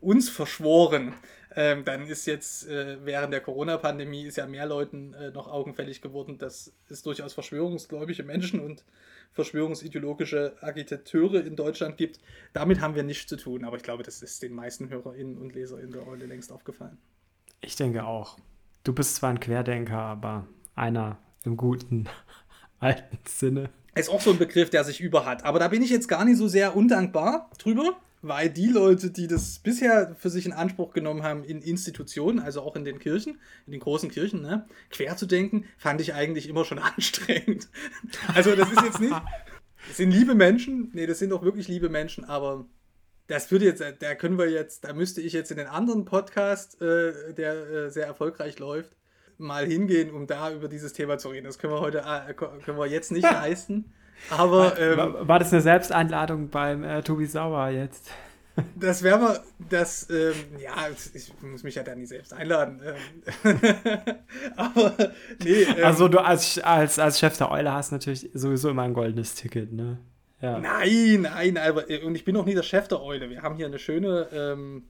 [0.00, 1.14] uns verschworen.
[1.56, 6.00] Ähm, dann ist jetzt äh, während der Corona-Pandemie ist ja mehr Leuten äh, noch augenfällig
[6.02, 8.84] geworden, dass es durchaus verschwörungsgläubige Menschen und
[9.34, 12.18] verschwörungsideologische Agitateure in Deutschland gibt.
[12.52, 15.54] Damit haben wir nichts zu tun, aber ich glaube, das ist den meisten HörerInnen und
[15.54, 16.98] LeserInnen der Eule längst aufgefallen.
[17.60, 18.36] Ich denke auch.
[18.82, 22.08] Du bist zwar ein Querdenker, aber einer im guten
[22.80, 23.70] alten Sinne.
[23.94, 25.44] Ist auch so ein Begriff, der sich über hat.
[25.44, 27.96] Aber da bin ich jetzt gar nicht so sehr undankbar drüber
[28.26, 32.62] weil die Leute, die das bisher für sich in Anspruch genommen haben, in Institutionen, also
[32.62, 36.48] auch in den Kirchen, in den großen Kirchen, ne, quer zu denken, fand ich eigentlich
[36.48, 37.68] immer schon anstrengend.
[38.34, 39.12] Also das ist jetzt nicht,
[39.88, 42.66] das sind liebe Menschen, nee, das sind doch wirklich liebe Menschen, aber
[43.26, 46.80] das würde jetzt, da können wir jetzt, da müsste ich jetzt in den anderen Podcast,
[46.80, 48.96] äh, der äh, sehr erfolgreich läuft,
[49.36, 51.44] mal hingehen, um da über dieses Thema zu reden.
[51.44, 53.92] Das können wir heute, äh, können wir jetzt nicht leisten.
[54.30, 58.10] Aber ähm, war, war, das eine Selbsteinladung beim äh, Tobi Sauer jetzt?
[58.76, 62.80] Das wäre mal, das, ähm, ja, ich muss mich ja da nicht selbst einladen.
[62.84, 62.96] Ähm.
[64.56, 64.94] aber,
[65.42, 65.62] nee.
[65.62, 69.34] Ähm, also, du als, als, als Chef der Eule hast natürlich sowieso immer ein goldenes
[69.34, 69.98] Ticket, ne?
[70.40, 70.58] Ja.
[70.58, 73.28] Nein, nein, aber, äh, und ich bin auch nie der Chef der Eule.
[73.30, 74.84] Wir haben hier eine schöne, ähm,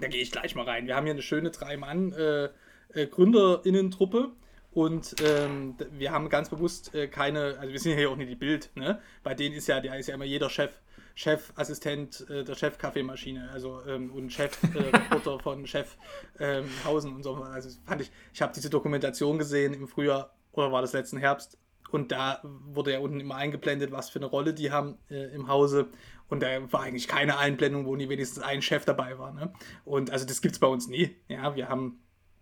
[0.00, 0.86] da gehe ich gleich mal rein.
[0.86, 4.18] Wir haben hier eine schöne Drei-Mann-GründerInnen-Truppe.
[4.18, 4.26] Äh, äh,
[4.72, 8.36] und ähm, wir haben ganz bewusst äh, keine, also wir sind ja auch nicht die
[8.36, 9.00] Bild, ne?
[9.22, 10.70] Bei denen ist ja, da ist ja immer jeder Chef,
[11.14, 15.96] Chefassistent äh, der Chef-Kaffeemaschine, also ähm, und Chef-Reporter äh, von Chef
[16.38, 17.34] ähm, Hausen und so.
[17.34, 21.58] Also fand ich, ich habe diese Dokumentation gesehen im Frühjahr oder war das letzten Herbst
[21.90, 25.48] und da wurde ja unten immer eingeblendet, was für eine Rolle die haben äh, im
[25.48, 25.88] Hause.
[26.28, 29.32] Und da war eigentlich keine Einblendung, wo nie wenigstens ein Chef dabei war.
[29.32, 29.52] Ne?
[29.84, 31.16] Und also das gibt es bei uns nie.
[31.28, 31.99] Ja, wir haben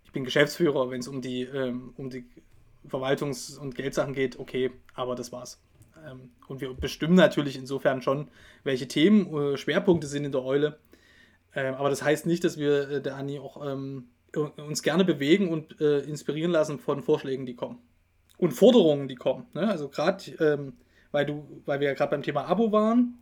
[0.09, 2.25] ich bin Geschäftsführer, wenn es um die, ähm, um die
[2.89, 5.61] Verwaltungs- und Geldsachen geht, okay, aber das war's.
[6.03, 8.29] Ähm, und wir bestimmen natürlich insofern schon,
[8.65, 10.79] welche Themen, äh, Schwerpunkte sind in der Eule.
[11.55, 14.09] Ähm, aber das heißt nicht, dass wir äh, der Anni auch ähm,
[14.57, 17.79] uns gerne bewegen und äh, inspirieren lassen von Vorschlägen, die kommen.
[18.39, 19.45] Und Forderungen, die kommen.
[19.53, 19.69] Ne?
[19.69, 20.73] Also gerade, ähm,
[21.11, 23.19] weil du, weil wir ja gerade beim Thema Abo waren,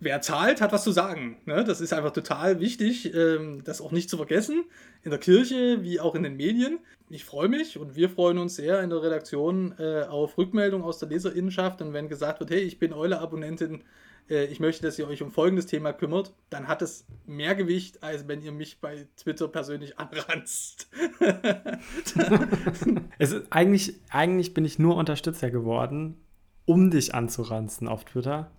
[0.00, 1.38] wer zahlt, hat was zu sagen.
[1.44, 1.64] Ne?
[1.64, 4.64] Das ist einfach total wichtig, ähm, das auch nicht zu vergessen,
[5.02, 6.78] in der Kirche wie auch in den Medien.
[7.10, 10.98] Ich freue mich und wir freuen uns sehr in der Redaktion äh, auf Rückmeldung aus
[10.98, 11.80] der Leserinnenschaft.
[11.82, 13.82] Und wenn gesagt wird, hey, ich bin Eule-Abonnentin,
[14.28, 18.02] äh, ich möchte, dass ihr euch um folgendes Thema kümmert, dann hat es mehr Gewicht,
[18.02, 20.88] als wenn ihr mich bei Twitter persönlich anranzt.
[23.18, 26.20] es ist, eigentlich, eigentlich bin ich nur Unterstützer geworden,
[26.66, 28.50] um dich anzuranzen auf Twitter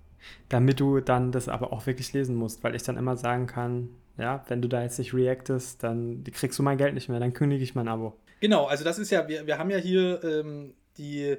[0.49, 3.89] damit du dann das aber auch wirklich lesen musst, weil ich dann immer sagen kann,
[4.17, 7.33] ja, wenn du da jetzt nicht reactest, dann kriegst du mein Geld nicht mehr, dann
[7.33, 8.17] kündige ich mein Abo.
[8.41, 11.37] Genau, also das ist ja, wir, wir haben ja hier ähm, die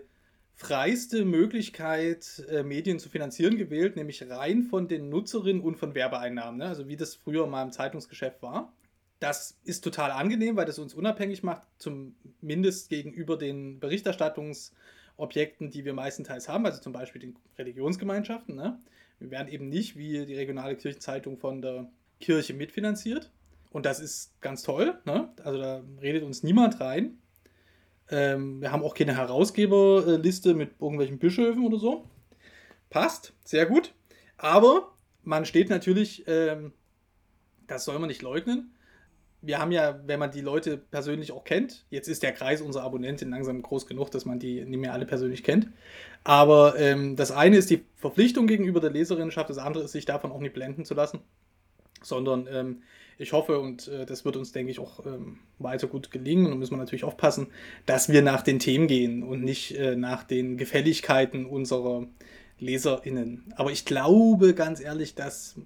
[0.55, 6.59] freiste Möglichkeit, äh, Medien zu finanzieren gewählt, nämlich rein von den Nutzerinnen und von Werbeeinnahmen,
[6.59, 6.67] ne?
[6.67, 8.73] also wie das früher mal im Zeitungsgeschäft war.
[9.21, 14.73] Das ist total angenehm, weil das uns unabhängig macht, zumindest gegenüber den Berichterstattungs-
[15.21, 18.55] Objekten, die wir meistenteils haben, also zum Beispiel den Religionsgemeinschaften.
[18.55, 18.79] Ne?
[19.19, 21.91] Wir werden eben nicht wie die regionale Kirchenzeitung von der
[22.21, 23.31] Kirche mitfinanziert.
[23.71, 24.99] Und das ist ganz toll.
[25.05, 25.29] Ne?
[25.45, 27.19] Also da redet uns niemand rein.
[28.11, 32.05] Ähm, wir haben auch keine Herausgeberliste mit irgendwelchen Bischöfen oder so.
[32.89, 33.95] Passt, sehr gut.
[34.37, 34.93] Aber
[35.23, 36.73] man steht natürlich, ähm,
[37.67, 38.75] das soll man nicht leugnen,
[39.43, 42.85] wir haben ja, wenn man die Leute persönlich auch kennt, jetzt ist der Kreis unserer
[42.85, 45.69] Abonnenten langsam groß genug, dass man die nicht mehr alle persönlich kennt.
[46.25, 50.31] Aber ähm, das eine ist die Verpflichtung gegenüber der Leserinnenschaft, das andere ist, sich davon
[50.31, 51.21] auch nicht blenden zu lassen.
[52.03, 52.83] Sondern ähm,
[53.19, 56.59] ich hoffe, und äh, das wird uns, denke ich, auch ähm, weiter gut gelingen, und
[56.59, 57.49] müssen wir natürlich aufpassen,
[57.87, 62.07] dass wir nach den Themen gehen und nicht äh, nach den Gefälligkeiten unserer
[62.59, 63.53] LeserInnen.
[63.57, 65.57] Aber ich glaube ganz ehrlich, dass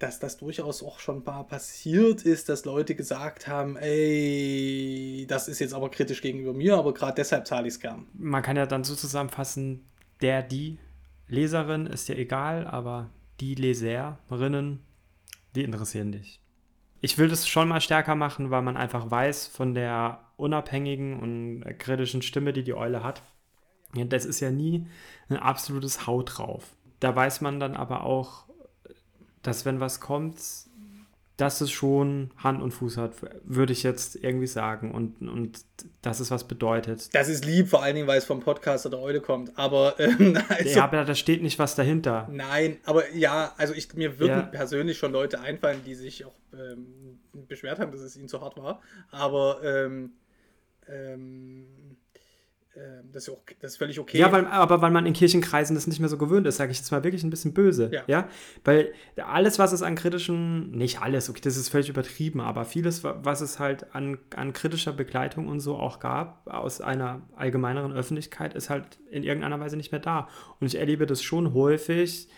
[0.00, 5.60] dass das durchaus auch schon mal passiert ist, dass Leute gesagt haben, ey, das ist
[5.60, 8.06] jetzt aber kritisch gegenüber mir, aber gerade deshalb zahle ich es gern.
[8.14, 9.84] Man kann ja dann so zusammenfassen,
[10.22, 10.78] der, die
[11.28, 13.10] Leserin ist ja egal, aber
[13.40, 14.80] die Leserinnen,
[15.54, 16.40] die interessieren dich.
[17.02, 21.78] Ich will das schon mal stärker machen, weil man einfach weiß von der unabhängigen und
[21.78, 23.22] kritischen Stimme, die die Eule hat.
[23.94, 24.86] Das ist ja nie
[25.28, 26.74] ein absolutes Haut drauf.
[27.00, 28.49] Da weiß man dann aber auch,
[29.42, 30.38] dass wenn was kommt,
[31.36, 33.14] dass es schon Hand und Fuß hat,
[33.44, 34.92] würde ich jetzt irgendwie sagen.
[34.92, 35.64] Und, und
[36.02, 37.08] dass es was bedeutet.
[37.14, 39.56] Das ist lieb, vor allen Dingen, weil es vom Podcaster der Eule kommt.
[39.56, 42.28] Aber, ähm, also, ja, aber da steht nicht was dahinter.
[42.30, 44.42] Nein, aber ja, also ich, mir würden ja.
[44.42, 47.18] persönlich schon Leute einfallen, die sich auch ähm,
[47.48, 48.82] beschwert haben, dass es ihnen zu hart war.
[49.10, 50.12] Aber ähm
[50.90, 51.89] ähm,
[53.12, 54.18] das ist, auch, das ist völlig okay.
[54.18, 56.78] Ja, weil, aber weil man in Kirchenkreisen das nicht mehr so gewöhnt ist, sage ich
[56.78, 57.90] jetzt mal wirklich ein bisschen böse.
[57.92, 58.02] Ja.
[58.06, 58.28] ja.
[58.64, 63.02] Weil alles, was es an kritischen, nicht alles, okay, das ist völlig übertrieben, aber vieles,
[63.02, 68.54] was es halt an, an kritischer Begleitung und so auch gab, aus einer allgemeineren Öffentlichkeit,
[68.54, 70.28] ist halt in irgendeiner Weise nicht mehr da.
[70.60, 72.28] Und ich erlebe das schon häufig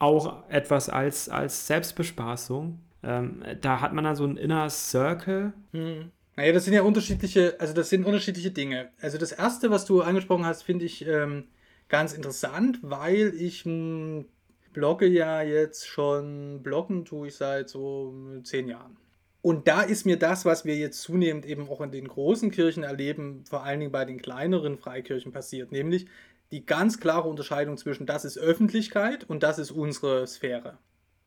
[0.00, 2.80] auch etwas als, als Selbstbespaßung.
[3.04, 5.52] Ähm, da hat man dann so einen Inner Circle.
[5.70, 8.90] Mhm naja, das sind ja unterschiedliche, also das sind unterschiedliche Dinge.
[9.00, 11.44] Also das erste, was du angesprochen hast, finde ich ähm,
[11.88, 14.26] ganz interessant, weil ich hm,
[14.72, 18.12] blogge ja jetzt schon, bloggen tue ich seit so
[18.42, 18.96] zehn Jahren.
[19.42, 22.82] Und da ist mir das, was wir jetzt zunehmend eben auch in den großen Kirchen
[22.82, 26.06] erleben, vor allen Dingen bei den kleineren Freikirchen passiert, nämlich
[26.50, 30.78] die ganz klare Unterscheidung zwischen das ist Öffentlichkeit und das ist unsere Sphäre.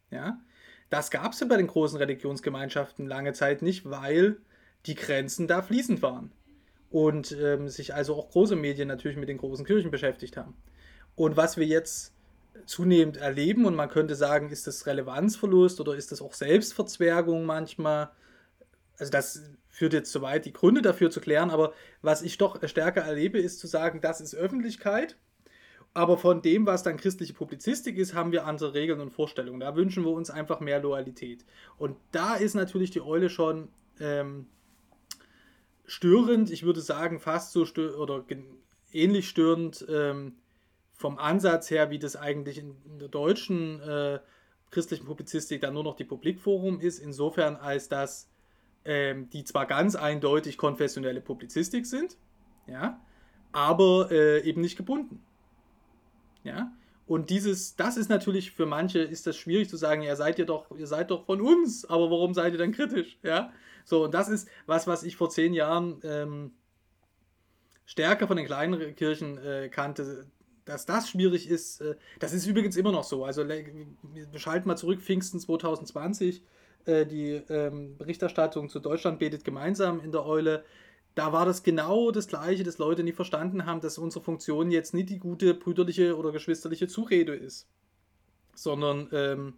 [0.09, 0.39] Ja?
[0.89, 4.37] Das gab es ja bei den großen Religionsgemeinschaften lange Zeit nicht, weil
[4.87, 6.31] die Grenzen da fließend waren.
[6.89, 10.55] Und ähm, sich also auch große Medien natürlich mit den großen Kirchen beschäftigt haben.
[11.15, 12.13] Und was wir jetzt
[12.65, 18.09] zunehmend erleben, und man könnte sagen, ist das Relevanzverlust oder ist das auch Selbstverzwergung manchmal?
[18.97, 22.65] Also das führt jetzt zu weit, die Gründe dafür zu klären, aber was ich doch
[22.67, 25.17] stärker erlebe, ist zu sagen, das ist Öffentlichkeit,
[25.93, 29.59] aber von dem, was dann christliche Publizistik ist, haben wir andere Regeln und Vorstellungen.
[29.59, 31.43] Da wünschen wir uns einfach mehr Loyalität.
[31.77, 33.69] Und da ist natürlich die Eule schon
[33.99, 34.47] ähm,
[35.87, 38.23] störend, ich würde sagen fast so störend oder
[38.91, 40.35] ähnlich störend ähm,
[40.93, 44.19] vom Ansatz her, wie das eigentlich in, der deutschen äh,
[44.69, 48.29] christlichen Publizistik dann nur noch die Publikforum ist, insofern als dass
[48.83, 52.17] ähm, die zwar ganz eindeutig konfessionelle Publizistik sind,
[52.67, 52.99] ja,
[53.51, 55.23] aber äh, eben nicht gebunden.
[56.43, 56.71] Ja,
[57.05, 60.45] und dieses, das ist natürlich für manche ist das schwierig zu sagen, ja, seid ihr
[60.45, 63.17] doch, ihr seid doch von uns, aber warum seid ihr dann kritisch?
[63.23, 63.53] Ja,
[63.87, 66.51] so, und das ist was, was ich vor zehn Jahren ähm,
[67.85, 70.27] stärker von den kleinen Kirchen äh, kannte,
[70.65, 71.79] dass das schwierig ist.
[71.79, 73.23] Äh, das ist übrigens immer noch so.
[73.23, 76.43] Also wir schalten mal zurück, Pfingsten 2020,
[76.83, 80.65] äh, die ähm, Berichterstattung zu Deutschland betet gemeinsam in der Eule.
[81.15, 84.93] Da war das genau das Gleiche, dass Leute nicht verstanden haben, dass unsere Funktion jetzt
[84.93, 87.69] nicht die gute brüderliche oder geschwisterliche Zurede ist,
[88.53, 89.53] sondern ähm,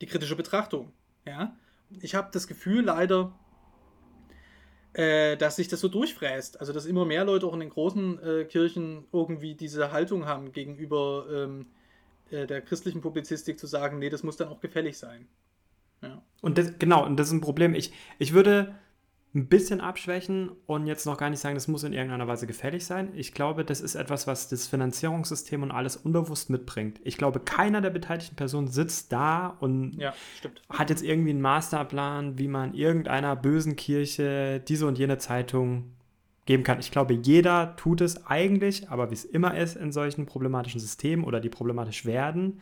[0.00, 0.90] die kritische Betrachtung.
[1.24, 1.56] Ja?
[2.00, 3.32] Ich habe das Gefühl leider,
[4.92, 6.60] äh, dass sich das so durchfräst.
[6.60, 10.52] Also, dass immer mehr Leute auch in den großen äh, Kirchen irgendwie diese Haltung haben
[10.52, 11.66] gegenüber ähm,
[12.30, 15.28] äh, der christlichen Publizistik zu sagen, nee, das muss dann auch gefällig sein.
[16.02, 16.22] Ja.
[16.40, 17.74] Und das, genau, und das ist ein Problem.
[17.74, 18.74] Ich, ich würde
[19.32, 22.84] ein bisschen abschwächen und jetzt noch gar nicht sagen, das muss in irgendeiner Weise gefällig
[22.84, 23.10] sein.
[23.14, 27.00] Ich glaube, das ist etwas, was das Finanzierungssystem und alles unbewusst mitbringt.
[27.04, 30.12] Ich glaube, keiner der beteiligten Personen sitzt da und ja,
[30.68, 35.92] hat jetzt irgendwie einen Masterplan, wie man irgendeiner bösen Kirche diese und jene Zeitung
[36.46, 36.80] geben kann.
[36.80, 41.24] Ich glaube, jeder tut es eigentlich, aber wie es immer ist in solchen problematischen Systemen
[41.24, 42.60] oder die problematisch werden,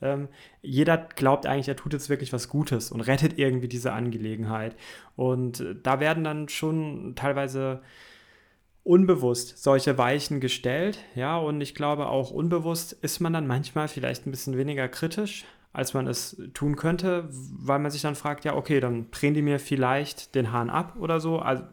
[0.00, 0.28] ähm,
[0.62, 4.76] jeder glaubt eigentlich, er tut jetzt wirklich was Gutes und rettet irgendwie diese Angelegenheit.
[5.16, 7.82] Und äh, da werden dann schon teilweise
[8.84, 14.26] unbewusst solche Weichen gestellt, ja, und ich glaube auch unbewusst ist man dann manchmal vielleicht
[14.26, 15.44] ein bisschen weniger kritisch,
[15.74, 19.42] als man es tun könnte, weil man sich dann fragt, ja, okay, dann drehen die
[19.42, 21.38] mir vielleicht den Hahn ab oder so.
[21.38, 21.64] Also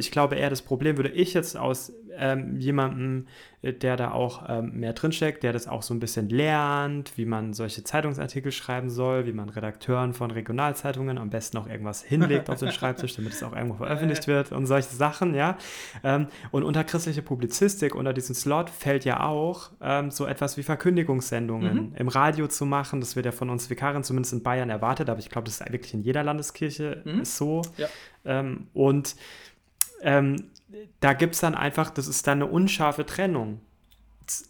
[0.00, 3.26] ich glaube eher, das Problem würde ich jetzt aus ähm, jemandem,
[3.62, 7.24] äh, der da auch ähm, mehr drinsteckt, der das auch so ein bisschen lernt, wie
[7.24, 12.50] man solche Zeitungsartikel schreiben soll, wie man Redakteuren von Regionalzeitungen am besten auch irgendwas hinlegt
[12.50, 15.56] auf den Schreibtisch, damit es auch irgendwo veröffentlicht wird und solche Sachen, ja.
[16.02, 20.62] Ähm, und unter christliche Publizistik, unter diesem Slot fällt ja auch ähm, so etwas wie
[20.62, 21.94] Verkündigungssendungen mhm.
[21.96, 23.00] im Radio zu machen.
[23.00, 25.72] Das wird ja von uns Vikarien zumindest in Bayern erwartet, aber ich glaube, das ist
[25.72, 27.24] wirklich in jeder Landeskirche mhm.
[27.24, 27.62] so.
[27.76, 27.88] Ja.
[28.24, 29.16] Ähm, und
[30.02, 30.50] ähm,
[31.00, 33.60] da gibt es dann einfach, das ist dann eine unscharfe Trennung.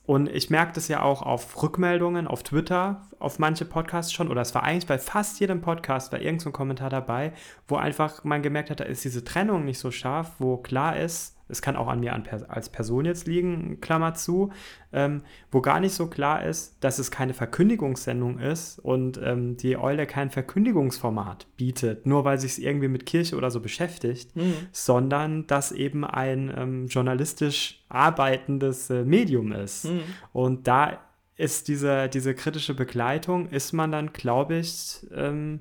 [0.05, 4.43] Und ich merke das ja auch auf Rückmeldungen auf Twitter, auf manche Podcasts schon, oder
[4.43, 7.33] es war eigentlich bei fast jedem Podcast, war irgendein so Kommentar dabei,
[7.67, 11.37] wo einfach man gemerkt hat, da ist diese Trennung nicht so scharf, wo klar ist,
[11.51, 12.15] es kann auch an mir
[12.49, 14.51] als Person jetzt liegen, Klammer zu,
[14.93, 19.77] ähm, wo gar nicht so klar ist, dass es keine Verkündigungssendung ist und ähm, die
[19.77, 24.55] Eule kein Verkündigungsformat bietet, nur weil sich es irgendwie mit Kirche oder so beschäftigt, mhm.
[24.73, 29.87] sondern dass eben ein ähm, journalistisch arbeitendes äh, Medium ist.
[29.87, 30.03] Mhm.
[30.33, 30.99] Und da
[31.37, 35.61] ist diese, diese kritische Begleitung, ist man dann, glaube ich, ähm,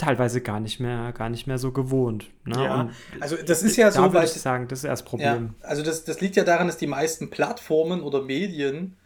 [0.00, 2.30] teilweise gar nicht mehr, gar nicht mehr so gewohnt.
[2.44, 2.64] Ne?
[2.64, 2.88] Ja,
[3.20, 5.32] also das ist ja so, da würde weil ich sagen, das ist erst das ja,
[5.32, 5.54] Problem.
[5.60, 8.96] also das, das liegt ja daran, dass die meisten Plattformen oder Medien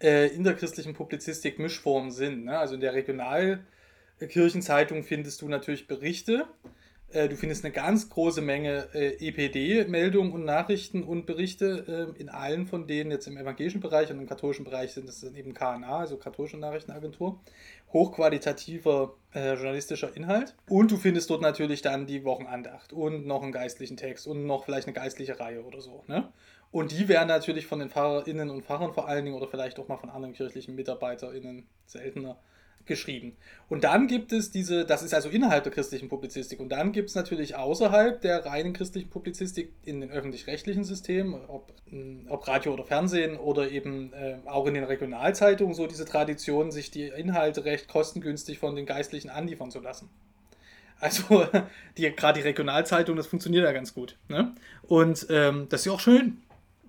[0.00, 2.44] äh, in der christlichen Publizistik Mischformen sind.
[2.44, 2.56] Ne?
[2.56, 6.46] Also in der Regionalkirchenzeitung findest du natürlich Berichte.
[7.14, 12.28] Äh, du findest eine ganz große Menge äh, EPD-Meldungen und Nachrichten und Berichte äh, in
[12.28, 15.98] allen von denen, jetzt im evangelischen Bereich und im katholischen Bereich sind es eben KNA,
[16.00, 17.40] also katholische Nachrichtenagentur.
[17.92, 20.56] Hochqualitativer äh, journalistischer Inhalt.
[20.68, 24.64] Und du findest dort natürlich dann die Wochenandacht und noch einen geistlichen Text und noch
[24.64, 26.02] vielleicht eine geistliche Reihe oder so.
[26.08, 26.28] Ne?
[26.72, 29.86] Und die werden natürlich von den PfarrerInnen und Pfarrern vor allen Dingen oder vielleicht auch
[29.86, 32.36] mal von anderen kirchlichen MitarbeiterInnen seltener
[32.86, 33.36] geschrieben.
[33.68, 37.08] Und dann gibt es diese, das ist also innerhalb der christlichen Publizistik, und dann gibt
[37.08, 42.72] es natürlich außerhalb der reinen christlichen Publizistik in den öffentlich-rechtlichen Systemen, ob, mh, ob Radio
[42.74, 47.64] oder Fernsehen oder eben äh, auch in den Regionalzeitungen, so diese Tradition, sich die Inhalte
[47.64, 50.10] recht kostengünstig von den Geistlichen anliefern zu lassen.
[51.00, 51.46] Also
[51.96, 54.16] die, gerade die Regionalzeitung, das funktioniert ja ganz gut.
[54.28, 54.54] Ne?
[54.82, 56.38] Und ähm, das ist ja auch schön.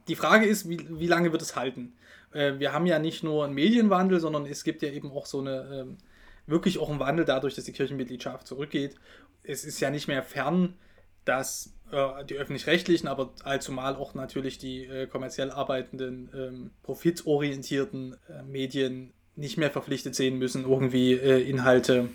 [0.08, 1.94] Die Frage ist, wie, wie lange wird es halten?
[2.36, 5.40] Äh, wir haben ja nicht nur einen Medienwandel, sondern es gibt ja eben auch so
[5.40, 5.98] eine, ähm,
[6.46, 8.96] wirklich auch einen Wandel dadurch, dass die Kirchenmitgliedschaft zurückgeht.
[9.44, 10.76] Es ist ja nicht mehr fern,
[11.24, 18.44] dass äh, die öffentlich-rechtlichen, aber allzumal auch natürlich die äh, kommerziell arbeitenden, ähm, profitorientierten äh,
[18.44, 22.10] Medien nicht mehr verpflichtet sehen müssen, irgendwie äh, Inhalte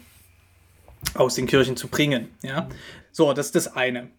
[1.15, 2.29] aus den Kirchen zu bringen.
[2.43, 2.69] Ja?
[3.13, 4.11] So, das ist das eine.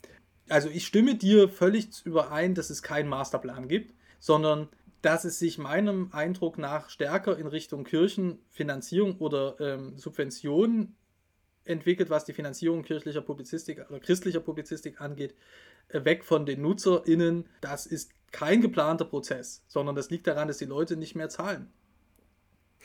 [0.49, 4.67] Also ich stimme dir völlig überein, dass es keinen Masterplan gibt, sondern
[5.01, 10.95] dass es sich meinem Eindruck nach stärker in Richtung Kirchenfinanzierung oder ähm, Subvention
[11.63, 15.35] entwickelt, was die Finanzierung kirchlicher Publizistik oder christlicher Publizistik angeht,
[15.89, 17.45] äh, weg von den NutzerInnen.
[17.61, 21.71] Das ist kein geplanter Prozess, sondern das liegt daran, dass die Leute nicht mehr zahlen.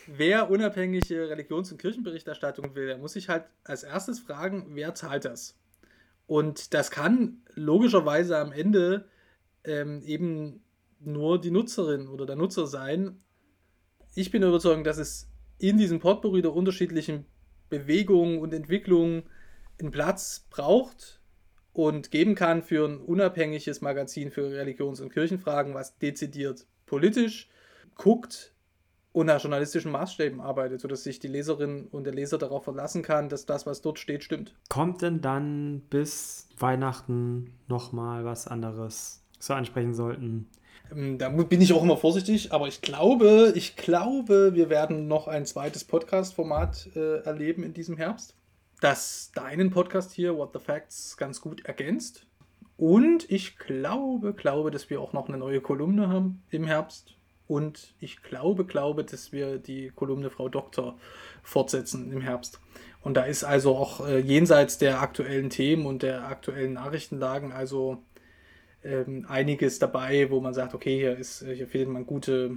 [0.07, 5.25] Wer unabhängige Religions- und Kirchenberichterstattung will, der muss sich halt als erstes fragen, wer zahlt
[5.25, 5.59] das?
[6.27, 9.09] Und das kann logischerweise am Ende
[9.65, 10.63] ähm, eben
[11.07, 13.21] nur die Nutzerin oder der Nutzer sein.
[14.15, 17.27] Ich bin überzeugt, dass es in diesem Potpourri der unterschiedlichen
[17.69, 19.25] Bewegungen und Entwicklungen
[19.79, 21.21] einen Platz braucht
[21.73, 27.51] und geben kann für ein unabhängiges Magazin für Religions- und Kirchenfragen, was dezidiert politisch
[27.97, 28.55] guckt
[29.13, 33.29] und nach journalistischen Maßstäben arbeitet, sodass sich die Leserin und der Leser darauf verlassen kann,
[33.29, 34.55] dass das, was dort steht, stimmt.
[34.69, 40.49] Kommt denn dann bis Weihnachten nochmal was anderes, was wir ansprechen sollten?
[40.93, 45.29] Ähm, Da bin ich auch immer vorsichtig, aber ich glaube, ich glaube, wir werden noch
[45.29, 48.35] ein zweites Podcast-Format äh, erleben in diesem Herbst,
[48.81, 52.27] das deinen Podcast hier, What the Facts, ganz gut ergänzt.
[52.77, 57.15] Und ich glaube, glaube, dass wir auch noch eine neue Kolumne haben im Herbst.
[57.49, 60.99] Und ich glaube, glaube, dass wir die Kolumne Frau Doktor
[61.43, 62.61] fortsetzen im Herbst.
[63.03, 67.99] Und da ist also auch äh, jenseits der aktuellen Themen und der aktuellen Nachrichtenlagen, also
[68.87, 72.57] ähm, einiges dabei, wo man sagt, okay, hier, ist, äh, hier findet man gute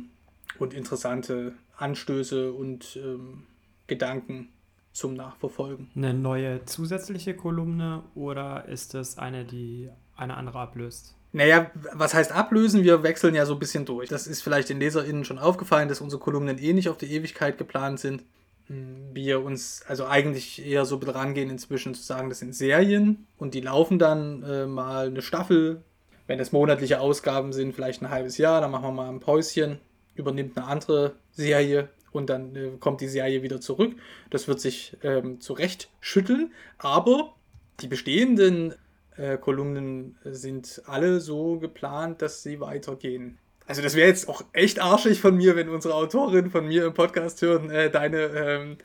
[0.58, 3.44] und interessante Anstöße und ähm,
[3.88, 4.50] Gedanken
[4.92, 5.90] zum Nachverfolgen.
[5.96, 11.16] Eine neue zusätzliche Kolumne oder ist es eine, die eine andere ablöst?
[11.32, 12.84] Naja, was heißt ablösen?
[12.84, 14.10] Wir wechseln ja so ein bisschen durch.
[14.10, 17.58] Das ist vielleicht den LeserInnen schon aufgefallen, dass unsere Kolumnen eh nicht auf die Ewigkeit
[17.58, 18.24] geplant sind.
[18.68, 23.28] Hm, Wir uns also eigentlich eher so dran gehen, inzwischen zu sagen, das sind Serien
[23.38, 25.84] und die laufen dann äh, mal eine Staffel.
[26.30, 29.80] Wenn das monatliche Ausgaben sind, vielleicht ein halbes Jahr, dann machen wir mal ein Päuschen,
[30.14, 33.96] übernimmt eine andere Serie und dann äh, kommt die Serie wieder zurück.
[34.30, 37.34] Das wird sich ähm, zurecht schütteln, aber
[37.80, 38.76] die bestehenden
[39.18, 43.40] äh, Kolumnen sind alle so geplant, dass sie weitergehen.
[43.66, 46.94] Also das wäre jetzt auch echt arschig von mir, wenn unsere Autorin von mir im
[46.94, 48.78] Podcast hören, äh, deine, ähm,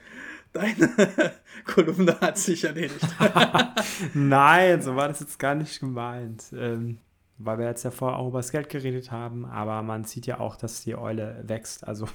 [0.54, 0.94] deine
[1.66, 3.06] Kolumne hat sich erledigt.
[4.14, 6.44] Nein, so war das jetzt gar nicht gemeint.
[6.56, 7.00] Ähm,
[7.38, 10.40] weil wir jetzt ja vorher auch über das Geld geredet haben, aber man sieht ja
[10.40, 11.86] auch, dass die Eule wächst.
[11.86, 12.08] Also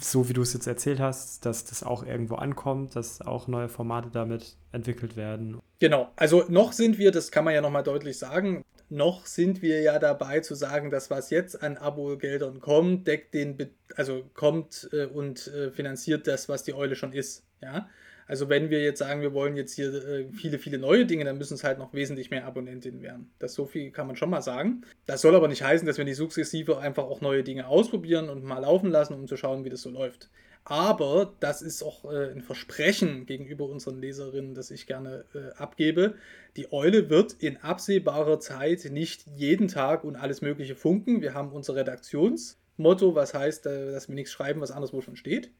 [0.00, 3.68] so wie du es jetzt erzählt hast, dass das auch irgendwo ankommt, dass auch neue
[3.68, 5.60] Formate damit entwickelt werden.
[5.78, 9.82] Genau, also noch sind wir, das kann man ja nochmal deutlich sagen, noch sind wir
[9.82, 14.88] ja dabei zu sagen, dass was jetzt an Abo-Geldern kommt, deckt den, Be also kommt
[14.92, 17.44] äh, und äh, finanziert das, was die Eule schon ist.
[17.60, 17.88] Ja,
[18.28, 21.38] also wenn wir jetzt sagen, wir wollen jetzt hier äh, viele, viele neue Dinge, dann
[21.38, 23.30] müssen es halt noch wesentlich mehr Abonnentinnen werden.
[23.38, 24.82] Das so viel kann man schon mal sagen.
[25.06, 28.44] Das soll aber nicht heißen, dass wir nicht sukzessive einfach auch neue Dinge ausprobieren und
[28.44, 30.28] mal laufen lassen, um zu schauen, wie das so läuft.
[30.64, 36.14] Aber das ist auch äh, ein Versprechen gegenüber unseren Leserinnen, das ich gerne äh, abgebe.
[36.58, 41.22] Die Eule wird in absehbarer Zeit nicht jeden Tag und alles Mögliche funken.
[41.22, 45.50] Wir haben unser Redaktionsmotto, was heißt, äh, dass wir nichts schreiben, was anderswo schon steht.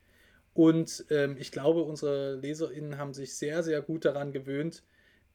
[0.58, 4.82] Und ähm, ich glaube, unsere LeserInnen haben sich sehr, sehr gut daran gewöhnt,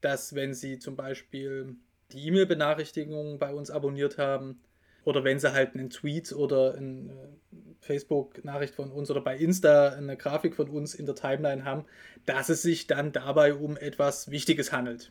[0.02, 1.76] dass wenn sie zum Beispiel
[2.12, 4.60] die E-Mail-Benachrichtigungen bei uns abonniert haben
[5.02, 9.94] oder wenn sie halt einen Tweet oder eine äh, Facebook-Nachricht von uns oder bei Insta
[9.94, 11.86] eine Grafik von uns in der Timeline haben,
[12.26, 15.10] dass es sich dann dabei um etwas Wichtiges handelt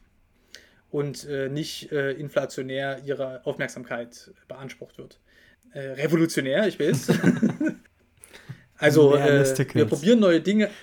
[0.91, 5.19] und äh, nicht äh, inflationär ihre Aufmerksamkeit beansprucht wird.
[5.71, 7.13] Äh, revolutionär, ich weiß.
[8.77, 10.69] also äh, wir probieren neue Dinge.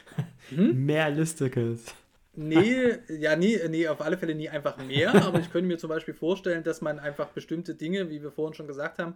[0.53, 0.85] Hm?
[0.85, 1.95] Mehr Listicles.
[2.35, 5.91] Nee, ja, nie, nee, auf alle Fälle nie einfach mehr, aber ich könnte mir zum
[5.91, 9.15] Beispiel vorstellen, dass man einfach bestimmte Dinge, wie wir vorhin schon gesagt haben,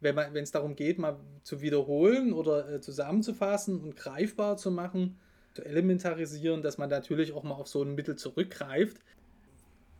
[0.00, 5.18] wenn es darum geht, mal zu wiederholen oder äh, zusammenzufassen und greifbar zu machen,
[5.54, 8.98] zu elementarisieren, dass man natürlich auch mal auf so ein Mittel zurückgreift.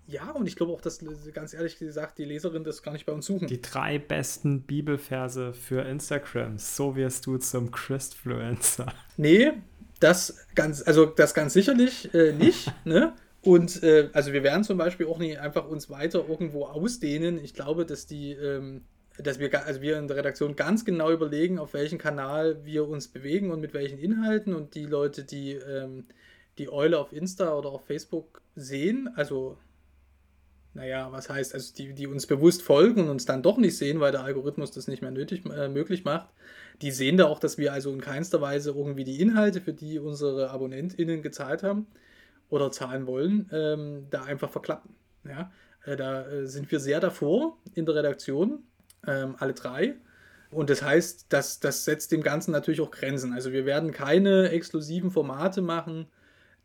[0.09, 3.13] Ja, und ich glaube auch, dass ganz ehrlich gesagt die Leserin das gar nicht bei
[3.13, 3.49] uns suchen.
[3.49, 6.59] Die drei besten Bibelverse für Instagram.
[6.59, 8.87] So wirst du zum Christfluencer.
[9.17, 9.53] Nee,
[9.99, 13.15] das ganz, also das ganz sicherlich äh, nicht, ne?
[13.43, 17.43] Und äh, also wir werden zum Beispiel auch nicht einfach uns weiter irgendwo ausdehnen.
[17.43, 18.83] Ich glaube, dass die, ähm,
[19.19, 23.07] dass wir, also wir in der Redaktion ganz genau überlegen, auf welchen Kanal wir uns
[23.07, 24.53] bewegen und mit welchen Inhalten.
[24.55, 26.07] Und die Leute, die ähm,
[26.59, 29.59] die Eule auf Insta oder auf Facebook sehen, also
[30.77, 33.99] naja, was heißt, also die, die uns bewusst folgen und uns dann doch nicht sehen,
[33.99, 36.29] weil der Algorithmus das nicht mehr nötig, äh, möglich macht,
[36.83, 39.99] die sehen da auch, dass wir also in keinster Weise irgendwie die Inhalte, für die
[39.99, 41.87] unsere AbonnentInnen gezahlt haben
[42.51, 44.95] oder zahlen wollen, ähm, da einfach verklappen.
[45.25, 45.51] Ja?
[45.85, 48.63] Äh, da äh, sind wir sehr davor in der Redaktion,
[49.07, 49.97] ähm, alle drei.
[50.51, 53.33] Und das heißt, das, das setzt dem Ganzen natürlich auch Grenzen.
[53.33, 56.07] Also wir werden keine exklusiven Formate machen,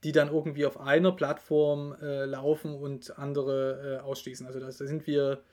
[0.03, 4.47] die dann irgendwie auf einer Plattform äh, laufen und andere äh, ausschließen.
[4.47, 5.43] Also da sind wir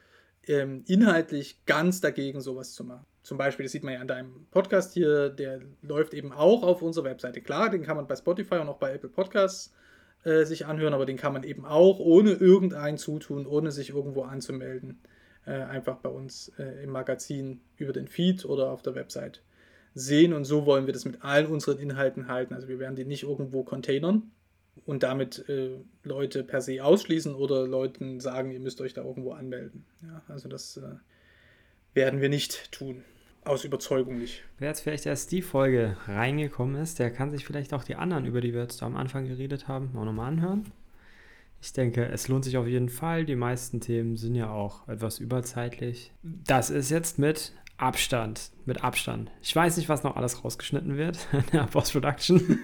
[0.47, 3.05] ähm, inhaltlich ganz dagegen, sowas zu machen.
[3.23, 6.81] Zum Beispiel, das sieht man ja an deinem Podcast hier, der läuft eben auch auf
[6.81, 7.43] unserer Webseite.
[7.43, 9.75] Klar, den kann man bei Spotify und auch bei Apple Podcasts
[10.25, 14.23] äh, sich anhören, aber den kann man eben auch ohne irgendein Zutun, ohne sich irgendwo
[14.23, 15.03] anzumelden,
[15.45, 19.43] äh, einfach bei uns äh, im Magazin über den Feed oder auf der Website
[19.95, 20.33] sehen.
[20.33, 22.55] Und so wollen wir das mit allen unseren Inhalten halten.
[22.55, 24.31] Also wir werden die nicht irgendwo containern,
[24.87, 29.33] und damit äh, Leute per se ausschließen oder Leuten sagen, ihr müsst euch da irgendwo
[29.33, 29.85] anmelden.
[30.03, 30.97] Ja, also das äh,
[31.95, 33.05] werden wir nicht tun.
[33.45, 34.43] Aus Überzeugung nicht.
[34.59, 38.27] Wer jetzt vielleicht erst die Folge reingekommen ist, der kann sich vielleicht auch die anderen,
[38.27, 40.71] über die wir jetzt am Anfang geredet haben, auch nochmal anhören.
[41.61, 43.25] Ich denke, es lohnt sich auf jeden Fall.
[43.25, 46.13] Die meisten Themen sind ja auch etwas überzeitlich.
[46.23, 49.31] Das ist jetzt mit Abstand, mit Abstand.
[49.41, 52.59] Ich weiß nicht, was noch alles rausgeschnitten wird in der Post-Production,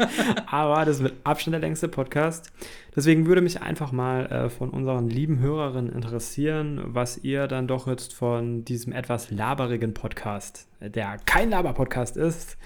[0.46, 2.52] aber das ist mit Abstand der längste Podcast.
[2.94, 7.88] Deswegen würde mich einfach mal äh, von unseren lieben Hörerinnen interessieren, was ihr dann doch
[7.88, 12.56] jetzt von diesem etwas laberigen Podcast, der kein Laber-Podcast ist,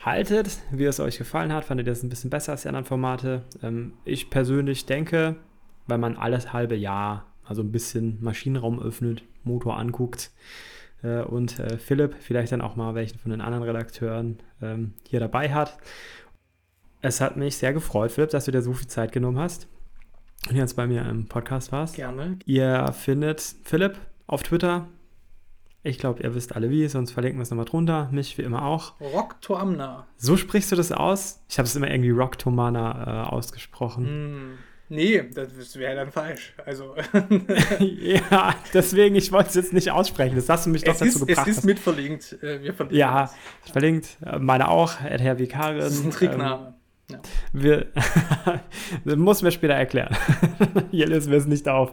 [0.00, 1.66] haltet, wie es euch gefallen hat.
[1.66, 3.42] Fandet ihr das ein bisschen besser als die anderen Formate?
[3.62, 5.36] Ähm, ich persönlich denke,
[5.86, 10.30] wenn man alles halbe Jahr also ein bisschen Maschinenraum öffnet, Motor anguckt,
[11.04, 15.20] äh, und äh, Philipp vielleicht dann auch mal welchen von den anderen Redakteuren ähm, hier
[15.20, 15.76] dabei hat.
[17.02, 19.68] Es hat mich sehr gefreut, Philipp, dass du dir so viel Zeit genommen hast
[20.48, 21.96] und jetzt bei mir im Podcast warst.
[21.96, 22.38] Gerne.
[22.46, 24.88] Ihr findet Philipp auf Twitter.
[25.82, 28.08] Ich glaube, ihr wisst alle wie, sonst verlinken wir es nochmal drunter.
[28.10, 28.98] Mich wie immer auch.
[29.00, 30.06] Rock Toamna.
[30.16, 31.44] So sprichst du das aus?
[31.50, 34.54] Ich habe es immer irgendwie Rock Tomana äh, ausgesprochen.
[34.54, 34.58] Mm.
[34.88, 36.52] Nee, das wäre dann falsch.
[36.64, 36.94] Also.
[37.78, 40.36] ja, deswegen, ich wollte es jetzt nicht aussprechen.
[40.36, 41.48] Das hast du mich doch dazu ist, gebracht.
[41.48, 42.34] Es ist mitverlinkt.
[42.42, 43.30] Äh, wir verlinken ja,
[43.64, 43.70] es.
[43.70, 44.18] verlinkt.
[44.24, 45.78] Äh, meine auch, Herr Vikarin.
[45.78, 46.66] Das ist ein Trickname.
[46.66, 46.74] Ähm,
[47.10, 47.20] ja.
[47.52, 47.86] Wir,
[49.04, 50.14] das muss mir später erklären.
[50.90, 51.92] Hier lösen wir es nicht auf.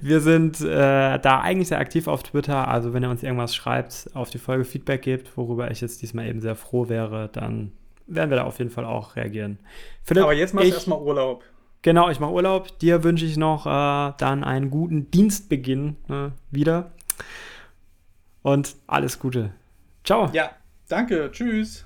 [0.00, 2.66] Wir sind äh, da eigentlich sehr aktiv auf Twitter.
[2.68, 6.26] Also, wenn ihr uns irgendwas schreibt, auf die Folge Feedback gebt, worüber ich jetzt diesmal
[6.26, 7.72] eben sehr froh wäre, dann
[8.06, 9.58] werden wir da auf jeden Fall auch reagieren.
[10.02, 11.44] Philipp, Aber jetzt machst du erstmal Urlaub.
[11.82, 12.78] Genau, ich mache Urlaub.
[12.78, 16.92] Dir wünsche ich noch äh, dann einen guten Dienstbeginn ne, wieder.
[18.42, 19.50] Und alles Gute.
[20.04, 20.30] Ciao.
[20.32, 20.52] Ja,
[20.88, 21.30] danke.
[21.32, 21.84] Tschüss.